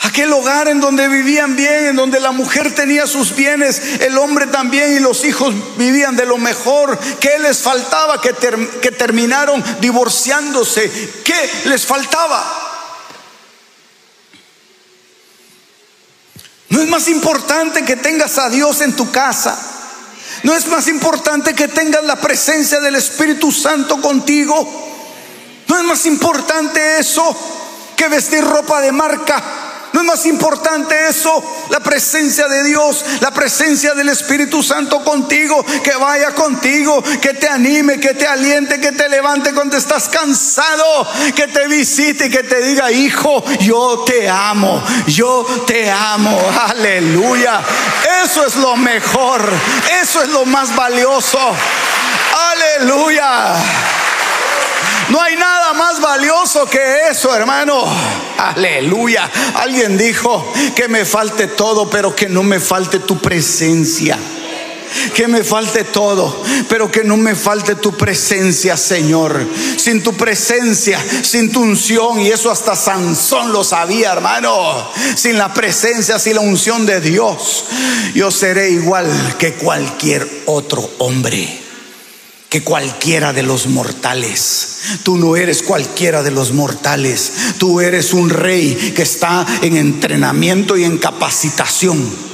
Aquel 0.04 0.32
hogar 0.32 0.70
en 0.70 0.80
donde 0.80 1.10
vivían 1.10 1.58
bien, 1.58 1.88
en 1.88 1.98
donde 1.98 2.22
la 2.22 2.32
mujer 2.32 2.74
tenía 2.74 3.06
sus 3.08 3.36
bienes, 3.36 3.82
el 4.00 4.18
hombre 4.18 4.48
también 4.48 4.94
y 4.96 5.00
los 5.00 5.26
hijos 5.26 5.54
vivían 5.76 6.16
de 6.16 6.26
lo 6.26 6.38
mejor. 6.38 6.98
¿Qué 7.20 7.38
les 7.40 7.58
faltaba? 7.58 8.22
Que, 8.22 8.34
que 8.82 8.92
terminaron 8.92 9.62
divorciándose. 9.82 10.90
¿Qué 11.26 11.52
les 11.66 11.86
faltaba? 11.86 12.42
No 16.70 16.82
es 16.82 16.88
más 16.88 17.10
importante 17.10 17.84
que 17.84 17.98
tengas 17.98 18.38
a 18.38 18.50
Dios 18.50 18.80
en 18.80 18.96
tu 18.96 19.12
casa. 19.12 19.79
¿No 20.44 20.56
es 20.56 20.68
más 20.68 20.88
importante 20.88 21.54
que 21.54 21.68
tengas 21.68 22.04
la 22.04 22.16
presencia 22.16 22.80
del 22.80 22.96
Espíritu 22.96 23.52
Santo 23.52 24.02
contigo? 24.02 24.56
¿No 25.68 25.78
es 25.78 25.84
más 25.84 26.06
importante 26.06 27.00
eso 27.00 27.36
que 27.96 28.08
vestir 28.08 28.44
ropa 28.44 28.82
de 28.82 28.92
marca? 28.92 29.69
¿No 30.00 30.04
es 30.14 30.20
más 30.20 30.26
importante 30.28 30.96
eso? 31.10 31.44
La 31.68 31.82
presencia 31.82 32.48
de 32.48 32.64
Dios, 32.64 33.04
la 33.20 33.32
presencia 33.32 33.94
del 33.94 34.08
Espíritu 34.08 34.64
Santo 34.64 35.04
contigo, 35.04 35.62
que 35.84 35.94
vaya 35.98 36.32
contigo, 36.32 37.04
que 37.22 37.34
te 37.34 37.50
anime, 37.50 38.00
que 38.00 38.14
te 38.14 38.26
aliente, 38.26 38.80
que 38.80 38.94
te 38.94 39.10
levante 39.10 39.54
cuando 39.54 39.76
estás 39.76 40.08
cansado, 40.08 41.06
que 41.36 41.48
te 41.48 41.68
visite 41.68 42.28
y 42.28 42.30
que 42.30 42.44
te 42.44 42.62
diga, 42.62 42.90
hijo, 42.94 43.44
yo 43.60 44.06
te 44.06 44.30
amo, 44.30 44.82
yo 45.06 45.46
te 45.68 45.92
amo, 45.92 46.40
aleluya. 46.70 47.60
Eso 48.24 48.46
es 48.46 48.56
lo 48.56 48.78
mejor, 48.78 49.52
eso 50.02 50.22
es 50.22 50.30
lo 50.30 50.46
más 50.46 50.74
valioso, 50.78 51.40
aleluya. 52.54 53.99
No 55.10 55.22
hay 55.22 55.36
nada 55.36 55.74
más 55.74 56.00
valioso 56.00 56.66
que 56.68 57.10
eso, 57.10 57.36
hermano. 57.36 57.84
Aleluya. 58.38 59.30
Alguien 59.56 59.98
dijo 59.98 60.54
que 60.76 60.88
me 60.88 61.06
falte 61.06 61.48
todo, 61.48 61.90
pero 61.90 62.16
que 62.16 62.30
no 62.30 62.44
me 62.44 62.60
falte 62.60 63.00
tu 63.00 63.20
presencia 63.20 64.18
que 65.14 65.28
me 65.28 65.44
falte 65.44 65.84
todo, 65.84 66.44
pero 66.68 66.92
que 66.92 67.04
no 67.04 67.18
me 67.18 67.36
falte 67.36 67.76
tu 67.76 67.96
presencia, 67.96 68.76
Señor. 68.76 69.48
Sin 69.78 70.04
tu 70.04 70.14
presencia, 70.14 71.00
sin 71.22 71.52
tu 71.52 71.62
unción, 71.62 72.20
y 72.20 72.30
eso 72.30 72.50
hasta 72.50 72.76
Sansón 72.76 73.52
lo 73.52 73.64
sabía, 73.64 74.14
hermano. 74.14 74.90
Sin 75.16 75.38
la 75.38 75.54
presencia, 75.54 76.20
sin 76.20 76.36
la 76.36 76.42
unción 76.42 76.86
de 76.86 77.02
Dios, 77.02 77.66
yo 78.14 78.32
seré 78.32 78.72
igual 78.72 79.08
que 79.38 79.54
cualquier 79.54 80.28
otro 80.48 80.90
hombre 80.98 81.69
que 82.50 82.64
cualquiera 82.64 83.32
de 83.32 83.44
los 83.44 83.68
mortales. 83.68 84.80
Tú 85.04 85.18
no 85.18 85.36
eres 85.36 85.62
cualquiera 85.62 86.24
de 86.24 86.32
los 86.32 86.52
mortales. 86.52 87.32
Tú 87.60 87.80
eres 87.80 88.12
un 88.12 88.30
rey 88.30 88.94
que 88.96 89.04
está 89.04 89.46
en 89.62 89.78
entrenamiento 89.78 90.76
y 90.76 90.84
en 90.84 90.98
capacitación. 90.98 92.30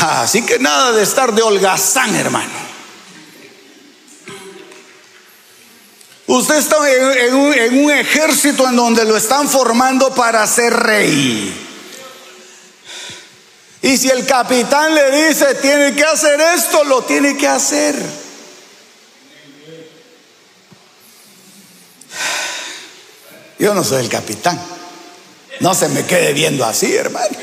Así 0.00 0.42
que 0.42 0.58
nada 0.58 0.92
de 0.92 1.02
estar 1.02 1.34
de 1.34 1.42
holgazán, 1.42 2.14
hermano. 2.14 2.62
Usted 6.26 6.56
está 6.56 6.76
en, 6.90 7.34
un, 7.34 7.84
un 7.84 7.90
ejército 7.90 8.68
en 8.68 8.76
donde 8.76 9.04
lo 9.04 9.16
están 9.16 9.48
formando 9.48 10.14
para 10.14 10.46
ser 10.46 10.74
rey. 10.74 11.71
Y 13.82 13.96
si 13.96 14.08
el 14.08 14.24
capitán 14.24 14.94
le 14.94 15.28
dice, 15.28 15.56
tiene 15.56 15.94
que 15.94 16.04
hacer 16.04 16.40
esto, 16.40 16.84
lo 16.84 17.02
tiene 17.02 17.36
que 17.36 17.48
hacer. 17.48 17.96
Yo 23.58 23.74
no 23.74 23.82
soy 23.82 24.04
el 24.04 24.08
capitán. 24.08 24.60
No 25.60 25.74
se 25.74 25.88
me 25.88 26.04
quede 26.06 26.32
viendo 26.32 26.64
así, 26.64 26.94
hermano. 26.94 27.36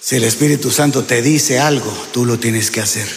Si 0.00 0.16
el 0.16 0.24
Espíritu 0.24 0.70
Santo 0.70 1.04
te 1.04 1.20
dice 1.20 1.58
algo, 1.58 1.92
tú 2.12 2.24
lo 2.24 2.38
tienes 2.38 2.70
que 2.70 2.80
hacer. 2.80 3.08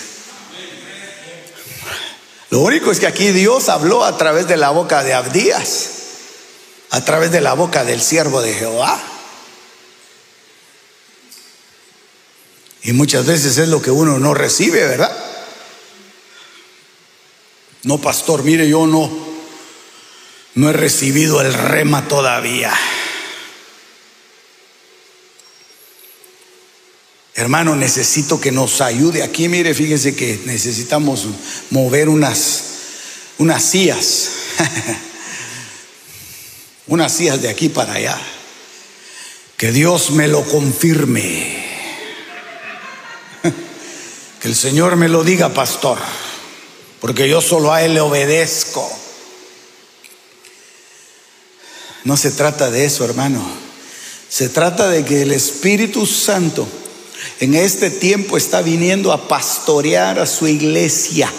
Lo 2.49 2.59
único 2.59 2.91
es 2.91 2.99
que 2.99 3.07
aquí 3.07 3.31
Dios 3.31 3.69
habló 3.69 4.03
a 4.03 4.17
través 4.17 4.47
de 4.47 4.57
la 4.57 4.71
boca 4.71 5.03
de 5.03 5.13
Abdías, 5.13 5.89
a 6.89 7.03
través 7.05 7.31
de 7.31 7.39
la 7.39 7.53
boca 7.53 7.85
del 7.85 8.01
siervo 8.01 8.41
de 8.41 8.53
Jehová. 8.53 9.01
Y 12.83 12.93
muchas 12.93 13.25
veces 13.25 13.57
es 13.57 13.69
lo 13.69 13.81
que 13.81 13.91
uno 13.91 14.17
no 14.17 14.33
recibe, 14.33 14.85
¿verdad? 14.85 15.15
No, 17.83 17.99
pastor, 17.99 18.43
mire, 18.43 18.67
yo 18.67 18.87
no, 18.87 19.09
no 20.55 20.69
he 20.69 20.73
recibido 20.73 21.41
el 21.41 21.53
rema 21.53 22.07
todavía. 22.07 22.73
Hermano, 27.33 27.75
necesito 27.75 28.39
que 28.39 28.51
nos 28.51 28.81
ayude 28.81 29.23
aquí. 29.23 29.47
Mire, 29.47 29.73
fíjese 29.73 30.15
que 30.15 30.41
necesitamos 30.45 31.27
mover 31.69 32.09
unas, 32.09 32.63
unas 33.37 33.63
sillas. 33.63 34.29
unas 36.87 37.13
sillas 37.13 37.41
de 37.41 37.49
aquí 37.49 37.69
para 37.69 37.93
allá. 37.93 38.21
Que 39.57 39.71
Dios 39.71 40.11
me 40.11 40.27
lo 40.27 40.43
confirme. 40.43 41.60
Que 44.41 44.47
el 44.47 44.55
Señor 44.55 44.95
me 44.95 45.07
lo 45.07 45.23
diga, 45.23 45.53
pastor. 45.53 45.97
Porque 46.99 47.29
yo 47.29 47.41
solo 47.41 47.71
a 47.73 47.83
Él 47.83 47.93
le 47.93 48.01
obedezco. 48.01 48.89
No 52.03 52.17
se 52.17 52.31
trata 52.31 52.71
de 52.71 52.85
eso, 52.85 53.05
hermano. 53.05 53.43
Se 54.29 54.49
trata 54.49 54.89
de 54.89 55.05
que 55.05 55.21
el 55.21 55.31
Espíritu 55.31 56.05
Santo 56.05 56.67
en 57.39 57.53
este 57.53 57.91
tiempo 57.91 58.37
está 58.37 58.61
viniendo 58.61 59.11
a 59.11 59.27
pastorear 59.27 60.19
a 60.19 60.25
su 60.25 60.47
iglesia 60.47 61.31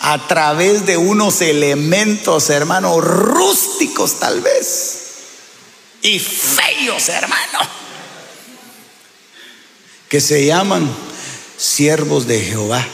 a 0.00 0.26
través 0.26 0.86
de 0.86 0.96
unos 0.96 1.40
elementos, 1.40 2.50
hermano, 2.50 3.00
rústicos 3.00 4.18
tal 4.18 4.40
vez 4.40 5.06
y 6.02 6.18
feos, 6.18 7.08
hermano, 7.08 7.58
que 10.08 10.20
se 10.20 10.46
llaman 10.46 10.88
siervos 11.56 12.26
de 12.26 12.40
Jehová. 12.40 12.86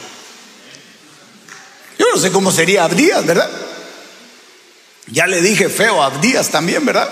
Yo 1.99 2.07
no 2.15 2.21
sé 2.21 2.31
cómo 2.33 2.51
sería 2.51 2.85
Abdías, 2.85 3.25
¿verdad? 3.25 3.51
Ya 5.07 5.27
le 5.27 5.41
dije 5.41 5.69
feo 5.69 6.03
a 6.03 6.07
Abdías 6.07 6.51
también, 6.51 6.85
¿verdad? 6.85 7.11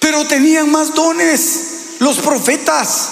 Pero 0.00 0.26
tenían 0.26 0.70
más 0.70 0.94
dones 0.94 1.96
los 2.00 2.18
profetas. 2.18 3.10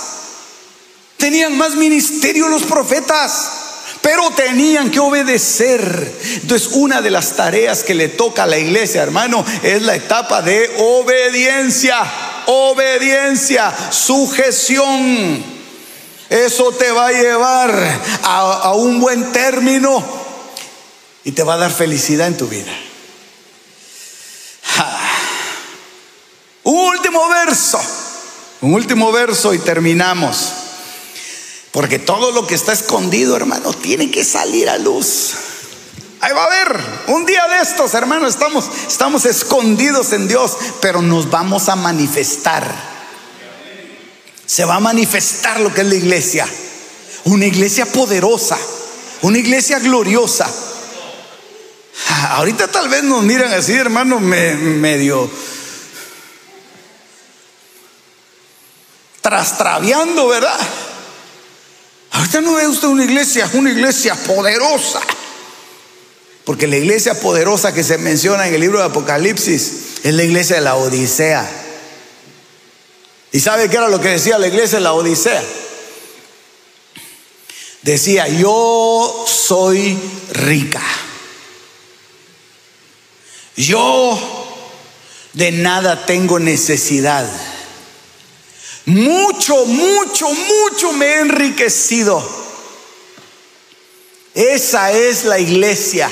Tenían 1.16 1.56
más 1.56 1.74
ministerio 1.74 2.48
los 2.48 2.64
profetas, 2.64 3.50
pero 4.02 4.30
tenían 4.32 4.90
que 4.90 5.00
obedecer. 5.00 6.12
Entonces, 6.42 6.68
una 6.72 7.00
de 7.00 7.10
las 7.10 7.34
tareas 7.34 7.82
que 7.82 7.94
le 7.94 8.08
toca 8.08 8.42
a 8.42 8.46
la 8.46 8.58
iglesia, 8.58 9.02
hermano, 9.02 9.44
es 9.62 9.80
la 9.82 9.94
etapa 9.94 10.42
de 10.42 10.74
obediencia. 10.78 12.04
Obediencia, 12.46 13.72
sujeción. 13.90 15.42
Eso 16.28 16.72
te 16.72 16.90
va 16.90 17.08
a 17.08 17.12
llevar 17.12 18.00
a, 18.22 18.74
un 18.74 19.00
buen 19.00 19.32
término 19.32 20.04
y 21.22 21.32
te 21.32 21.42
va 21.42 21.54
a 21.54 21.58
dar 21.58 21.72
felicidad 21.72 22.26
en 22.26 22.36
tu 22.36 22.48
vida. 22.48 22.72
Un 26.64 26.78
último 26.88 27.28
verso. 27.28 27.80
Un 28.62 28.74
último 28.74 29.12
verso 29.12 29.52
y 29.52 29.58
terminamos. 29.58 30.52
Porque 31.70 31.98
todo 31.98 32.32
lo 32.32 32.46
que 32.46 32.54
está 32.54 32.72
escondido, 32.72 33.36
hermano, 33.36 33.72
tiene 33.72 34.10
que 34.10 34.24
salir 34.24 34.70
a 34.70 34.78
luz. 34.78 35.34
Ahí 36.24 36.32
va 36.32 36.44
a 36.44 36.46
haber 36.46 36.80
un 37.08 37.26
día 37.26 37.46
de 37.48 37.58
estos, 37.60 37.92
hermano, 37.92 38.26
estamos, 38.26 38.64
estamos 38.88 39.26
escondidos 39.26 40.10
en 40.14 40.26
Dios, 40.26 40.56
pero 40.80 41.02
nos 41.02 41.28
vamos 41.28 41.68
a 41.68 41.76
manifestar. 41.76 42.64
Se 44.46 44.64
va 44.64 44.76
a 44.76 44.80
manifestar 44.80 45.60
lo 45.60 45.74
que 45.74 45.82
es 45.82 45.86
la 45.86 45.96
iglesia. 45.96 46.48
Una 47.24 47.44
iglesia 47.44 47.84
poderosa, 47.84 48.56
una 49.20 49.36
iglesia 49.36 49.78
gloriosa. 49.80 50.50
Ahorita 52.30 52.68
tal 52.68 52.88
vez 52.88 53.02
nos 53.02 53.22
miran 53.22 53.52
así, 53.52 53.74
hermano, 53.74 54.18
medio 54.18 55.30
trastraviando, 59.20 60.28
¿verdad? 60.28 60.58
Ahorita 62.12 62.40
no 62.40 62.54
ve 62.54 62.66
usted 62.66 62.88
una 62.88 63.04
iglesia, 63.04 63.50
una 63.52 63.70
iglesia 63.70 64.14
poderosa. 64.14 65.02
Porque 66.44 66.66
la 66.66 66.76
iglesia 66.76 67.18
poderosa 67.20 67.72
que 67.72 67.82
se 67.82 67.96
menciona 67.96 68.46
en 68.46 68.54
el 68.54 68.60
libro 68.60 68.78
de 68.78 68.84
Apocalipsis 68.84 69.72
es 70.02 70.14
la 70.14 70.24
iglesia 70.24 70.56
de 70.56 70.62
la 70.62 70.76
Odisea. 70.76 71.50
¿Y 73.32 73.40
sabe 73.40 73.68
qué 73.68 73.76
era 73.76 73.88
lo 73.88 74.00
que 74.00 74.10
decía 74.10 74.38
la 74.38 74.48
iglesia 74.48 74.78
de 74.78 74.84
la 74.84 74.92
Odisea? 74.92 75.42
Decía, 77.80 78.28
yo 78.28 79.24
soy 79.26 79.98
rica. 80.32 80.82
Yo 83.56 84.18
de 85.32 85.50
nada 85.50 86.04
tengo 86.04 86.38
necesidad. 86.38 87.26
Mucho, 88.84 89.64
mucho, 89.64 90.28
mucho 90.30 90.92
me 90.92 91.06
he 91.06 91.20
enriquecido. 91.20 92.22
Esa 94.34 94.92
es 94.92 95.24
la 95.24 95.38
iglesia 95.38 96.10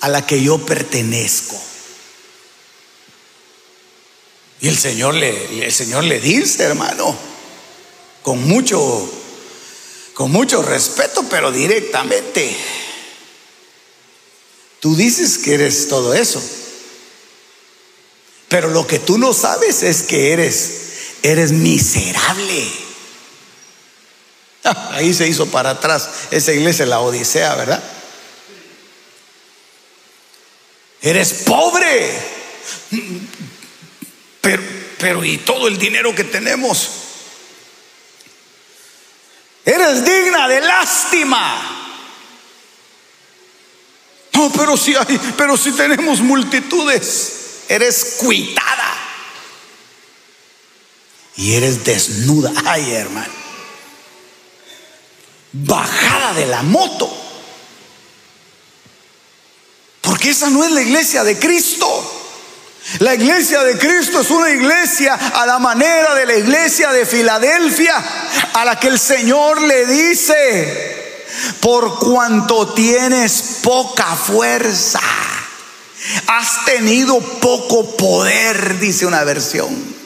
a 0.00 0.08
la 0.08 0.26
que 0.26 0.42
yo 0.42 0.58
pertenezco. 0.64 1.60
Y 4.60 4.68
el 4.68 4.78
Señor 4.78 5.14
le, 5.14 5.64
el 5.64 5.72
Señor 5.72 6.04
le 6.04 6.20
dice, 6.20 6.64
hermano, 6.64 7.16
con 8.22 8.42
mucho, 8.46 9.10
con 10.14 10.32
mucho 10.32 10.62
respeto, 10.62 11.24
pero 11.30 11.52
directamente. 11.52 12.56
Tú 14.80 14.96
dices 14.96 15.38
que 15.38 15.54
eres 15.54 15.88
todo 15.88 16.14
eso. 16.14 16.42
Pero 18.48 18.68
lo 18.68 18.86
que 18.86 18.98
tú 18.98 19.18
no 19.18 19.32
sabes 19.32 19.82
es 19.82 20.02
que 20.02 20.32
eres 20.32 20.78
eres 21.22 21.52
miserable. 21.52 22.68
Ah, 24.64 24.90
ahí 24.94 25.14
se 25.14 25.28
hizo 25.28 25.46
para 25.46 25.70
atrás 25.70 26.08
esa 26.30 26.52
iglesia, 26.52 26.86
la 26.86 27.00
Odisea, 27.00 27.54
¿verdad? 27.54 27.82
Eres 31.00 31.32
pobre. 31.44 32.38
Pero, 34.40 34.62
pero 34.98 35.24
¿y 35.24 35.38
todo 35.38 35.68
el 35.68 35.78
dinero 35.78 36.14
que 36.14 36.24
tenemos? 36.24 36.90
Eres 39.64 40.04
digna 40.04 40.48
de 40.48 40.60
lástima. 40.60 41.78
No, 44.32 44.52
pero 44.52 44.76
si 44.76 44.94
hay, 44.94 45.20
pero 45.36 45.56
si 45.56 45.72
tenemos 45.72 46.20
multitudes, 46.20 47.64
eres 47.68 48.16
cuitada 48.18 48.94
y 51.36 51.54
eres 51.54 51.84
desnuda. 51.84 52.52
Ay, 52.64 52.92
hermano. 52.92 53.32
Bajada 55.52 56.34
de 56.34 56.46
la 56.46 56.62
moto. 56.62 57.27
Porque 60.08 60.30
esa 60.30 60.48
no 60.48 60.64
es 60.64 60.72
la 60.72 60.80
iglesia 60.80 61.22
de 61.22 61.38
Cristo. 61.38 61.86
La 63.00 63.14
iglesia 63.14 63.62
de 63.62 63.76
Cristo 63.76 64.22
es 64.22 64.30
una 64.30 64.48
iglesia 64.48 65.14
a 65.14 65.44
la 65.44 65.58
manera 65.58 66.14
de 66.14 66.24
la 66.24 66.36
iglesia 66.36 66.90
de 66.90 67.04
Filadelfia, 67.04 67.94
a 68.54 68.64
la 68.64 68.80
que 68.80 68.88
el 68.88 68.98
Señor 68.98 69.60
le 69.60 69.84
dice, 69.84 71.24
por 71.60 71.98
cuanto 71.98 72.72
tienes 72.72 73.58
poca 73.62 74.16
fuerza, 74.16 75.02
has 76.28 76.64
tenido 76.64 77.20
poco 77.20 77.94
poder, 77.94 78.78
dice 78.78 79.04
una 79.04 79.22
versión 79.24 79.98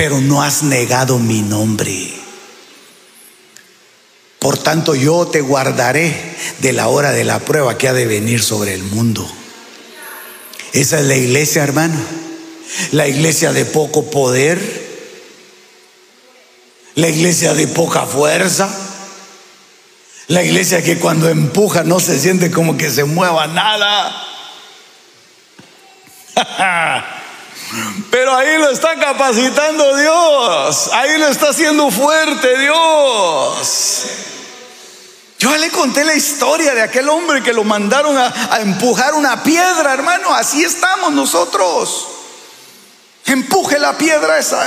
pero 0.00 0.18
no 0.18 0.42
has 0.42 0.62
negado 0.62 1.18
mi 1.18 1.42
nombre. 1.42 2.10
Por 4.40 4.56
tanto, 4.56 4.94
yo 4.94 5.26
te 5.26 5.42
guardaré 5.42 6.34
de 6.60 6.72
la 6.72 6.88
hora 6.88 7.12
de 7.12 7.24
la 7.24 7.40
prueba 7.40 7.76
que 7.76 7.88
ha 7.88 7.92
de 7.92 8.06
venir 8.06 8.42
sobre 8.42 8.72
el 8.72 8.82
mundo. 8.82 9.30
Esa 10.72 10.98
es 10.98 11.04
la 11.04 11.14
iglesia, 11.14 11.62
hermano. 11.62 12.00
La 12.92 13.06
iglesia 13.06 13.52
de 13.52 13.66
poco 13.66 14.10
poder. 14.10 14.58
La 16.94 17.08
iglesia 17.08 17.52
de 17.52 17.68
poca 17.68 18.06
fuerza. 18.06 18.74
La 20.28 20.42
iglesia 20.42 20.82
que 20.82 20.98
cuando 20.98 21.28
empuja 21.28 21.84
no 21.84 22.00
se 22.00 22.18
siente 22.18 22.50
como 22.50 22.78
que 22.78 22.88
se 22.88 23.04
mueva 23.04 23.46
nada. 23.46 24.26
Pero 28.10 28.34
ahí 28.34 28.56
lo 28.56 28.70
está 28.70 28.98
capacitando 28.98 29.96
Dios. 29.98 30.88
Ahí 30.94 31.18
lo 31.18 31.28
está 31.28 31.50
haciendo 31.50 31.90
fuerte 31.90 32.58
Dios. 32.58 34.06
Yo 35.40 35.56
le 35.56 35.70
conté 35.70 36.04
la 36.04 36.14
historia 36.14 36.74
de 36.74 36.82
aquel 36.82 37.08
hombre 37.08 37.42
que 37.42 37.54
lo 37.54 37.64
mandaron 37.64 38.14
a, 38.14 38.60
empujar 38.60 39.14
una 39.14 39.42
piedra, 39.42 39.94
hermano. 39.94 40.34
Así 40.34 40.62
estamos 40.62 41.14
nosotros. 41.14 42.08
Empuje 43.24 43.78
la 43.78 43.96
piedra 43.96 44.38
esa. 44.38 44.62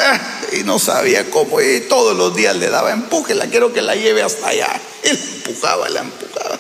Y 0.52 0.64
no 0.64 0.80
sabía 0.80 1.30
cómo. 1.30 1.62
Y 1.62 1.82
todos 1.82 2.18
los 2.18 2.36
días 2.36 2.56
le 2.56 2.72
daba 2.72 2.92
empuje. 2.92 3.36
La 3.36 3.46
quiero 3.46 3.72
que 3.72 3.84
la 3.84 3.94
lleve 3.94 4.24
hasta 4.24 4.48
allá. 4.48 4.82
Él 5.04 5.20
empujaba, 5.46 5.90
la 5.90 6.00
empujaba. 6.00 6.58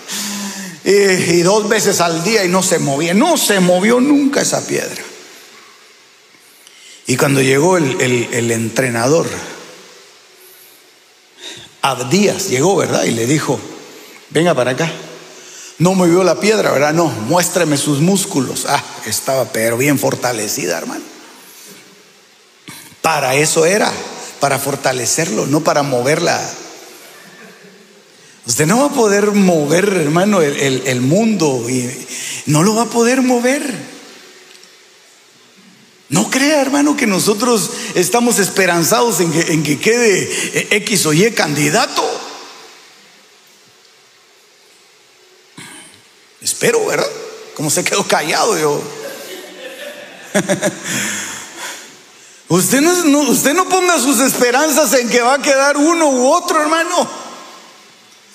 Y, 0.83 1.41
dos 1.41 1.67
veces 1.67 1.99
al 1.99 2.23
día 2.23 2.45
y 2.45 2.49
no 2.49 2.61
se 2.61 2.77
movía. 2.77 3.15
No 3.15 3.35
se 3.35 3.61
movió 3.61 3.99
nunca 3.99 4.41
esa 4.41 4.67
piedra. 4.67 5.01
Y 7.07 7.17
cuando 7.17 7.41
llegó 7.41 7.77
el, 7.77 7.99
el 7.99 8.51
entrenador, 8.51 9.27
Abdías 11.81 12.49
llegó, 12.49 12.75
¿verdad? 12.75 13.05
Y 13.05 13.11
le 13.11 13.25
dijo, 13.25 13.59
venga 14.33 14.53
para 14.53 14.71
acá. 14.71 14.91
No 15.79 15.93
movió 15.93 16.23
la 16.23 16.39
piedra, 16.39 16.71
¿verdad? 16.71 16.93
No, 16.93 17.07
muéstrame 17.07 17.77
sus 17.77 17.99
músculos. 17.99 18.65
Ah, 18.67 18.83
estaba 19.05 19.45
pero 19.51 19.77
bien 19.77 19.97
fortalecida, 19.97 20.77
hermano. 20.77 21.03
Para 23.01 23.35
eso 23.35 23.65
era, 23.65 23.91
para 24.39 24.59
fortalecerlo, 24.59 25.45
no 25.45 25.61
para 25.61 25.83
moverla. 25.83 26.39
Usted 28.45 28.65
no 28.65 28.79
va 28.79 28.85
a 28.85 28.93
poder 28.93 29.31
mover, 29.31 29.89
hermano, 29.89 30.41
el, 30.41 31.01
mundo 31.01 31.65
y 31.69 31.89
no 32.45 32.63
lo 32.63 32.75
va 32.75 32.83
a 32.83 32.89
poder 32.89 33.21
mover. 33.21 33.93
No 36.09 36.29
crea, 36.29 36.61
hermano, 36.61 36.95
que 36.95 37.07
nosotros 37.07 37.71
estamos 37.95 38.37
esperanzados 38.39 39.19
en 39.21 39.31
que, 39.31 39.53
en 39.53 39.63
que 39.63 39.79
quede 39.79 40.67
X 40.77 41.05
o 41.07 41.13
Y 41.13 41.31
candidato. 41.31 42.03
Espero, 46.63 46.85
¿verdad? 46.85 47.09
Como 47.57 47.69
se 47.69 47.83
quedó 47.83 48.07
callado 48.07 48.57
yo. 48.57 48.81
usted, 52.47 52.79
no, 52.79 53.19
usted 53.23 53.53
no 53.53 53.67
ponga 53.67 53.99
sus 53.99 54.21
esperanzas 54.21 54.93
en 54.93 55.09
que 55.09 55.19
va 55.19 55.33
a 55.33 55.39
quedar 55.39 55.75
uno 55.75 56.07
u 56.07 56.31
otro, 56.31 56.61
hermano. 56.61 57.05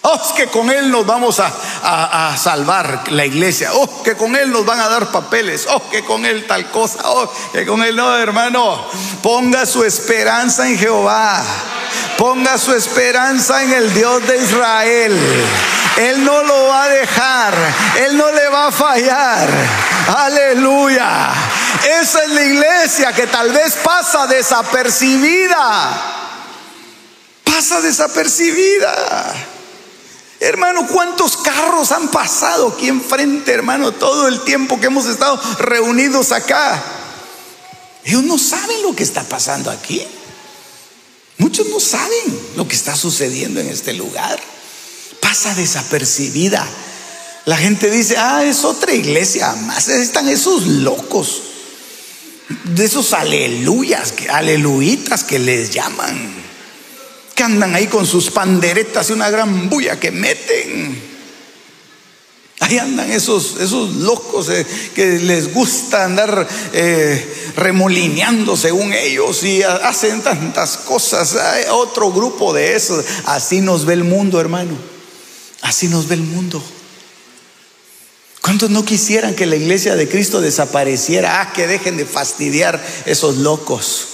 Oh, 0.03 0.15
es 0.15 0.33
que 0.37 0.49
con 0.49 0.69
Él 0.69 0.91
nos 0.91 1.07
vamos 1.07 1.41
a, 1.41 2.37
salvar 2.37 3.11
la 3.11 3.25
iglesia. 3.25 3.71
Oh, 3.73 4.03
que 4.03 4.15
con 4.15 4.37
Él 4.37 4.53
nos 4.53 4.67
van 4.67 4.81
a 4.81 4.91
dar 4.91 5.11
papeles. 5.11 5.67
Oh, 5.71 5.89
que 5.89 6.05
con 6.05 6.27
Él 6.27 6.47
tal 6.47 6.71
cosa. 6.71 6.99
Oh, 7.05 7.33
que 7.55 7.65
con 7.65 7.83
Él 7.83 7.97
no, 7.97 8.15
hermano. 8.15 8.85
Ponga 9.23 9.65
su 9.65 9.85
esperanza 9.85 10.69
en 10.69 10.77
Jehová. 10.77 11.43
Ponga 12.19 12.59
su 12.59 12.75
esperanza 12.75 13.63
en 13.63 13.73
el 13.73 13.95
Dios 13.95 14.27
de 14.27 14.37
Israel. 14.37 15.19
Él 15.99 16.25
no 16.25 16.43
lo 16.45 16.69
va 16.69 16.85
a 16.85 16.89
dejar. 16.89 17.55
Él 17.99 18.17
no 18.17 18.31
le 18.31 18.49
va 18.49 18.69
a 18.69 18.73
fallar. 18.73 19.49
Aleluya. 20.17 21.33
Esa 22.01 22.23
es 22.23 22.31
la 22.31 22.43
iglesia 22.45 23.13
que 23.13 23.27
tal 23.27 23.51
vez 23.51 23.75
pasa 23.83 24.29
desapercibida. 24.29 26.15
Pasa 27.43 27.81
desapercibida. 27.81 29.35
Hermano, 30.39 30.87
¿cuántos 30.87 31.37
carros 31.37 31.91
han 31.91 32.09
pasado 32.09 32.69
aquí 32.69 32.87
enfrente, 32.87 33.53
hermano? 33.53 33.91
Todo 33.91 34.29
el 34.29 34.43
tiempo 34.43 34.79
que 34.79 34.87
hemos 34.87 35.07
estado 35.07 35.41
reunidos 35.59 36.31
acá. 36.31 36.81
Ellos 38.05 38.23
no 38.23 38.39
saben 38.39 38.83
lo 38.83 38.95
que 38.95 39.03
está 39.03 39.25
pasando 39.25 39.69
aquí. 39.69 40.07
Muchos 41.39 41.67
no 41.67 41.81
saben 41.81 42.41
lo 42.55 42.69
que 42.69 42.77
está 42.77 42.95
sucediendo 42.95 43.59
en 43.59 43.69
este 43.69 43.95
lugar. 43.95 44.39
Pasa 45.29 45.55
desapercibida. 45.55 46.67
La 47.45 47.59
gente 47.59 47.91
dice, 47.91 48.17
ah, 48.17 48.43
es 48.47 48.65
otra 48.65 48.95
iglesia 48.95 49.53
más. 49.57 49.89
Están 49.89 50.27
esos 50.27 50.67
locos. 50.67 51.43
De 52.65 52.87
esos 52.87 53.13
aleluyas, 53.13 54.15
aleluitas 54.31 55.25
que 55.25 55.39
les 55.39 55.69
llaman 55.69 56.35
que 57.35 57.43
andan 57.43 57.75
ahí 57.75 57.89
con 57.89 58.07
sus 58.07 58.31
panderetas 58.31 59.11
y 59.11 59.13
una 59.13 59.29
gran 59.29 59.69
bulla 59.69 60.01
que 60.01 60.11
meten. 60.11 60.99
Ahí 62.61 62.79
andan 62.79 63.13
esos, 63.13 63.61
esos 63.61 63.97
locos 63.97 64.49
eh, 64.49 64.67
que 64.95 65.19
les 65.19 65.53
gusta 65.53 66.05
andar 66.05 66.49
eh, 66.73 67.53
remolineando 67.55 68.57
según 68.57 68.95
ellos 68.95 69.45
y 69.45 69.63
hacen 69.63 70.23
tantas 70.23 70.79
cosas. 70.79 71.37
Hay 71.37 71.65
otro 71.71 72.11
grupo 72.11 72.55
de 72.55 72.75
esos. 72.75 73.05
Así 73.27 73.61
nos 73.61 73.85
ve 73.85 73.93
el 73.93 74.05
mundo, 74.05 74.41
hermano. 74.41 74.98
Así 75.63 75.89
nos 75.89 76.09
ve 76.09 76.15
el 76.15 76.23
mundo. 76.23 76.63
¿Cuántos 78.41 78.71
no 78.71 78.85
quisieran 78.85 79.35
que 79.35 79.47
la 79.47 79.57
iglesia 79.57 79.97
de 79.97 80.09
Cristo 80.09 80.41
desapareciera? 80.41 81.41
Ah, 81.41 81.53
que 81.53 81.67
dejen 81.67 81.97
de 81.97 82.07
fastidiar 82.07 82.85
esos 83.05 83.39
locos 83.39 84.09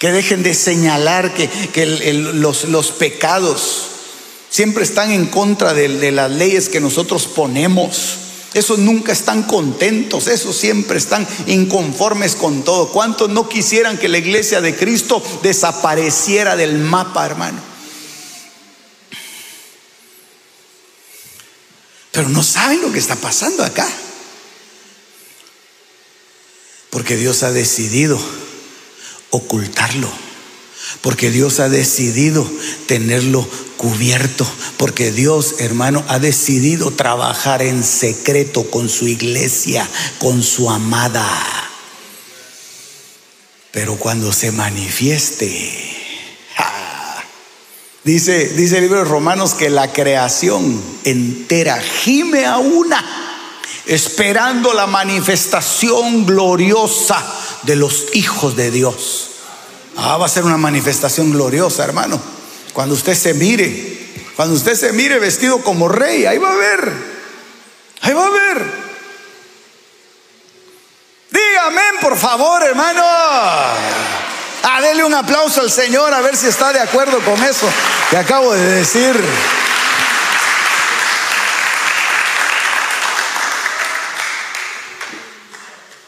que 0.00 0.10
dejen 0.12 0.42
de 0.42 0.54
señalar 0.54 1.34
que, 1.34 2.12
los, 2.14 2.90
pecados 2.92 3.82
siempre 4.48 4.82
están 4.82 5.12
en 5.12 5.26
contra 5.26 5.74
de, 5.74 6.10
las 6.10 6.30
leyes 6.30 6.70
que 6.70 6.80
nosotros 6.80 7.26
ponemos. 7.26 8.16
Esos 8.54 8.78
nunca 8.78 9.12
están 9.12 9.42
contentos, 9.42 10.26
esos 10.26 10.56
siempre 10.56 10.96
están 10.96 11.28
inconformes 11.46 12.34
con 12.34 12.64
todo. 12.64 12.88
¿Cuántos 12.88 13.28
no 13.28 13.46
quisieran 13.50 13.98
que 13.98 14.08
la 14.08 14.16
iglesia 14.16 14.62
de 14.62 14.74
Cristo 14.74 15.22
desapareciera 15.42 16.56
del 16.56 16.78
mapa, 16.78 17.26
hermano? 17.26 17.60
Pero 22.12 22.28
no 22.28 22.42
saben 22.42 22.82
lo 22.82 22.92
que 22.92 22.98
está 22.98 23.16
pasando 23.16 23.64
acá. 23.64 23.88
Porque 26.90 27.16
Dios 27.16 27.42
ha 27.42 27.52
decidido 27.52 28.20
ocultarlo. 29.30 30.10
Porque 31.02 31.30
Dios 31.30 31.60
ha 31.60 31.68
decidido 31.68 32.50
tenerlo 32.86 33.48
cubierto. 33.76 34.50
Porque 34.76 35.12
Dios, 35.12 35.56
hermano, 35.58 36.04
ha 36.08 36.18
decidido 36.18 36.90
trabajar 36.90 37.62
en 37.62 37.84
secreto 37.84 38.70
con 38.70 38.88
su 38.88 39.06
iglesia, 39.06 39.88
con 40.18 40.42
su 40.42 40.68
amada. 40.68 41.28
Pero 43.70 43.96
cuando 43.96 44.32
se 44.32 44.50
manifieste, 44.50 45.89
dice, 48.10 48.48
dice 48.48 48.76
el 48.76 48.82
libro 48.82 48.98
de 48.98 49.04
Romanos 49.04 49.54
que 49.54 49.70
la 49.70 49.92
creación 49.92 50.82
entera 51.04 51.80
gime 51.80 52.46
a 52.46 52.58
una 52.58 53.04
esperando 53.86 54.72
la 54.72 54.86
manifestación 54.86 56.26
gloriosa 56.26 57.24
de 57.62 57.76
los 57.76 58.06
hijos 58.14 58.56
de 58.56 58.70
Dios. 58.70 59.30
Ah, 59.96 60.16
va 60.16 60.26
a 60.26 60.28
ser 60.28 60.44
una 60.44 60.56
manifestación 60.56 61.32
gloriosa, 61.32 61.84
hermano. 61.84 62.20
Cuando 62.72 62.94
usted 62.94 63.14
se 63.14 63.34
mire, 63.34 64.12
cuando 64.36 64.54
usted 64.54 64.74
se 64.74 64.92
mire 64.92 65.18
vestido 65.18 65.58
como 65.62 65.88
rey, 65.88 66.24
ahí 66.26 66.38
va 66.38 66.52
a 66.52 66.56
ver. 66.56 66.92
Ahí 68.02 68.14
va 68.14 68.26
a 68.26 68.30
ver. 68.30 68.90
Dígame, 71.30 71.82
por 72.00 72.16
favor, 72.16 72.62
hermano. 72.62 73.02
Ah, 74.62 74.80
dele 74.82 75.04
un 75.04 75.14
aplauso 75.14 75.60
al 75.62 75.70
Señor 75.70 76.12
a 76.12 76.20
ver 76.20 76.36
si 76.36 76.46
está 76.46 76.72
de 76.72 76.80
acuerdo 76.80 77.18
con 77.20 77.42
eso 77.42 77.68
que 78.10 78.16
acabo 78.16 78.52
de 78.52 78.66
decir. 78.66 79.18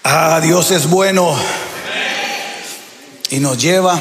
Ah, 0.05 0.41
Dios 0.43 0.71
es 0.71 0.89
bueno 0.89 1.35
y 3.31 3.41
nos 3.41 3.57
lleva 3.57 3.99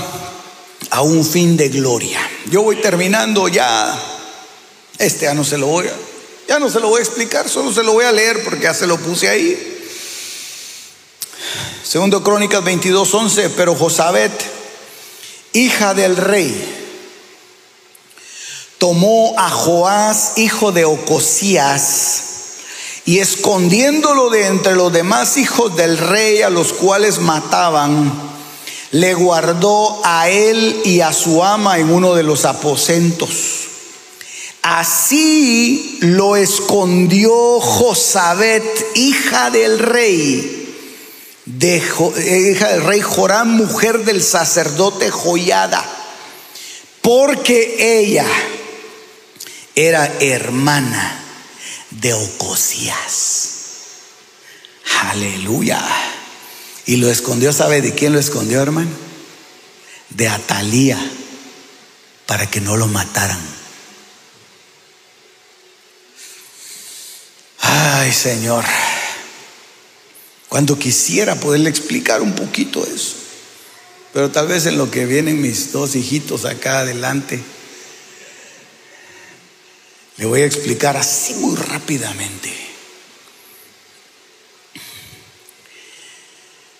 a 0.89 1.02
un 1.02 1.24
fin 1.26 1.56
de 1.56 1.70
gloria. 1.70 2.20
Yo 2.49 2.64
voy 2.64 2.76
terminando 2.78 3.47
ya. 3.47 3.97
Este 4.97 5.26
ya 5.26 5.34
no 5.34 5.45
se 5.45 5.58
lo 5.58 5.68
voy 5.68 5.88
a, 5.88 5.93
ya 6.49 6.60
no 6.60 6.70
se 6.70 6.82
lo 6.82 6.89
voy 6.89 6.99
a 6.99 7.04
explicar, 7.04 7.47
solo 7.47 7.72
se 7.72 7.82
lo 7.82 7.93
voy 7.93 8.04
a 8.04 8.12
leer 8.12 8.43
porque 8.43 8.64
ya 8.64 8.74
se 8.74 8.86
lo 8.86 8.97
puse 8.97 9.30
ahí. 9.30 9.81
Segundo 11.84 12.24
Crónicas 12.24 12.64
22:11, 12.64 13.49
pero 13.56 13.76
Josabet, 13.76 14.32
hija 15.54 15.93
del 15.93 16.16
rey, 16.16 16.78
tomó 18.78 19.36
a 19.38 19.49
Joás, 19.49 20.38
hijo 20.38 20.72
de 20.72 20.86
Ocosías, 20.86 22.24
y 23.06 23.20
escondiéndolo 23.20 24.30
de 24.30 24.47
entre 24.47 24.76
los 24.76 24.93
demás 24.93 25.38
hijos 25.38 25.76
del 25.76 25.97
rey 25.97 26.41
a 26.41 26.49
los 26.49 26.74
cuales 26.74 27.20
mataban, 27.20 28.12
le 28.91 29.14
guardó 29.14 30.02
a 30.04 30.30
él 30.30 30.82
y 30.86 31.02
a 31.02 31.14
su 31.14 31.43
ama 31.43 31.80
en 31.80 31.91
uno 31.91 32.14
de 32.14 32.24
los 32.24 32.45
aposentos. 32.45 33.30
Así 34.62 35.97
lo 36.02 36.36
escondió 36.36 37.60
Josabet, 37.60 38.64
hija 38.95 39.49
del 39.49 39.80
rey, 39.80 40.61
de 41.46 41.78
hija 41.78 42.70
del 42.70 42.84
rey 42.84 43.02
Joram, 43.02 43.50
mujer 43.50 44.06
del 44.06 44.22
sacerdote 44.22 45.10
Joyada, 45.10 45.84
porque 47.02 48.02
ella 48.02 48.28
era 49.76 50.06
hermana 50.20 51.20
de 51.89 52.14
Ocosías. 52.14 53.50
Aleluya. 55.02 55.82
Y 56.86 56.98
lo 56.98 57.10
escondió, 57.10 57.54
¿sabe 57.54 57.82
de 57.82 57.94
quién 57.94 58.14
lo 58.14 58.20
escondió, 58.20 58.62
hermano? 58.62 58.92
De 60.10 60.28
Atalía, 60.28 61.00
para 62.26 62.50
que 62.50 62.60
no 62.60 62.76
lo 62.76 62.88
mataran. 62.88 63.39
Ay, 67.60 68.12
Señor. 68.12 68.66
Cuando 70.52 70.78
quisiera 70.78 71.39
poderle 71.39 71.70
explicar 71.70 72.22
un 72.22 72.36
poquito 72.36 72.86
eso. 72.86 73.16
Pero 74.12 74.32
tal 74.32 74.49
vez 74.49 74.66
en 74.66 74.78
lo 74.78 74.91
que 74.91 75.06
vienen 75.06 75.41
mis 75.41 75.72
dos 75.72 75.95
hijitos 75.95 76.43
acá 76.43 76.80
adelante, 76.80 77.41
le 80.18 80.26
voy 80.26 80.41
a 80.41 80.45
explicar 80.45 80.97
así 80.97 81.36
muy 81.36 81.56
rápidamente. 81.56 82.54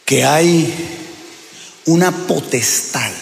Que 0.04 0.26
hay 0.26 0.74
una 1.86 2.28
potestad 2.28 3.14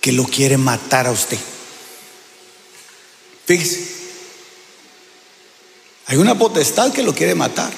que 0.00 0.10
lo 0.10 0.24
quiere 0.24 0.56
matar 0.56 1.06
a 1.06 1.12
usted. 1.12 1.38
Fíjese. 3.46 3.99
Hay 6.10 6.16
una 6.16 6.36
potestad 6.36 6.92
que 6.92 7.04
lo 7.04 7.14
quiere 7.14 7.36
matar. 7.36 7.72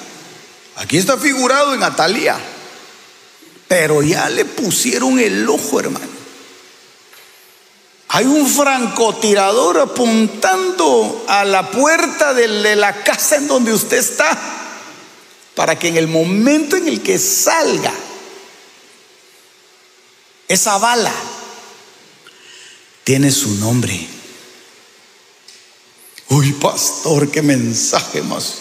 Aquí 0.77 0.97
está 0.97 1.19
figurado 1.19 1.75
en 1.75 1.83
Atalía. 1.83 2.35
Pero 3.67 4.01
ya 4.01 4.27
le 4.27 4.43
pusieron 4.45 5.19
el 5.19 5.47
ojo, 5.47 5.79
hermano. 5.79 6.07
Hay 8.07 8.25
un 8.25 8.47
francotirador 8.47 9.79
apuntando 9.79 11.25
a 11.27 11.45
la 11.45 11.69
puerta 11.69 12.33
de 12.33 12.75
la 12.75 13.03
casa 13.03 13.35
en 13.35 13.47
donde 13.47 13.71
usted 13.71 13.97
está 13.97 14.35
para 15.53 15.77
que 15.77 15.89
en 15.89 15.97
el 15.97 16.07
momento 16.07 16.75
en 16.75 16.87
el 16.87 17.03
que 17.03 17.19
salga 17.19 17.93
esa 20.47 20.79
bala 20.79 21.13
tiene 23.03 23.29
su 23.29 23.53
nombre 23.55 24.07
Uy, 26.33 26.53
pastor, 26.53 27.29
qué 27.29 27.43
mensaje 27.43 28.23
más, 28.23 28.55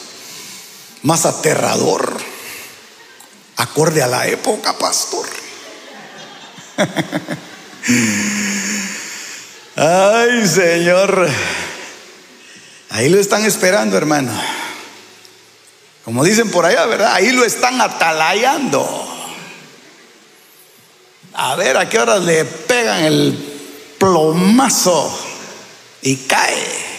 más 1.04 1.24
aterrador. 1.24 2.18
Acorde 3.56 4.02
a 4.02 4.08
la 4.08 4.26
época, 4.26 4.76
pastor. 4.76 5.26
Ay, 9.76 10.46
Señor. 10.46 11.30
Ahí 12.90 13.08
lo 13.08 13.18
están 13.18 13.46
esperando, 13.46 13.96
hermano. 13.96 14.38
Como 16.04 16.24
dicen 16.24 16.50
por 16.50 16.66
allá, 16.66 16.84
¿verdad? 16.84 17.14
Ahí 17.14 17.30
lo 17.30 17.42
están 17.42 17.80
atalayando. 17.80 18.86
A 21.32 21.56
ver 21.56 21.78
a 21.78 21.88
qué 21.88 21.98
hora 21.98 22.18
le 22.18 22.44
pegan 22.44 23.02
el 23.04 23.94
plomazo 23.98 25.10
y 26.02 26.16
cae. 26.16 26.91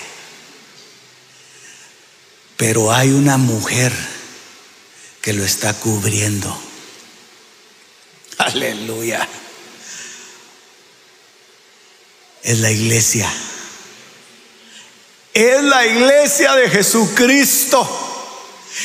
Pero 2.65 2.93
hay 2.93 3.11
una 3.11 3.35
mujer 3.35 3.91
que 5.19 5.33
lo 5.33 5.43
está 5.43 5.73
cubriendo. 5.73 6.57
Aleluya. 8.37 9.27
Es 12.41 12.59
la 12.59 12.71
iglesia. 12.71 13.29
Es 15.33 15.61
la 15.61 15.85
iglesia 15.85 16.55
de 16.55 16.69
Jesucristo 16.69 18.02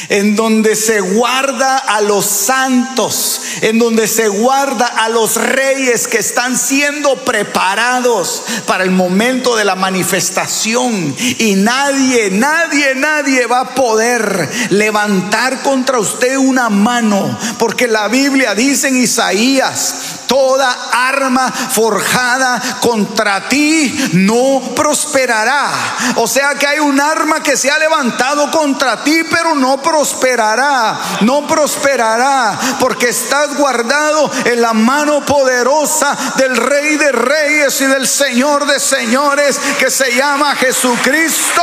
en 0.08 0.36
donde 0.36 0.76
se 0.76 1.00
guarda 1.00 1.78
a 1.78 2.00
los 2.00 2.24
santos, 2.26 3.40
en 3.62 3.78
donde 3.78 4.06
se 4.06 4.28
guarda 4.28 4.86
a 4.86 5.08
los 5.08 5.36
reyes 5.36 6.08
que 6.08 6.18
están 6.18 6.56
siendo 6.56 7.24
preparados 7.24 8.42
para 8.66 8.84
el 8.84 8.90
momento 8.90 9.56
de 9.56 9.64
la 9.64 9.74
manifestación. 9.74 11.14
Y 11.38 11.54
nadie, 11.56 12.30
nadie, 12.30 12.94
nadie 12.94 13.46
va 13.46 13.60
a 13.60 13.74
poder 13.74 14.48
levantar 14.70 15.62
contra 15.62 15.98
usted 15.98 16.36
una 16.36 16.68
mano, 16.68 17.38
porque 17.58 17.88
la 17.88 18.08
Biblia 18.08 18.54
dice 18.54 18.88
en 18.88 18.96
Isaías, 18.96 20.18
toda 20.28 20.70
arma 20.92 21.50
forjada 21.50 22.78
contra 22.80 23.48
ti 23.48 24.10
no 24.12 24.74
prosperará. 24.76 25.72
O 26.16 26.28
sea 26.28 26.54
que 26.54 26.66
hay 26.66 26.78
un 26.78 27.00
arma 27.00 27.42
que 27.42 27.56
se 27.56 27.70
ha 27.70 27.78
levantado 27.78 28.50
contra 28.50 29.02
ti, 29.02 29.22
pero 29.30 29.54
no 29.54 29.77
prosperará, 29.82 30.98
no 31.20 31.46
prosperará, 31.46 32.58
porque 32.78 33.08
estás 33.08 33.56
guardado 33.56 34.30
en 34.44 34.60
la 34.60 34.72
mano 34.72 35.24
poderosa 35.24 36.16
del 36.36 36.56
Rey 36.56 36.96
de 36.96 37.12
Reyes 37.12 37.80
y 37.80 37.86
del 37.86 38.06
Señor 38.06 38.66
de 38.66 38.78
Señores, 38.80 39.58
que 39.78 39.90
se 39.90 40.14
llama 40.14 40.56
Jesucristo, 40.56 41.62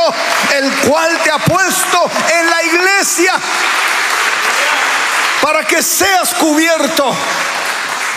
el 0.54 0.70
cual 0.88 1.18
te 1.22 1.30
ha 1.30 1.38
puesto 1.38 2.10
en 2.38 2.50
la 2.50 2.62
iglesia 2.62 3.32
para 5.40 5.66
que 5.66 5.82
seas 5.82 6.34
cubierto 6.34 7.14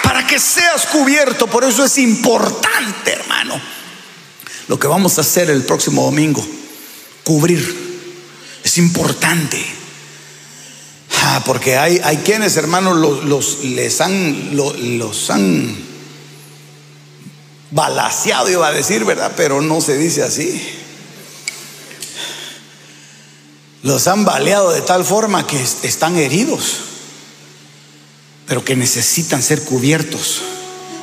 para 0.10 0.26
que 0.26 0.40
seas 0.40 0.88
cubierto. 0.88 1.46
Por 1.46 1.64
eso 1.64 1.86
es 1.86 2.00
importante, 2.00 3.12
hermano, 3.12 3.62
lo 4.68 4.80
que 4.80 4.88
vamos 4.88 5.20
a 5.20 5.22
hacer 5.22 5.52
el 5.52 5.64
próximo 5.64 6.04
domingo, 6.04 6.44
cubrir. 7.24 7.90
Es 8.64 8.80
importante. 8.80 9.79
Ah, 11.22 11.44
porque 11.46 11.78
hay, 11.78 12.00
hay 12.04 12.18
quienes, 12.18 12.56
hermanos, 12.58 12.98
los, 12.98 13.64
les 13.64 14.02
han, 14.02 14.56
los, 14.56 15.30
han 15.30 15.78
balaseado, 17.72 18.50
iba 18.50 18.68
a 18.68 18.72
decir, 18.72 19.06
¿verdad? 19.06 19.34
Pero 19.36 19.62
no 19.62 19.82
se 19.82 19.98
dice 19.98 20.24
así. 20.24 20.62
Los 23.84 24.08
han 24.08 24.26
baleado 24.26 24.72
de 24.72 24.82
tal 24.82 25.06
forma 25.06 25.46
que 25.46 25.62
están 25.62 26.18
heridos 26.18 26.90
pero 28.50 28.66
que 28.66 28.76
necesitan 28.76 29.44
ser 29.44 29.62
cubiertos, 29.62 30.42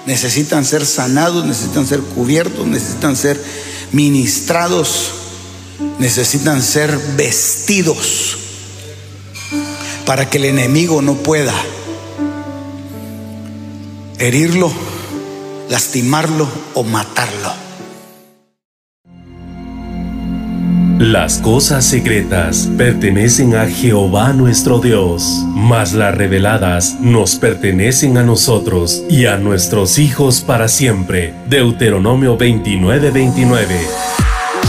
necesitan 0.05 0.65
ser 0.65 0.85
sanados, 0.85 1.47
necesitan 1.47 1.87
ser 1.87 2.01
cubiertos, 2.01 2.67
necesitan 2.67 3.15
ser 3.15 3.41
ministrados, 3.93 5.13
necesitan 6.01 6.61
ser 6.61 6.99
vestidos 7.17 8.37
para 10.07 10.31
que 10.31 10.39
el 10.39 10.47
enemigo 10.47 11.03
no 11.03 11.15
pueda 11.15 11.53
herirlo, 14.19 14.71
lastimarlo 15.69 16.49
o 16.75 16.85
matarlo. 16.85 17.53
Las 20.99 21.39
cosas 21.39 21.85
secretas 21.85 22.71
pertenecen 22.79 23.55
a 23.55 23.67
Jehová 23.67 24.33
nuestro 24.33 24.79
Dios, 24.79 25.45
mas 25.55 25.93
las 25.93 26.15
reveladas 26.15 26.99
nos 27.03 27.37
pertenecen 27.37 28.17
a 28.17 28.23
nosotros 28.23 29.03
y 29.11 29.27
a 29.27 29.37
nuestros 29.37 29.99
hijos 29.99 30.41
para 30.41 30.69
siempre. 30.69 31.35
Deuteronomio 31.51 32.39
29:29. 32.39 34.26